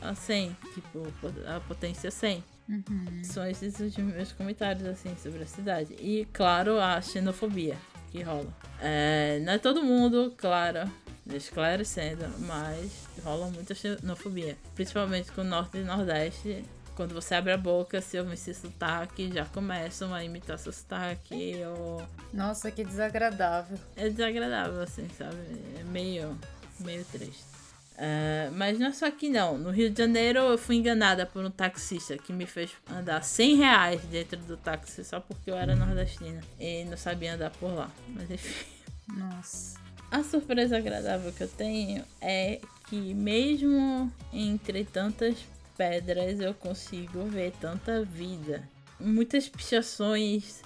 a 0.00 0.14
100, 0.14 0.56
tipo, 0.74 1.06
a 1.46 1.60
potência 1.60 2.10
100. 2.10 2.44
Uhum. 2.68 3.24
São 3.24 3.46
esses 3.46 3.78
os 3.80 3.96
meus 3.96 4.32
comentários, 4.32 4.86
assim, 4.86 5.14
sobre 5.16 5.42
a 5.42 5.46
cidade. 5.46 5.94
E, 5.94 6.26
claro, 6.32 6.78
a 6.78 7.00
xenofobia 7.00 7.76
que 8.10 8.22
rola. 8.22 8.52
É, 8.80 9.40
não 9.44 9.54
é 9.54 9.58
todo 9.58 9.82
mundo, 9.82 10.34
claro, 10.36 10.90
esclarecendo, 11.30 12.24
mas 12.40 12.90
rola 13.22 13.46
muita 13.48 13.74
xenofobia. 13.74 14.56
Principalmente 14.74 15.30
com 15.32 15.42
o 15.42 15.44
Norte 15.44 15.78
e 15.78 15.84
Nordeste. 15.84 16.64
Quando 16.94 17.14
você 17.14 17.34
abre 17.34 17.52
a 17.52 17.56
boca, 17.56 18.02
se 18.02 18.18
ouvir 18.18 18.34
esse 18.34 18.52
sotaque, 18.52 19.32
já 19.32 19.46
começam 19.46 20.12
a 20.12 20.22
imitar 20.22 20.58
seu 20.58 20.72
sotaque. 20.72 21.54
Ou... 21.64 22.06
Nossa, 22.32 22.70
que 22.70 22.84
desagradável. 22.84 23.78
É 23.96 24.10
desagradável, 24.10 24.82
assim, 24.82 25.08
sabe? 25.16 25.38
É 25.80 25.84
meio, 25.84 26.38
meio 26.80 27.04
triste. 27.06 27.52
Uh, 27.92 28.50
mas 28.52 28.78
não 28.78 28.88
é 28.88 28.92
só 28.92 29.06
aqui 29.06 29.28
não. 29.28 29.56
No 29.56 29.70
Rio 29.70 29.90
de 29.90 29.98
Janeiro 30.02 30.40
eu 30.40 30.58
fui 30.58 30.76
enganada 30.76 31.24
por 31.24 31.44
um 31.44 31.50
taxista 31.50 32.18
que 32.18 32.32
me 32.32 32.46
fez 32.46 32.72
andar 32.90 33.22
100 33.22 33.56
reais 33.56 34.00
dentro 34.02 34.38
do 34.38 34.56
táxi 34.56 35.04
só 35.04 35.20
porque 35.20 35.50
eu 35.50 35.56
era 35.56 35.76
nordestina 35.76 36.40
e 36.58 36.84
não 36.84 36.96
sabia 36.96 37.34
andar 37.34 37.50
por 37.50 37.72
lá. 37.72 37.90
Mas 38.08 38.30
enfim. 38.30 38.66
Nossa. 39.08 39.81
A 40.12 40.22
surpresa 40.22 40.76
agradável 40.76 41.32
que 41.32 41.42
eu 41.42 41.48
tenho 41.48 42.04
é 42.20 42.60
que 42.86 43.14
mesmo 43.14 44.12
entre 44.30 44.84
tantas 44.84 45.38
pedras 45.74 46.38
eu 46.38 46.52
consigo 46.52 47.24
ver 47.24 47.54
tanta 47.58 48.04
vida. 48.04 48.62
Muitas 49.00 49.48
pichações 49.48 50.60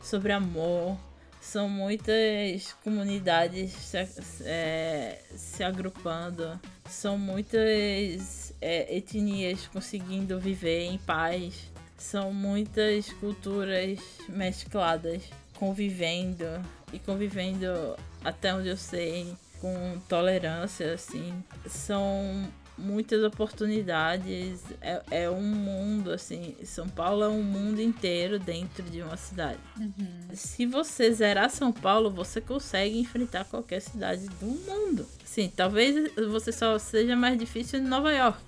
sobre 0.00 0.30
amor, 0.30 0.96
são 1.40 1.68
muitas 1.68 2.74
comunidades 2.84 3.72
se, 3.72 3.98
é, 4.44 5.20
se 5.34 5.64
agrupando, 5.64 6.60
são 6.88 7.18
muitas 7.18 8.54
é, 8.60 8.96
etnias 8.96 9.66
conseguindo 9.66 10.38
viver 10.38 10.84
em 10.84 10.98
paz, 10.98 11.54
são 11.98 12.32
muitas 12.32 13.12
culturas 13.14 13.98
mescladas 14.28 15.24
convivendo 15.62 16.44
e 16.92 16.98
convivendo 16.98 17.96
até 18.24 18.52
onde 18.52 18.66
eu 18.66 18.76
sei 18.76 19.32
com 19.60 19.96
tolerância 20.08 20.92
assim 20.92 21.32
são 21.68 22.50
muitas 22.76 23.22
oportunidades. 23.22 24.60
É, 24.80 25.02
é 25.22 25.30
um 25.30 25.40
mundo, 25.40 26.10
assim. 26.10 26.56
São 26.64 26.88
Paulo 26.88 27.22
é 27.22 27.28
um 27.28 27.44
mundo 27.44 27.80
inteiro 27.80 28.40
dentro 28.40 28.82
de 28.82 29.02
uma 29.02 29.16
cidade. 29.16 29.60
Uhum. 29.78 30.30
Se 30.34 30.66
você 30.66 31.12
zerar 31.12 31.48
São 31.48 31.72
Paulo, 31.72 32.10
você 32.10 32.40
consegue 32.40 32.98
enfrentar 32.98 33.44
qualquer 33.44 33.80
cidade 33.80 34.26
do 34.40 34.46
mundo. 34.46 35.06
Sim, 35.24 35.52
talvez 35.54 36.12
você 36.28 36.50
só 36.50 36.76
seja 36.76 37.14
mais 37.14 37.38
difícil 37.38 37.78
em 37.78 37.84
Nova 37.84 38.10
York. 38.10 38.40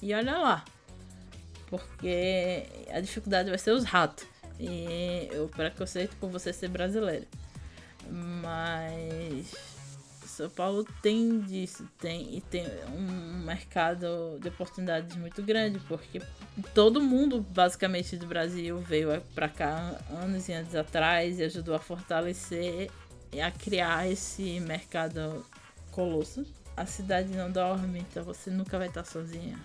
E 0.00 0.14
olha 0.14 0.38
lá. 0.38 0.64
Porque 1.66 2.64
a 2.90 3.00
dificuldade 3.00 3.50
vai 3.50 3.58
ser 3.58 3.72
os 3.72 3.84
ratos. 3.84 4.33
E 4.58 5.28
o 5.36 5.48
preconceito 5.48 6.16
por 6.16 6.30
você 6.30 6.52
ser 6.52 6.68
brasileiro. 6.68 7.26
Mas 8.10 9.52
são 10.34 10.50
Paulo 10.50 10.84
tem 11.00 11.40
disso, 11.40 11.88
tem 11.98 12.36
e 12.36 12.40
tem 12.40 12.66
um 12.92 13.44
mercado 13.44 14.38
de 14.40 14.48
oportunidades 14.48 15.16
muito 15.16 15.42
grande, 15.42 15.78
porque 15.80 16.20
todo 16.74 17.00
mundo 17.00 17.40
basicamente 17.40 18.16
do 18.16 18.26
Brasil 18.26 18.78
veio 18.78 19.20
para 19.34 19.48
cá 19.48 19.96
anos 20.10 20.48
e 20.48 20.52
anos 20.52 20.74
atrás 20.74 21.38
e 21.38 21.44
ajudou 21.44 21.74
a 21.74 21.78
fortalecer 21.78 22.90
e 23.32 23.40
a 23.40 23.50
criar 23.50 24.10
esse 24.10 24.58
mercado 24.60 25.46
colosso. 25.92 26.44
A 26.76 26.84
cidade 26.84 27.28
não 27.36 27.50
dorme, 27.50 28.00
então 28.00 28.24
você 28.24 28.50
nunca 28.50 28.76
vai 28.76 28.88
estar 28.88 29.04
sozinha. 29.04 29.56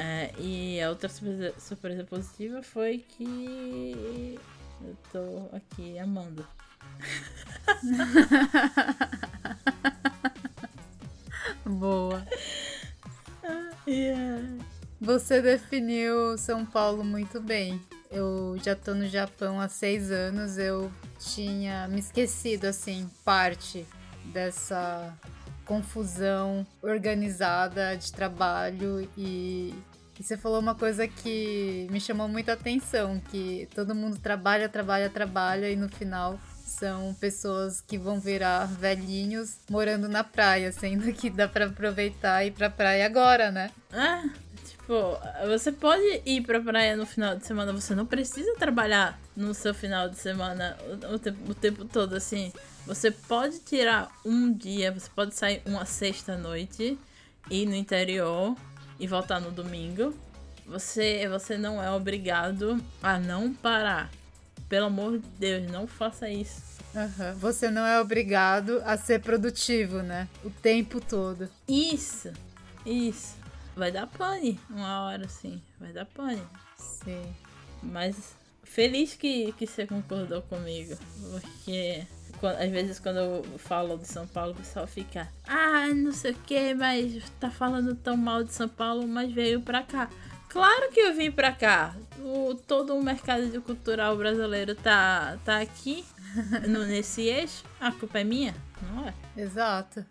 É, 0.00 0.32
e 0.38 0.80
a 0.80 0.90
outra 0.90 1.08
surpresa, 1.08 1.52
surpresa 1.58 2.04
positiva 2.04 2.62
foi 2.62 3.04
que 3.08 4.38
eu 4.80 4.96
tô 5.12 5.48
aqui 5.56 5.98
amando. 5.98 6.46
Boa. 11.66 12.24
Você 15.00 15.42
definiu 15.42 16.38
São 16.38 16.64
Paulo 16.64 17.02
muito 17.02 17.40
bem. 17.40 17.82
Eu 18.08 18.56
já 18.62 18.76
tô 18.76 18.94
no 18.94 19.06
Japão 19.06 19.60
há 19.60 19.68
seis 19.68 20.12
anos. 20.12 20.58
Eu 20.58 20.92
tinha 21.18 21.88
me 21.88 21.98
esquecido, 21.98 22.66
assim, 22.66 23.10
parte 23.24 23.84
dessa 24.26 25.12
confusão 25.64 26.66
organizada 26.80 27.96
de 27.96 28.10
trabalho 28.10 29.06
e, 29.16 29.74
e 30.18 30.22
você 30.22 30.36
falou 30.36 30.58
uma 30.58 30.74
coisa 30.74 31.06
que 31.06 31.86
me 31.90 32.00
chamou 32.00 32.26
muita 32.26 32.54
atenção, 32.54 33.20
que 33.30 33.68
todo 33.74 33.94
mundo 33.94 34.18
trabalha, 34.18 34.68
trabalha, 34.68 35.08
trabalha 35.08 35.70
e 35.70 35.76
no 35.76 35.88
final 35.88 36.38
são 36.64 37.14
pessoas 37.14 37.80
que 37.80 37.96
vão 37.96 38.18
virar 38.18 38.66
velhinhos 38.66 39.58
morando 39.70 40.08
na 40.08 40.24
praia, 40.24 40.72
sendo 40.72 41.12
que 41.12 41.30
dá 41.30 41.46
para 41.46 41.66
aproveitar 41.66 42.44
e 42.44 42.48
ir 42.48 42.50
pra 42.50 42.68
praia 42.68 43.06
agora, 43.06 43.52
né? 43.52 43.70
Ah, 43.92 44.24
tipo, 44.64 44.94
você 45.46 45.70
pode 45.70 46.22
ir 46.26 46.42
pra 46.42 46.60
praia 46.60 46.96
no 46.96 47.06
final 47.06 47.36
de 47.36 47.46
semana, 47.46 47.72
você 47.72 47.94
não 47.94 48.04
precisa 48.04 48.54
trabalhar 48.56 49.18
no 49.36 49.54
seu 49.54 49.72
final 49.72 50.08
de 50.08 50.18
semana 50.18 50.76
o, 51.10 51.14
o, 51.14 51.18
tempo, 51.18 51.50
o 51.50 51.54
tempo 51.54 51.84
todo, 51.84 52.14
assim. 52.14 52.52
Você 52.86 53.10
pode 53.10 53.60
tirar 53.60 54.10
um 54.24 54.52
dia, 54.52 54.90
você 54.90 55.08
pode 55.14 55.36
sair 55.36 55.62
uma 55.64 55.84
sexta-noite, 55.84 56.98
ir 57.50 57.66
no 57.66 57.74
interior 57.74 58.56
e 58.98 59.06
voltar 59.06 59.40
no 59.40 59.50
domingo. 59.50 60.14
Você, 60.66 61.26
você 61.28 61.56
não 61.56 61.82
é 61.82 61.90
obrigado 61.90 62.82
a 63.02 63.18
não 63.18 63.54
parar. 63.54 64.10
Pelo 64.68 64.86
amor 64.86 65.18
de 65.18 65.26
Deus, 65.38 65.70
não 65.70 65.86
faça 65.86 66.28
isso. 66.28 66.60
Uhum. 66.94 67.34
Você 67.38 67.70
não 67.70 67.86
é 67.86 68.00
obrigado 68.00 68.82
a 68.84 68.96
ser 68.96 69.20
produtivo, 69.20 70.02
né? 70.02 70.28
O 70.44 70.50
tempo 70.50 71.00
todo. 71.00 71.48
Isso, 71.66 72.32
isso. 72.84 73.36
vai 73.76 73.90
dar 73.92 74.06
pane 74.06 74.60
uma 74.68 75.04
hora, 75.04 75.24
assim. 75.26 75.62
Vai 75.78 75.92
dar 75.92 76.04
pane. 76.04 76.42
Sim. 76.76 77.34
Mas 77.82 78.34
feliz 78.64 79.14
que, 79.14 79.52
que 79.52 79.66
você 79.66 79.86
concordou 79.86 80.42
comigo. 80.42 80.96
Porque 81.30 82.06
quando- 82.40 82.56
às 82.60 82.70
vezes 82.70 82.98
quando 82.98 83.16
eu 83.18 83.44
falo 83.58 83.96
de 83.98 84.06
São 84.08 84.26
Paulo, 84.26 84.52
o 84.52 84.56
pessoal 84.56 84.86
fica, 84.86 85.28
ah, 85.46 85.86
não 85.94 86.12
sei 86.12 86.32
o 86.32 86.34
que, 86.34 86.74
mas 86.74 87.22
tá 87.40 87.50
falando 87.50 87.94
tão 87.94 88.16
mal 88.16 88.42
de 88.44 88.52
São 88.52 88.68
Paulo, 88.68 89.06
mas 89.06 89.32
veio 89.32 89.60
pra 89.60 89.82
cá. 89.82 90.08
Claro 90.48 90.90
que 90.90 91.00
eu 91.00 91.14
vim 91.14 91.30
pra 91.30 91.52
cá. 91.52 91.94
O, 92.20 92.54
todo 92.66 92.94
o 92.96 93.02
mercado 93.02 93.60
cultural 93.62 94.16
brasileiro 94.16 94.74
tá, 94.74 95.38
tá 95.44 95.60
aqui, 95.60 96.04
no, 96.66 96.84
nesse 96.86 97.22
eixo. 97.22 97.64
A 97.80 97.92
culpa 97.92 98.20
é 98.20 98.24
minha? 98.24 98.54
Não 98.90 99.06
é? 99.06 99.14
Exato. 99.36 100.04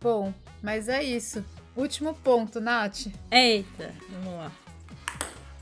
Bom, 0.00 0.34
mas 0.62 0.88
é 0.88 1.02
isso. 1.02 1.44
Último 1.76 2.14
ponto, 2.14 2.60
Nath. 2.60 3.06
Eita, 3.30 3.92
vamos 4.10 4.38
lá. 4.38 4.52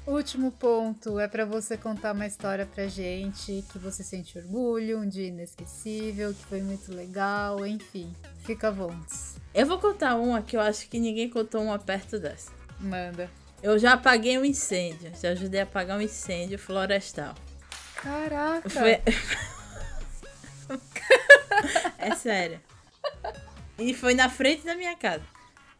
Último 0.05 0.51
ponto 0.51 1.21
é 1.21 1.29
pra 1.29 1.45
você 1.45 1.77
contar 1.77 2.13
uma 2.13 2.27
história 2.27 2.67
pra 2.67 2.89
gente 2.89 3.65
que 3.71 3.79
você 3.79 4.03
sente 4.03 4.37
orgulho, 4.37 4.99
um 4.99 5.09
dia 5.09 5.29
inesquecível, 5.29 6.35
que 6.35 6.45
foi 6.45 6.61
muito 6.61 6.93
legal, 6.93 7.65
enfim. 7.65 8.13
Fica 8.41 8.67
à 8.69 8.71
vontade. 8.73 9.41
Eu 9.55 9.65
vou 9.65 9.79
contar 9.79 10.17
uma 10.17 10.43
que 10.43 10.57
eu 10.57 10.61
acho 10.61 10.89
que 10.89 10.99
ninguém 10.99 11.31
contou 11.31 11.63
uma 11.63 11.79
perto 11.79 12.19
dessa. 12.19 12.51
Manda. 12.81 13.31
Eu 13.63 13.79
já 13.79 13.93
apaguei 13.93 14.37
um 14.37 14.45
incêndio, 14.45 15.13
já 15.21 15.31
ajudei 15.31 15.61
a 15.61 15.63
apagar 15.63 15.97
um 15.97 16.01
incêndio 16.01 16.59
florestal. 16.59 17.37
Caraca! 17.95 18.69
Foi... 18.69 18.99
é 21.99 22.15
sério. 22.17 22.61
E 23.79 23.95
foi 23.95 24.15
na 24.15 24.29
frente 24.29 24.65
da 24.65 24.75
minha 24.75 24.97
casa. 24.97 25.23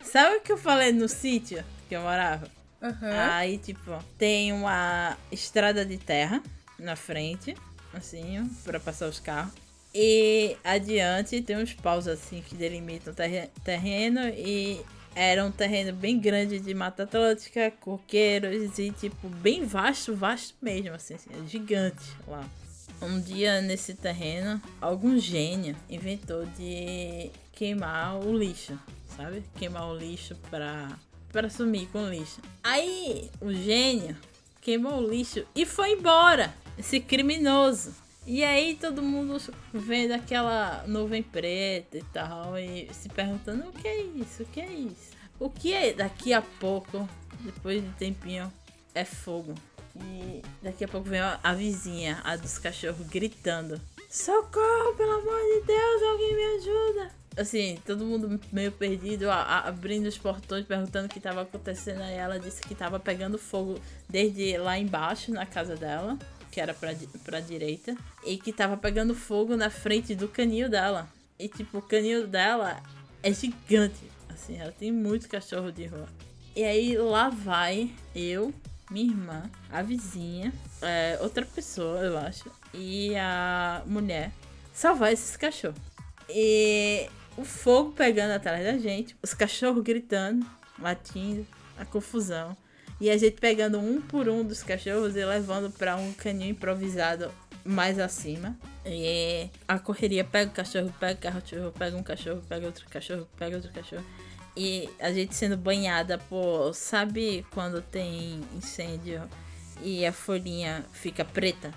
Sabe 0.01 0.37
o 0.37 0.41
que 0.41 0.53
eu 0.53 0.57
falei 0.57 0.93
no 0.93 1.09
sítio 1.09 1.65
que 1.89 1.97
eu 1.97 2.03
morava? 2.03 2.62
Aham. 2.83 3.31
Aí, 3.31 3.59
tipo, 3.59 3.97
tem 4.19 4.53
uma 4.53 5.17
estrada 5.31 5.85
de 5.87 5.97
terra 5.99 6.43
na 6.79 6.97
frente, 6.97 7.55
assim, 7.95 8.51
pra 8.65 8.81
passar 8.81 9.09
os 9.09 9.21
carros. 9.21 9.53
E 9.95 10.57
adiante 10.65 11.41
tem 11.43 11.57
uns 11.57 11.75
paus, 11.75 12.09
assim, 12.09 12.43
que 12.43 12.55
delimitam 12.55 13.13
o 13.13 13.17
terre- 13.17 13.51
terreno. 13.63 14.21
E 14.29 14.81
era 15.15 15.45
um 15.45 15.51
terreno 15.53 15.93
bem 15.93 16.19
grande 16.19 16.59
de 16.59 16.75
Mata 16.75 17.03
Atlântica, 17.05 17.71
coqueiros 17.71 18.79
e, 18.79 18.91
tipo, 18.91 19.29
bem 19.29 19.65
vasto, 19.67 20.17
vasto 20.17 20.55
mesmo, 20.63 20.95
assim, 20.95 21.15
assim 21.15 21.47
gigante 21.47 22.03
lá. 22.27 22.45
Um 23.01 23.21
dia 23.21 23.61
nesse 23.61 23.95
terreno, 23.95 24.61
algum 24.81 25.19
gênio 25.19 25.77
inventou 25.91 26.47
de 26.47 27.31
queimar 27.53 28.17
o 28.17 28.37
lixo, 28.37 28.79
sabe? 29.17 29.43
Queimar 29.57 29.89
o 29.89 29.97
lixo 29.97 30.35
pra, 30.49 30.89
pra 31.33 31.49
sumir 31.49 31.89
com 31.89 32.05
o 32.05 32.11
lixo. 32.11 32.41
Aí 32.63 33.31
o 33.41 33.53
gênio 33.53 34.17
queimou 34.61 34.99
o 34.99 35.11
lixo 35.11 35.45
e 35.55 35.65
foi 35.67 35.93
embora, 35.93 36.55
esse 36.79 37.01
criminoso. 37.01 37.95
E 38.25 38.45
aí 38.45 38.77
todo 38.77 39.03
mundo 39.03 39.37
vendo 39.75 40.13
aquela 40.13 40.85
nuvem 40.87 41.23
preta 41.23 41.99
e 41.99 42.05
tal 42.13 42.57
e 42.57 42.89
se 42.93 43.09
perguntando 43.09 43.69
o 43.69 43.73
que 43.73 43.89
é 43.89 44.03
isso, 44.03 44.45
o 44.45 44.47
que 44.47 44.61
é 44.61 44.71
isso? 44.71 45.11
O 45.41 45.51
que 45.51 45.73
é 45.73 45.93
daqui 45.93 46.33
a 46.33 46.41
pouco, 46.41 47.09
depois 47.41 47.83
de 47.83 47.89
um 47.89 47.93
tempinho, 47.93 48.53
é 48.95 49.05
fogo. 49.05 49.55
E 49.97 50.41
daqui 50.63 50.85
a 50.85 50.89
pouco 50.89 51.09
vem 51.09 51.21
a 51.21 51.55
vizinha, 51.55 52.21
a 52.25 52.37
dos 52.37 52.59
cachorros, 52.59 53.07
gritando: 53.09 53.81
Socorro, 54.09 54.95
pelo 54.97 55.13
amor 55.13 55.41
de 55.41 55.67
Deus, 55.67 56.03
alguém 56.03 56.37
me 56.37 56.45
ajuda! 56.57 57.22
Assim, 57.37 57.79
todo 57.87 58.05
mundo 58.05 58.39
meio 58.53 58.71
perdido, 58.73 59.31
a- 59.31 59.37
a- 59.43 59.69
abrindo 59.69 60.07
os 60.07 60.19
portões, 60.19 60.67
perguntando 60.67 61.07
o 61.07 61.09
que 61.09 61.19
estava 61.19 61.43
acontecendo. 61.43 62.03
Aí 62.03 62.15
ela 62.15 62.39
disse 62.39 62.61
que 62.61 62.75
estava 62.75 63.01
pegando 63.01 63.39
fogo 63.39 63.81
desde 64.09 64.57
lá 64.59 64.79
embaixo, 64.79 65.33
na 65.33 65.47
casa 65.47 65.75
dela, 65.75 66.19
que 66.51 66.61
era 66.61 66.75
pra, 66.75 66.95
pra 67.25 67.41
direita, 67.41 67.97
e 68.27 68.37
que 68.37 68.53
tava 68.53 68.77
pegando 68.77 69.15
fogo 69.15 69.57
na 69.57 69.71
frente 69.71 70.15
do 70.15 70.29
canil 70.29 70.69
dela. 70.69 71.09
E 71.39 71.49
tipo, 71.49 71.79
o 71.79 71.83
canil 71.83 72.27
dela 72.27 72.83
é 73.23 73.33
gigante. 73.33 74.11
Assim, 74.29 74.59
ela 74.59 74.73
tem 74.73 74.93
muito 74.93 75.29
cachorro 75.29 75.73
de 75.73 75.87
rua. 75.87 76.09
E 76.55 76.63
aí 76.65 76.97
lá 76.99 77.31
vai 77.31 77.91
eu, 78.15 78.53
minha 78.91 79.07
irmã, 79.11 79.43
a 79.71 79.81
vizinha, 79.83 80.53
é, 80.83 81.19
outra 81.23 81.47
pessoa, 81.47 82.01
eu 82.01 82.19
acho, 82.19 82.51
e 82.75 83.17
a 83.17 83.83
mulher 83.87 84.31
salvar 84.75 85.13
esses 85.13 85.35
cachorros. 85.35 85.79
E 86.29 87.09
o 87.37 87.45
fogo 87.45 87.93
pegando 87.93 88.33
atrás 88.33 88.65
da 88.65 88.79
gente, 88.79 89.17
os 89.23 89.35
cachorros 89.35 89.83
gritando, 89.83 90.47
latindo, 90.79 91.47
a 91.79 91.85
confusão. 91.85 92.57
E 93.01 93.11
a 93.11 93.17
gente 93.17 93.41
pegando 93.41 93.81
um 93.81 94.01
por 94.01 94.29
um 94.29 94.45
dos 94.45 94.63
cachorros 94.63 95.17
e 95.17 95.25
levando 95.25 95.71
pra 95.71 95.97
um 95.97 96.13
canil 96.13 96.51
improvisado 96.51 97.33
mais 97.65 97.99
acima. 97.99 98.57
E 98.87 99.51
a 99.67 99.79
correria 99.79 100.25
pega 100.25 100.51
o 100.51 100.55
cachorro, 100.55 100.95
pega 101.01 101.19
o 101.19 101.33
cachorro, 101.33 101.73
pega 101.73 101.97
um 101.97 102.03
cachorro, 102.03 102.43
pega 102.49 102.67
outro 102.67 102.87
cachorro, 102.89 103.29
pega 103.37 103.57
outro 103.57 103.73
cachorro. 103.73 104.05
E 104.57 104.89
a 105.01 105.11
gente 105.13 105.35
sendo 105.35 105.57
banhada 105.57 106.19
por. 106.19 106.75
Sabe 106.75 107.45
quando 107.51 107.81
tem 107.81 108.41
incêndio 108.55 109.23
e 109.83 110.05
a 110.05 110.13
folhinha 110.13 110.85
fica 110.93 111.25
preta? 111.25 111.73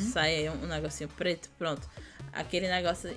Sai 0.00 0.48
um 0.48 0.66
negocinho 0.66 1.08
preto? 1.10 1.48
Pronto. 1.58 1.88
Aquele 2.32 2.68
negócio 2.68 3.10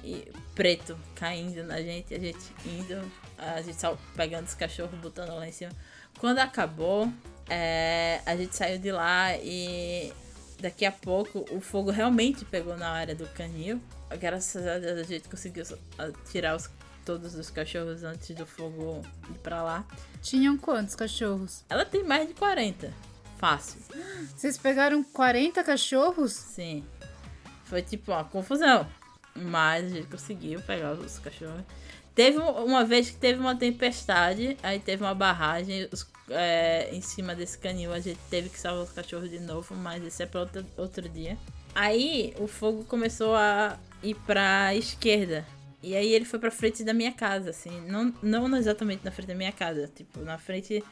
preto 0.56 0.98
caindo 1.16 1.64
na 1.64 1.82
gente, 1.82 2.14
a 2.14 2.20
gente 2.20 2.40
indo, 2.66 3.12
a 3.38 3.62
gente 3.62 3.80
só 3.80 3.98
pegando 4.16 4.46
os 4.48 4.54
cachorros, 4.54 4.98
botando 5.00 5.30
lá 5.36 5.48
em 5.48 5.52
cima. 5.52 5.72
Quando 6.20 6.40
acabou, 6.40 7.12
é, 7.50 8.22
a 8.26 8.36
gente 8.36 8.56
saiu 8.56 8.80
de 8.80 8.92
lá 8.92 9.36
e 9.38 10.12
daqui 10.60 10.86
a 10.86 10.92
pouco 10.92 11.46
o 11.52 11.60
fogo 11.60 11.92
realmente 11.92 12.46
pegou 12.46 12.78
na 12.78 12.90
área 12.90 13.14
do 13.16 13.26
canil. 13.28 13.82
Graças 14.20 14.66
a 14.68 14.78
Deus 14.80 15.00
a 15.00 15.04
gente 15.04 15.28
conseguiu 15.30 15.66
so- 15.66 15.78
a- 15.98 16.12
tirar 16.32 16.56
os- 16.56 16.70
todos 17.06 17.34
os 17.36 17.50
cachorros 17.50 18.04
antes 18.04 18.36
do 18.36 18.46
fogo 18.46 19.02
ir 19.30 19.38
pra 19.40 19.64
lá. 19.64 19.86
Tinham 20.22 20.58
quantos 20.58 20.96
cachorros? 20.96 21.64
Ela 21.70 21.84
tem 21.86 22.04
mais 22.04 22.28
de 22.28 22.34
40. 22.34 22.94
Fácil. 23.42 23.82
Vocês 24.38 24.56
pegaram 24.58 25.04
40 25.04 25.64
cachorros? 25.64 26.32
Sim. 26.32 26.86
Foi 27.66 27.82
tipo 27.82 28.12
uma 28.12 28.24
confusão. 28.24 28.88
Mas 29.36 29.86
a 29.86 29.90
gente 29.96 30.08
conseguiu 30.08 30.62
pegar 30.62 30.94
os 30.94 31.18
cachorros. 31.18 31.64
Teve 32.14 32.38
um- 32.38 32.66
uma 32.66 32.86
vez 32.86 33.10
que 33.10 33.18
teve 33.18 33.40
uma 33.40 33.56
tempestade, 33.56 34.56
aí 34.62 34.80
teve 34.80 35.02
uma 35.04 35.16
barragem 35.16 35.90
os- 35.92 36.06
é, 36.30 36.90
em 36.94 37.02
cima 37.02 37.34
desse 37.34 37.58
canil. 37.58 37.92
A 37.92 38.00
gente 38.00 38.20
teve 38.30 38.48
que 38.50 38.60
salvar 38.60 38.84
os 38.84 38.92
cachorros 38.92 39.30
de 39.32 39.40
novo, 39.40 39.74
mas 39.76 40.04
esse 40.04 40.22
é 40.22 40.26
para 40.28 40.42
outro, 40.42 40.66
outro 40.78 41.10
dia. 41.10 41.36
Aí 41.74 42.36
o 42.38 42.48
fogo 42.48 42.84
começou 42.84 43.34
a 43.36 43.76
ir 44.04 44.14
pra 44.28 44.76
esquerda. 44.76 45.44
E 45.82 45.96
aí 45.96 46.14
ele 46.14 46.26
foi 46.26 46.38
pra 46.38 46.52
frente 46.52 46.84
da 46.84 46.94
minha 46.94 47.12
casa, 47.12 47.50
assim. 47.50 47.82
Não, 47.88 48.14
não 48.22 48.56
exatamente 48.58 49.04
na 49.04 49.10
frente 49.12 49.30
da 49.30 49.36
minha 49.36 49.52
casa, 49.52 49.90
tipo, 49.96 50.20
na 50.20 50.38
frente 50.38 50.84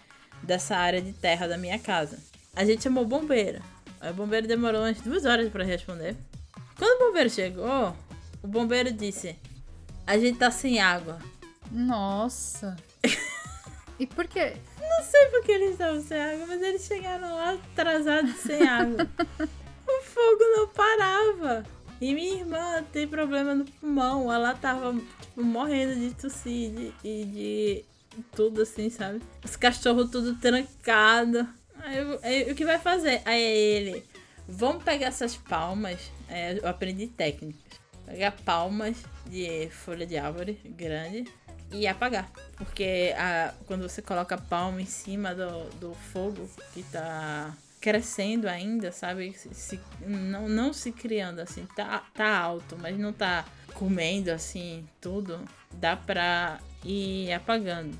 dessa 0.41 0.75
área 0.77 0.99
de 1.01 1.13
terra 1.13 1.47
da 1.47 1.57
minha 1.57 1.77
casa. 1.77 2.17
A 2.59 2.65
gente 2.65 2.83
chamou 2.83 3.05
o 3.05 3.07
bombeiro. 3.07 3.61
Aí 4.01 4.11
o 4.11 4.13
bombeiro 4.13 4.45
demorou 4.45 4.81
umas 4.81 4.99
duas 4.99 5.23
horas 5.23 5.49
pra 5.49 5.63
responder. 5.63 6.13
Quando 6.77 7.01
o 7.01 7.07
bombeiro 7.07 7.29
chegou, 7.29 7.95
o 8.43 8.47
bombeiro 8.49 8.91
disse: 8.91 9.33
A 10.05 10.17
gente 10.17 10.37
tá 10.39 10.51
sem 10.51 10.77
água. 10.81 11.19
Nossa. 11.71 12.75
E 13.97 14.07
por 14.07 14.25
quê? 14.27 14.55
Não 14.79 15.03
sei 15.03 15.25
porque 15.25 15.51
eles 15.51 15.71
estavam 15.71 16.01
sem 16.01 16.17
água, 16.17 16.45
mas 16.47 16.61
eles 16.61 16.85
chegaram 16.85 17.35
lá 17.35 17.51
atrasados 17.51 18.33
sem 18.37 18.65
água. 18.65 19.05
o 19.85 20.01
fogo 20.03 20.43
não 20.55 20.67
parava. 20.69 21.65
E 21.99 22.13
minha 22.13 22.35
irmã 22.39 22.81
tem 22.93 23.05
problema 23.05 23.53
no 23.53 23.65
pulmão. 23.65 24.31
Ela 24.31 24.53
tava 24.55 24.93
tipo, 25.19 25.43
morrendo 25.43 25.95
de 25.99 26.13
tossir 26.15 26.71
de- 26.71 26.93
e 27.03 27.25
de, 27.25 27.85
tudo 28.33 28.61
assim, 28.61 28.89
sabe? 28.89 29.21
Os 29.43 29.57
cachorros 29.57 30.09
tudo 30.09 30.33
trancado. 30.35 31.45
Aí, 31.83 32.51
o 32.51 32.55
que 32.55 32.65
vai 32.65 32.79
fazer? 32.79 33.21
Aí 33.25 33.41
ele, 33.41 34.03
vamos 34.47 34.83
pegar 34.83 35.07
essas 35.07 35.35
palmas. 35.35 35.99
É, 36.27 36.57
eu 36.61 36.67
aprendi 36.67 37.07
técnicas. 37.07 37.79
Pegar 38.05 38.31
palmas 38.43 38.97
de 39.27 39.69
folha 39.69 40.05
de 40.05 40.17
árvore 40.17 40.59
grande 40.65 41.25
e 41.71 41.87
apagar. 41.87 42.29
Porque 42.57 43.13
a, 43.17 43.53
quando 43.65 43.87
você 43.87 44.01
coloca 44.01 44.35
a 44.35 44.41
palma 44.41 44.81
em 44.81 44.85
cima 44.85 45.33
do, 45.35 45.69
do 45.79 45.93
fogo 45.93 46.49
que 46.73 46.83
tá 46.83 47.55
crescendo 47.79 48.47
ainda, 48.49 48.91
sabe? 48.91 49.33
Se, 49.33 49.53
se- 49.53 49.79
não, 50.01 50.49
não 50.49 50.73
se 50.73 50.91
criando 50.91 51.39
assim, 51.39 51.65
tá, 51.75 52.03
tá 52.13 52.37
alto, 52.37 52.77
mas 52.81 52.97
não 52.97 53.13
tá 53.13 53.45
comendo 53.73 54.31
assim 54.31 54.85
tudo, 54.99 55.39
dá 55.75 55.95
pra 55.95 56.59
ir 56.83 57.31
apagando. 57.31 57.97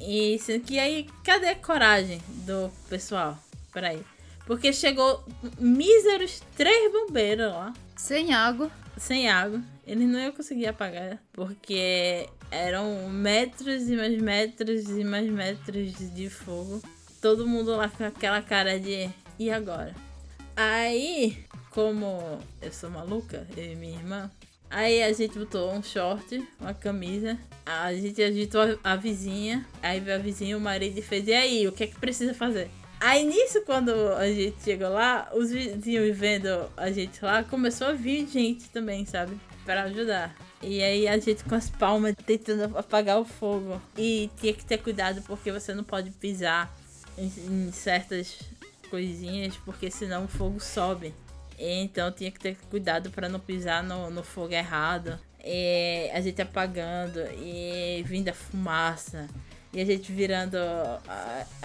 E 0.00 0.38
sendo 0.38 0.64
que 0.64 0.78
aí, 0.78 1.06
cadê 1.24 1.48
a 1.48 1.56
coragem 1.56 2.20
do 2.44 2.70
pessoal? 2.88 3.38
Peraí. 3.72 4.02
Porque 4.46 4.72
chegou 4.72 5.24
míseros 5.58 6.42
três 6.56 6.92
bombeiros 6.92 7.52
lá. 7.52 7.72
Sem 7.96 8.32
água. 8.32 8.70
sem 8.96 9.28
água. 9.28 9.60
Eles 9.86 10.08
não 10.08 10.18
iam 10.18 10.32
conseguir 10.32 10.66
apagar, 10.66 11.18
porque 11.32 12.28
eram 12.50 13.08
metros 13.08 13.88
e 13.88 13.96
mais 13.96 14.20
metros 14.20 14.88
e 14.90 15.04
mais 15.04 15.28
metros 15.30 15.92
de 16.14 16.28
fogo. 16.28 16.82
Todo 17.20 17.46
mundo 17.46 17.74
lá 17.76 17.88
com 17.88 18.04
aquela 18.04 18.42
cara 18.42 18.78
de 18.78 19.10
e 19.38 19.50
agora? 19.50 19.94
Aí, 20.56 21.44
como 21.70 22.40
eu 22.62 22.72
sou 22.72 22.90
maluca, 22.90 23.46
eu 23.56 23.72
e 23.72 23.76
minha 23.76 23.98
irmã, 23.98 24.30
aí 24.70 25.02
a 25.02 25.12
gente 25.12 25.38
botou 25.38 25.72
um 25.72 25.82
short, 25.82 26.46
uma 26.60 26.74
camisa, 26.74 27.38
a 27.64 27.92
gente 27.94 28.22
agitou 28.22 28.62
a, 28.62 28.92
a 28.92 28.96
vizinha, 28.96 29.66
aí 29.82 30.00
veio 30.00 30.16
a 30.16 30.20
vizinha, 30.20 30.56
o 30.56 30.60
marido 30.60 31.00
fez, 31.02 31.26
e 31.26 31.32
aí, 31.32 31.68
o 31.68 31.72
que 31.72 31.84
é 31.84 31.86
que 31.86 31.98
precisa 31.98 32.34
fazer? 32.34 32.70
Aí 32.98 33.24
nisso, 33.24 33.60
quando 33.62 33.90
a 34.14 34.26
gente 34.26 34.62
chegou 34.62 34.88
lá, 34.88 35.28
os 35.34 35.50
vizinhos 35.50 36.16
vendo 36.16 36.70
a 36.76 36.90
gente 36.90 37.22
lá, 37.22 37.42
começou 37.42 37.88
a 37.88 37.92
vir 37.92 38.26
gente 38.26 38.68
também, 38.70 39.04
sabe? 39.04 39.38
Pra 39.64 39.82
ajudar. 39.84 40.34
E 40.62 40.82
aí 40.82 41.06
a 41.06 41.18
gente 41.18 41.44
com 41.44 41.54
as 41.54 41.68
palmas 41.68 42.14
tentando 42.24 42.76
apagar 42.76 43.20
o 43.20 43.24
fogo. 43.24 43.80
E 43.98 44.30
tinha 44.40 44.54
que 44.54 44.64
ter 44.64 44.78
cuidado 44.78 45.22
porque 45.22 45.52
você 45.52 45.74
não 45.74 45.84
pode 45.84 46.10
pisar 46.12 46.74
em, 47.18 47.26
em 47.26 47.72
certas 47.72 48.38
coisinhas, 48.88 49.56
porque 49.58 49.90
senão 49.90 50.24
o 50.24 50.28
fogo 50.28 50.58
sobe. 50.58 51.12
Então 51.58 52.12
tinha 52.12 52.30
que 52.30 52.38
ter 52.38 52.56
cuidado 52.70 53.10
para 53.10 53.28
não 53.28 53.40
pisar 53.40 53.82
no, 53.82 54.10
no 54.10 54.22
fogo 54.22 54.52
errado. 54.52 55.18
E 55.44 56.10
a 56.12 56.20
gente 56.20 56.42
apagando 56.42 57.20
e 57.38 58.02
vindo 58.04 58.28
a 58.28 58.34
fumaça. 58.34 59.28
E 59.72 59.80
a 59.80 59.84
gente 59.84 60.10
virando 60.12 60.56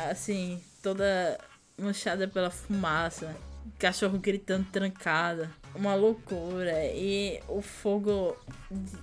assim, 0.09 0.61
toda 0.81 1.37
manchada 1.77 2.27
pela 2.27 2.49
fumaça. 2.49 3.35
Cachorro 3.79 4.17
gritando 4.19 4.65
trancada. 4.71 5.49
Uma 5.73 5.95
loucura. 5.95 6.85
E 6.85 7.41
o 7.47 7.61
fogo 7.61 8.37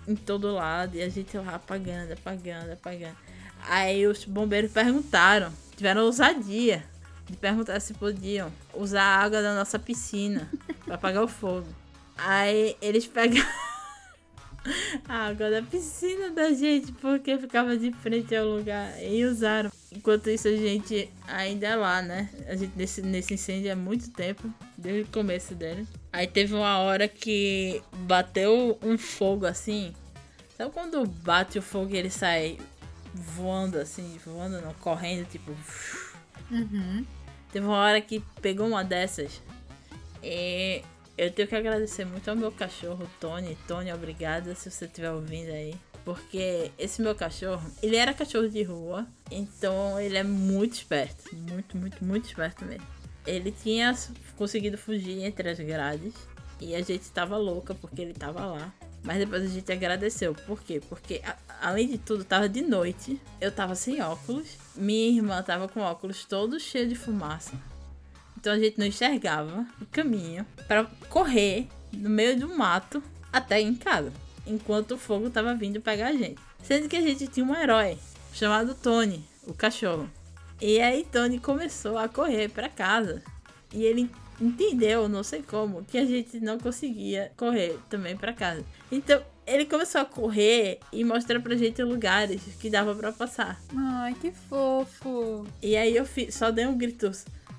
em 0.06 0.14
todo 0.14 0.54
lado. 0.54 0.96
E 0.96 1.02
a 1.02 1.08
gente 1.08 1.36
lá 1.36 1.56
apagando, 1.56 2.12
apagando, 2.12 2.72
apagando. 2.72 3.16
Aí 3.62 4.06
os 4.06 4.24
bombeiros 4.24 4.70
perguntaram. 4.70 5.52
Tiveram 5.76 6.02
ousadia 6.02 6.84
de 7.28 7.36
perguntar 7.36 7.80
se 7.80 7.94
podiam 7.94 8.52
usar 8.74 9.02
a 9.02 9.16
água 9.18 9.42
da 9.42 9.54
nossa 9.54 9.78
piscina 9.78 10.50
para 10.84 10.94
apagar 10.94 11.22
o 11.22 11.28
fogo. 11.28 11.68
Aí 12.16 12.76
eles 12.80 13.06
pegaram 13.06 13.48
a 15.08 15.28
água 15.28 15.50
da 15.50 15.62
piscina 15.62 16.30
da 16.30 16.52
gente 16.52 16.90
porque 16.92 17.38
ficava 17.38 17.76
de 17.76 17.92
frente 17.92 18.34
ao 18.34 18.46
lugar 18.46 18.92
e 19.02 19.24
usaram. 19.24 19.70
Enquanto 19.92 20.28
isso 20.30 20.48
a 20.48 20.56
gente 20.56 21.10
ainda 21.26 21.66
é 21.66 21.76
lá, 21.76 22.02
né? 22.02 22.28
A 22.48 22.56
gente 22.56 22.72
nesse, 22.76 23.02
nesse 23.02 23.34
incêndio 23.34 23.72
há 23.72 23.76
muito 23.76 24.10
tempo, 24.10 24.52
desde 24.76 25.02
o 25.02 25.12
começo 25.12 25.54
dele. 25.54 25.86
Aí 26.12 26.26
teve 26.26 26.54
uma 26.54 26.78
hora 26.78 27.06
que 27.06 27.82
bateu 27.92 28.78
um 28.82 28.98
fogo 28.98 29.46
assim. 29.46 29.94
Sabe 30.56 30.72
quando 30.72 31.06
bate 31.06 31.58
o 31.58 31.62
fogo 31.62 31.94
e 31.94 31.96
ele 31.96 32.10
sai 32.10 32.58
voando 33.14 33.78
assim, 33.78 34.18
voando 34.24 34.60
não, 34.60 34.74
correndo, 34.74 35.26
tipo. 35.28 35.54
Uhum. 36.50 37.04
Teve 37.52 37.66
uma 37.66 37.76
hora 37.76 38.00
que 38.00 38.22
pegou 38.40 38.66
uma 38.66 38.84
dessas. 38.84 39.40
E 40.22 40.82
eu 41.16 41.32
tenho 41.32 41.48
que 41.48 41.56
agradecer 41.56 42.04
muito 42.04 42.28
ao 42.28 42.36
meu 42.36 42.52
cachorro, 42.52 43.08
Tony. 43.20 43.56
Tony, 43.66 43.92
obrigada 43.92 44.54
se 44.54 44.70
você 44.70 44.84
estiver 44.84 45.10
ouvindo 45.10 45.50
aí. 45.50 45.74
Porque 46.04 46.70
esse 46.78 47.02
meu 47.02 47.14
cachorro, 47.14 47.70
ele 47.82 47.96
era 47.96 48.14
cachorro 48.14 48.48
de 48.48 48.62
rua. 48.62 49.06
Então 49.30 50.00
ele 50.00 50.16
é 50.16 50.22
muito 50.22 50.74
esperto. 50.74 51.34
Muito, 51.34 51.76
muito, 51.76 52.04
muito 52.04 52.26
esperto 52.26 52.64
mesmo. 52.64 52.86
Ele 53.26 53.50
tinha 53.50 53.94
conseguido 54.36 54.78
fugir 54.78 55.24
entre 55.24 55.50
as 55.50 55.58
grades. 55.58 56.14
E 56.60 56.74
a 56.74 56.82
gente 56.82 57.10
tava 57.10 57.36
louca 57.36 57.74
porque 57.74 58.02
ele 58.02 58.14
tava 58.14 58.44
lá. 58.44 58.72
Mas 59.02 59.18
depois 59.18 59.42
a 59.42 59.46
gente 59.46 59.70
agradeceu. 59.72 60.34
Por 60.34 60.62
quê? 60.62 60.82
Porque, 60.88 61.22
a, 61.24 61.36
além 61.68 61.88
de 61.88 61.98
tudo, 61.98 62.24
tava 62.24 62.48
de 62.48 62.62
noite. 62.62 63.20
Eu 63.40 63.50
tava 63.50 63.74
sem 63.74 64.02
óculos. 64.02 64.56
Minha 64.76 65.16
irmã 65.16 65.42
tava 65.42 65.68
com 65.68 65.80
óculos 65.80 66.24
todo 66.24 66.58
cheio 66.60 66.88
de 66.88 66.94
fumaça. 66.94 67.52
Então 68.36 68.52
a 68.52 68.58
gente 68.58 68.78
não 68.78 68.86
enxergava 68.86 69.66
o 69.80 69.86
caminho 69.86 70.46
para 70.66 70.84
correr 71.08 71.66
no 71.92 72.08
meio 72.08 72.38
do 72.38 72.48
mato 72.48 73.02
até 73.32 73.60
em 73.60 73.74
casa. 73.74 74.12
Enquanto 74.46 74.92
o 74.92 74.98
fogo 74.98 75.28
tava 75.28 75.54
vindo 75.54 75.80
pegar 75.80 76.08
a 76.08 76.12
gente. 76.12 76.40
Sendo 76.62 76.88
que 76.88 76.96
a 76.96 77.00
gente 77.00 77.26
tinha 77.26 77.44
um 77.44 77.54
herói 77.54 77.98
chamado 78.32 78.74
Tony, 78.74 79.24
o 79.46 79.52
cachorro. 79.52 80.08
E 80.60 80.80
aí 80.80 81.04
Tony 81.10 81.38
começou 81.38 81.98
a 81.98 82.08
correr 82.08 82.48
para 82.48 82.68
casa. 82.68 83.22
E 83.72 83.84
ele 83.84 84.10
entendeu, 84.40 85.08
não 85.08 85.22
sei 85.22 85.42
como, 85.42 85.84
que 85.84 85.98
a 85.98 86.04
gente 86.04 86.40
não 86.40 86.58
conseguia 86.58 87.32
correr 87.36 87.78
também 87.88 88.16
para 88.16 88.32
casa. 88.32 88.64
Então, 88.90 89.22
ele 89.46 89.64
começou 89.64 90.00
a 90.00 90.04
correr 90.04 90.78
e 90.92 91.02
mostrar 91.04 91.40
pra 91.40 91.56
gente 91.56 91.82
lugares 91.82 92.42
que 92.60 92.68
dava 92.68 92.94
para 92.94 93.12
passar. 93.12 93.60
Ai, 93.74 94.14
que 94.20 94.30
fofo. 94.30 95.46
E 95.62 95.76
aí 95.76 95.96
eu 95.96 96.04
fi, 96.04 96.30
só 96.30 96.50
dei 96.50 96.66
um 96.66 96.76
grito: 96.76 97.10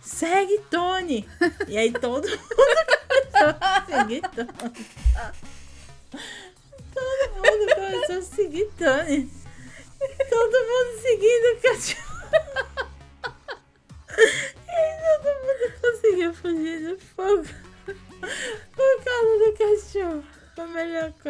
"Segue 0.01 0.59
Tony!" 0.69 1.27
e 1.67 1.77
aí 1.77 1.91
todo 1.91 2.27
mundo 2.30 2.38
começou 3.36 3.55
a 3.59 3.84
seguir 3.86 4.21
Tony. 4.21 4.88
Todo 6.93 7.34
mundo 7.36 7.75
começou 7.75 8.17
a 8.17 8.21
seguir 8.21 8.69
Tony. 8.77 9.30
Todo 10.30 10.57
mundo 10.67 11.01
seguindo 11.01 11.57
o 11.57 11.61
cachorro. 11.61 12.09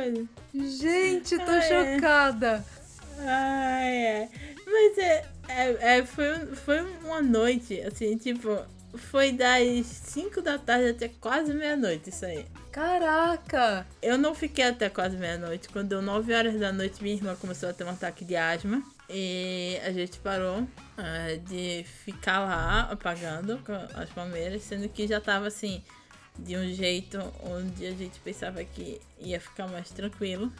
Coisa. 0.01 0.27
Gente, 0.53 1.37
tô 1.37 1.51
Ah, 1.51 1.57
é. 1.57 1.95
chocada. 1.95 2.65
Ai, 3.19 3.95
é. 4.05 4.29
Mas 4.65 4.97
é, 4.97 5.25
é, 5.47 5.97
é, 5.97 6.05
foi, 6.05 6.45
foi 6.55 6.81
uma 7.03 7.21
noite, 7.21 7.81
assim, 7.81 8.15
tipo, 8.17 8.57
foi 8.95 9.31
das 9.31 9.85
5 9.85 10.41
da 10.41 10.57
tarde 10.57 10.89
até 10.89 11.09
quase 11.19 11.53
meia-noite 11.53 12.09
isso 12.09 12.25
aí. 12.25 12.45
Caraca. 12.71 13.85
Eu 14.01 14.17
não 14.17 14.33
fiquei 14.33 14.65
até 14.65 14.89
quase 14.89 15.17
meia-noite. 15.17 15.69
Quando 15.69 15.89
deu 15.89 16.01
9 16.01 16.33
horas 16.33 16.59
da 16.59 16.71
noite, 16.71 17.01
minha 17.01 17.15
irmã 17.15 17.35
começou 17.35 17.69
a 17.69 17.73
ter 17.73 17.83
um 17.83 17.89
ataque 17.89 18.23
de 18.23 18.35
asma. 18.35 18.81
E 19.09 19.79
a 19.83 19.91
gente 19.91 20.19
parou 20.19 20.67
ah, 20.97 21.35
de 21.47 21.83
ficar 22.05 22.39
lá 22.41 22.81
apagando 22.91 23.57
com 23.65 23.73
as 23.99 24.09
palmeiras, 24.11 24.61
sendo 24.61 24.87
que 24.87 25.07
já 25.07 25.19
tava 25.19 25.47
assim, 25.47 25.83
de 26.45 26.57
um 26.57 26.73
jeito 26.73 27.19
onde 27.43 27.85
a 27.85 27.91
gente 27.91 28.19
pensava 28.19 28.63
que 28.63 28.99
ia 29.19 29.39
ficar 29.39 29.67
mais 29.67 29.89
tranquilo. 29.89 30.51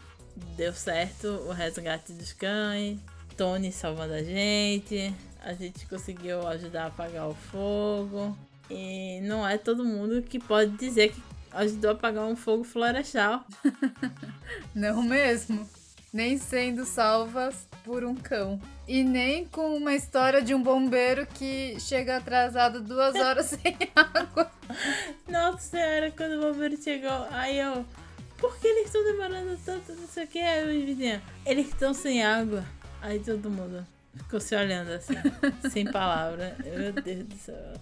Deu 0.56 0.74
certo 0.74 1.28
o 1.28 1.52
resgate 1.52 2.14
dos 2.14 2.34
cães, 2.34 3.00
Tony 3.36 3.72
salvando 3.72 4.14
a 4.14 4.24
gente, 4.24 5.14
a 5.42 5.54
gente 5.54 5.86
conseguiu 5.88 6.48
ajudar 6.48 6.84
a 6.84 6.88
apagar 6.88 7.28
o 7.28 7.34
fogo. 7.34 8.38
E 8.70 9.20
não 9.22 9.48
é 9.48 9.58
todo 9.58 9.84
mundo 9.84 10.22
que 10.22 10.40
pode 10.40 10.72
dizer 10.78 11.12
que 11.12 11.22
ajudou 11.52 11.92
a 11.92 11.94
apagar 11.94 12.26
um 12.26 12.36
fogo 12.36 12.64
florestal. 12.64 13.44
Não 14.76 15.02
mesmo. 15.02 15.68
Nem 16.12 16.38
sendo 16.38 16.86
salvas 16.86 17.68
por 17.84 18.04
um 18.04 18.16
cão. 18.16 18.60
E 18.88 19.04
nem 19.04 19.46
com 19.46 19.76
uma 19.76 19.94
história 19.94 20.42
de 20.42 20.56
um 20.56 20.62
bombeiro 20.62 21.28
que 21.28 21.80
chega 21.80 22.18
atrasado 22.18 22.82
duas 22.82 23.16
horas 23.16 23.48
sem 23.62 23.78
água. 23.96 24.52
Nossa 25.28 25.60
senhora, 25.60 26.12
quando 26.12 26.40
o 26.40 26.52
bombeiro 26.52 26.82
chegou, 26.82 27.28
aí 27.32 27.60
eu. 27.60 27.86
Por 28.38 28.58
que 28.58 28.68
eles 28.68 28.86
estão 28.86 29.04
demorando 29.04 29.60
tanto? 29.66 29.92
Não 29.94 30.08
sei 30.08 30.24
o 30.24 30.28
que. 30.28 30.40
Aí 30.40 31.22
eles 31.46 31.68
estão 31.68 31.94
sem 31.94 32.24
água. 32.24 32.64
Aí 33.02 33.20
todo 33.20 33.50
mundo 33.50 33.86
ficou 34.16 34.40
se 34.40 34.56
olhando 34.56 34.92
assim, 34.92 35.14
sem 35.70 35.92
palavra. 35.92 36.56
Meu 36.64 36.94
Deus 36.94 37.26
do 37.26 37.36
céu. 37.36 37.74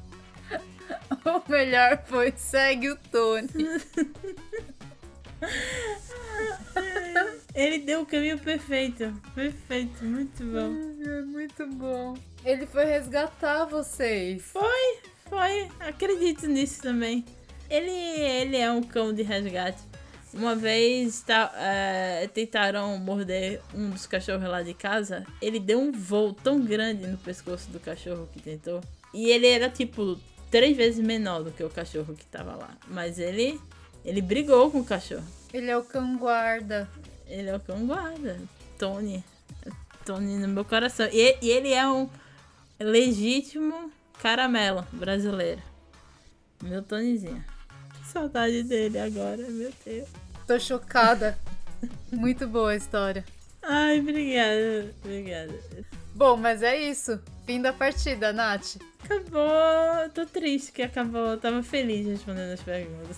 O 1.25 1.51
melhor 1.51 2.01
foi 2.05 2.33
segue 2.37 2.91
o 2.91 2.97
Tony. 3.11 3.47
Ele 7.57 7.79
deu 7.79 8.01
o 8.01 8.05
caminho 8.05 8.37
perfeito. 8.37 9.11
Perfeito, 9.33 10.05
muito 10.05 10.43
bom. 10.43 11.09
É 11.09 11.21
muito 11.23 11.67
bom. 11.67 12.15
Ele 12.45 12.67
foi 12.67 12.85
resgatar 12.85 13.65
vocês. 13.65 14.43
Foi, 14.43 14.99
foi. 15.27 15.67
Acredito 15.79 16.45
nisso 16.45 16.83
também. 16.83 17.25
Ele, 17.67 17.89
ele 17.89 18.57
é 18.57 18.71
um 18.71 18.83
cão 18.83 19.11
de 19.11 19.23
resgate. 19.23 19.81
Uma 20.31 20.55
vez 20.55 21.21
tá, 21.21 21.51
é, 21.57 22.29
tentaram 22.31 22.95
morder 22.99 23.59
um 23.73 23.89
dos 23.89 24.05
cachorros 24.05 24.47
lá 24.47 24.61
de 24.61 24.75
casa. 24.75 25.25
Ele 25.41 25.59
deu 25.59 25.79
um 25.79 25.91
voo 25.91 26.33
tão 26.33 26.61
grande 26.63 27.07
no 27.07 27.17
pescoço 27.17 27.71
do 27.71 27.79
cachorro 27.79 28.29
que 28.31 28.39
tentou. 28.39 28.81
E 29.11 29.31
ele 29.31 29.47
era 29.47 29.67
tipo 29.67 30.19
três 30.51 30.77
vezes 30.77 31.03
menor 31.03 31.43
do 31.43 31.51
que 31.51 31.63
o 31.63 31.71
cachorro 31.71 32.13
que 32.13 32.25
tava 32.27 32.55
lá. 32.55 32.77
Mas 32.87 33.17
ele, 33.17 33.59
ele 34.05 34.21
brigou 34.21 34.69
com 34.69 34.81
o 34.81 34.85
cachorro. 34.85 35.25
Ele 35.51 35.71
é 35.71 35.77
o 35.77 35.83
cão 35.83 36.19
guarda. 36.19 36.87
Ele 37.27 37.49
é 37.49 37.55
o 37.55 37.59
cão 37.59 37.85
guarda. 37.85 38.39
Tony. 38.77 39.23
Tony 40.05 40.37
no 40.37 40.47
meu 40.47 40.65
coração. 40.65 41.07
E, 41.11 41.37
e 41.41 41.49
ele 41.49 41.73
é 41.73 41.87
um 41.87 42.09
legítimo 42.79 43.91
caramelo 44.21 44.85
brasileiro. 44.91 45.61
Meu 46.63 46.81
Tonyzinho. 46.81 47.43
Que 47.93 48.07
saudade 48.07 48.63
dele 48.63 48.99
agora, 48.99 49.37
meu 49.49 49.71
Deus. 49.85 50.09
Tô 50.45 50.59
chocada. 50.59 51.37
Muito 52.11 52.47
boa 52.47 52.71
a 52.71 52.75
história. 52.75 53.23
Ai, 53.61 53.99
obrigada, 53.99 54.93
obrigada. 55.03 55.53
Bom, 56.17 56.35
mas 56.35 56.63
é 56.63 56.75
isso. 56.75 57.21
Fim 57.45 57.61
da 57.61 57.71
partida, 57.71 58.33
Nath. 58.33 58.77
Acabou. 59.03 60.09
Tô 60.15 60.25
triste 60.25 60.71
que 60.71 60.81
acabou. 60.81 61.27
Eu 61.27 61.37
tava 61.37 61.61
feliz 61.61 62.07
respondendo 62.07 62.53
as 62.53 62.61
perguntas. 62.63 63.17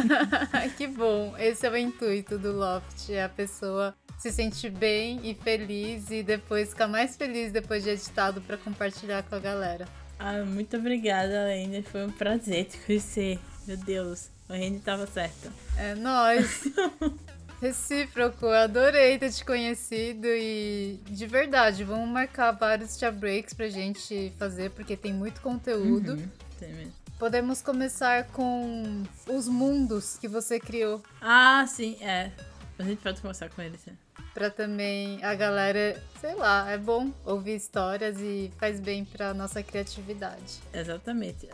que 0.78 0.86
bom. 0.86 1.34
Esse 1.38 1.66
é 1.66 1.70
o 1.70 1.76
intuito 1.76 2.38
do 2.38 2.52
Loft. 2.52 3.12
É 3.12 3.22
a 3.22 3.28
pessoa 3.28 3.94
se 4.18 4.32
sentir 4.32 4.70
bem 4.70 5.20
e 5.22 5.34
feliz 5.34 6.10
e 6.10 6.22
depois 6.22 6.70
ficar 6.70 6.88
mais 6.88 7.18
feliz 7.18 7.52
depois 7.52 7.84
de 7.84 7.90
editado 7.90 8.40
para 8.40 8.56
compartilhar 8.56 9.22
com 9.24 9.34
a 9.34 9.38
galera. 9.38 9.86
Ah, 10.18 10.42
muito 10.42 10.78
obrigada, 10.78 11.44
Aline. 11.44 11.82
Foi 11.82 12.06
um 12.06 12.10
prazer 12.10 12.64
te 12.64 12.78
conhecer. 12.78 13.38
Meu 13.66 13.76
Deus, 13.76 14.30
a 14.48 14.54
Reni 14.54 14.80
tava 14.80 15.06
certa. 15.06 15.52
É 15.76 15.94
nóis. 15.94 16.64
Recíproco, 17.62 18.48
adorei 18.48 19.16
ter 19.20 19.30
te 19.30 19.44
conhecido 19.44 20.26
e 20.26 20.98
de 21.06 21.26
verdade, 21.28 21.84
vamos 21.84 22.08
marcar 22.08 22.50
vários 22.50 22.96
tia 22.96 23.12
breaks 23.12 23.54
pra 23.54 23.68
gente 23.68 24.32
fazer, 24.36 24.72
porque 24.72 24.96
tem 24.96 25.14
muito 25.14 25.40
conteúdo. 25.40 26.14
Uhum, 26.14 26.28
tem 26.58 26.72
mesmo. 26.72 26.92
Podemos 27.20 27.62
começar 27.62 28.24
com 28.32 29.04
os 29.28 29.46
mundos 29.46 30.18
que 30.18 30.26
você 30.26 30.58
criou. 30.58 31.00
Ah, 31.20 31.64
sim, 31.68 31.96
é. 32.00 32.32
A 32.80 32.82
gente 32.82 33.00
pode 33.00 33.20
conversar 33.20 33.48
com 33.48 33.62
ele, 33.62 33.78
sim. 33.78 33.96
Pra 34.34 34.50
também 34.50 35.22
a 35.22 35.32
galera, 35.36 36.02
sei 36.20 36.34
lá, 36.34 36.68
é 36.68 36.76
bom 36.76 37.12
ouvir 37.24 37.54
histórias 37.54 38.18
e 38.18 38.50
faz 38.58 38.80
bem 38.80 39.04
pra 39.04 39.32
nossa 39.32 39.62
criatividade. 39.62 40.58
Exatamente. 40.74 41.48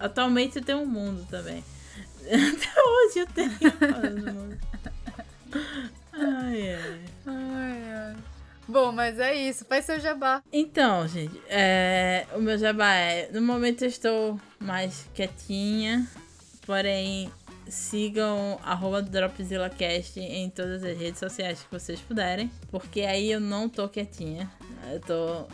Atualmente 0.00 0.56
eu 0.58 0.64
tenho 0.64 0.78
um 0.78 0.86
mundo 0.86 1.24
também. 1.30 1.62
Até 2.26 2.82
hoje 2.82 3.18
eu 3.20 3.26
tenho. 3.28 3.52
Ai, 6.12 6.74
ai. 6.74 7.00
Ai, 7.26 7.92
ai. 7.94 8.16
Bom, 8.68 8.92
mas 8.92 9.18
é 9.18 9.34
isso. 9.34 9.64
Faz 9.64 9.84
seu 9.84 9.98
jabá. 10.00 10.42
Então, 10.52 11.06
gente, 11.08 11.40
é, 11.48 12.26
o 12.34 12.40
meu 12.40 12.56
jabá 12.56 12.92
é. 12.94 13.28
No 13.32 13.42
momento 13.42 13.82
eu 13.82 13.88
estou 13.88 14.40
mais 14.60 15.08
quietinha, 15.14 16.06
porém 16.66 17.30
sigam 17.68 18.58
DropzillaCast 19.10 20.20
em 20.20 20.50
todas 20.50 20.84
as 20.84 20.96
redes 20.96 21.18
sociais 21.18 21.62
que 21.62 21.70
vocês 21.70 22.00
puderem, 22.00 22.50
porque 22.70 23.02
aí 23.02 23.30
eu 23.30 23.40
não 23.40 23.68
tô 23.68 23.88
quietinha, 23.88 24.50
eu 24.92 25.00
tô 25.00 25.46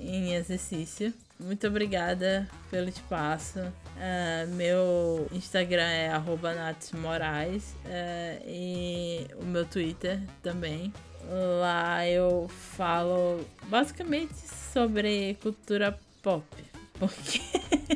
em 0.00 0.34
exercício. 0.34 1.12
Muito 1.38 1.66
obrigada 1.66 2.48
pelo 2.70 2.88
espaço. 2.88 3.58
Uh, 3.58 4.54
meu 4.54 5.28
Instagram 5.32 5.88
é 5.88 6.08
natsmorais 6.54 7.74
uh, 7.84 8.42
e 8.46 9.26
o 9.40 9.44
meu 9.44 9.64
Twitter 9.64 10.20
também. 10.42 10.92
Lá 11.60 12.06
eu 12.08 12.48
falo 12.48 13.46
basicamente 13.68 14.34
sobre 14.72 15.34
cultura 15.40 15.96
pop, 16.20 16.44
porque, 16.98 17.40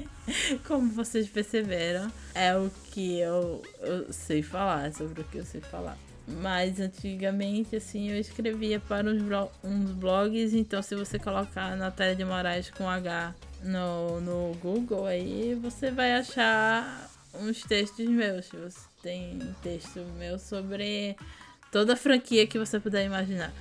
como 0.66 0.92
vocês 0.92 1.28
perceberam, 1.28 2.10
é 2.34 2.56
o 2.56 2.70
que 2.92 3.18
eu, 3.18 3.62
eu 3.80 4.12
sei 4.12 4.42
falar, 4.42 4.92
sobre 4.92 5.22
o 5.22 5.24
que 5.24 5.38
eu 5.38 5.44
sei 5.44 5.60
falar. 5.60 5.98
Mas 6.28 6.80
antigamente, 6.80 7.76
assim, 7.76 8.10
eu 8.10 8.18
escrevia 8.18 8.80
para 8.80 9.08
uns, 9.08 9.22
blo 9.22 9.50
uns 9.62 9.90
blogs, 9.92 10.54
então 10.54 10.82
se 10.82 10.96
você 10.96 11.18
colocar 11.18 11.76
Natália 11.76 12.16
de 12.16 12.24
Moraes 12.24 12.68
com 12.70 12.88
H 12.88 13.32
no, 13.62 14.20
no 14.20 14.54
Google, 14.56 15.06
aí 15.06 15.54
você 15.54 15.90
vai 15.90 16.14
achar 16.14 17.08
uns 17.40 17.62
textos 17.62 18.08
meus. 18.08 18.48
Você 18.48 18.80
tem 19.02 19.38
texto 19.62 20.00
meu 20.18 20.36
sobre 20.38 21.16
toda 21.70 21.92
a 21.92 21.96
franquia 21.96 22.46
que 22.46 22.58
você 22.58 22.80
puder 22.80 23.04
imaginar. 23.04 23.52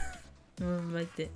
vai 0.90 1.04
ter. 1.04 1.30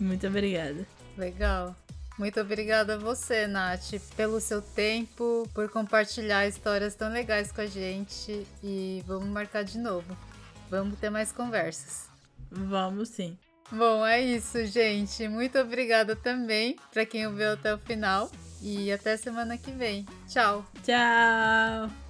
Muito 0.00 0.26
obrigada. 0.26 0.86
Legal. 1.16 1.76
Muito 2.18 2.40
obrigada 2.40 2.94
a 2.94 2.98
você, 2.98 3.46
Nath, 3.46 3.94
pelo 4.16 4.40
seu 4.40 4.62
tempo, 4.62 5.48
por 5.52 5.68
compartilhar 5.68 6.46
histórias 6.46 6.94
tão 6.94 7.10
legais 7.10 7.50
com 7.50 7.60
a 7.60 7.66
gente 7.66 8.46
e 8.62 9.02
vamos 9.06 9.28
marcar 9.28 9.64
de 9.64 9.78
novo. 9.78 10.16
Vamos 10.70 10.98
ter 10.98 11.10
mais 11.10 11.32
conversas. 11.32 12.08
Vamos 12.50 13.08
sim. 13.08 13.36
Bom, 13.70 14.06
é 14.06 14.20
isso, 14.20 14.64
gente. 14.66 15.26
Muito 15.26 15.58
obrigada 15.58 16.14
também 16.14 16.76
para 16.92 17.04
quem 17.04 17.26
ouviu 17.26 17.52
até 17.52 17.74
o 17.74 17.78
final 17.78 18.30
e 18.62 18.92
até 18.92 19.16
semana 19.16 19.58
que 19.58 19.72
vem. 19.72 20.06
Tchau. 20.28 20.64
Tchau. 20.84 22.03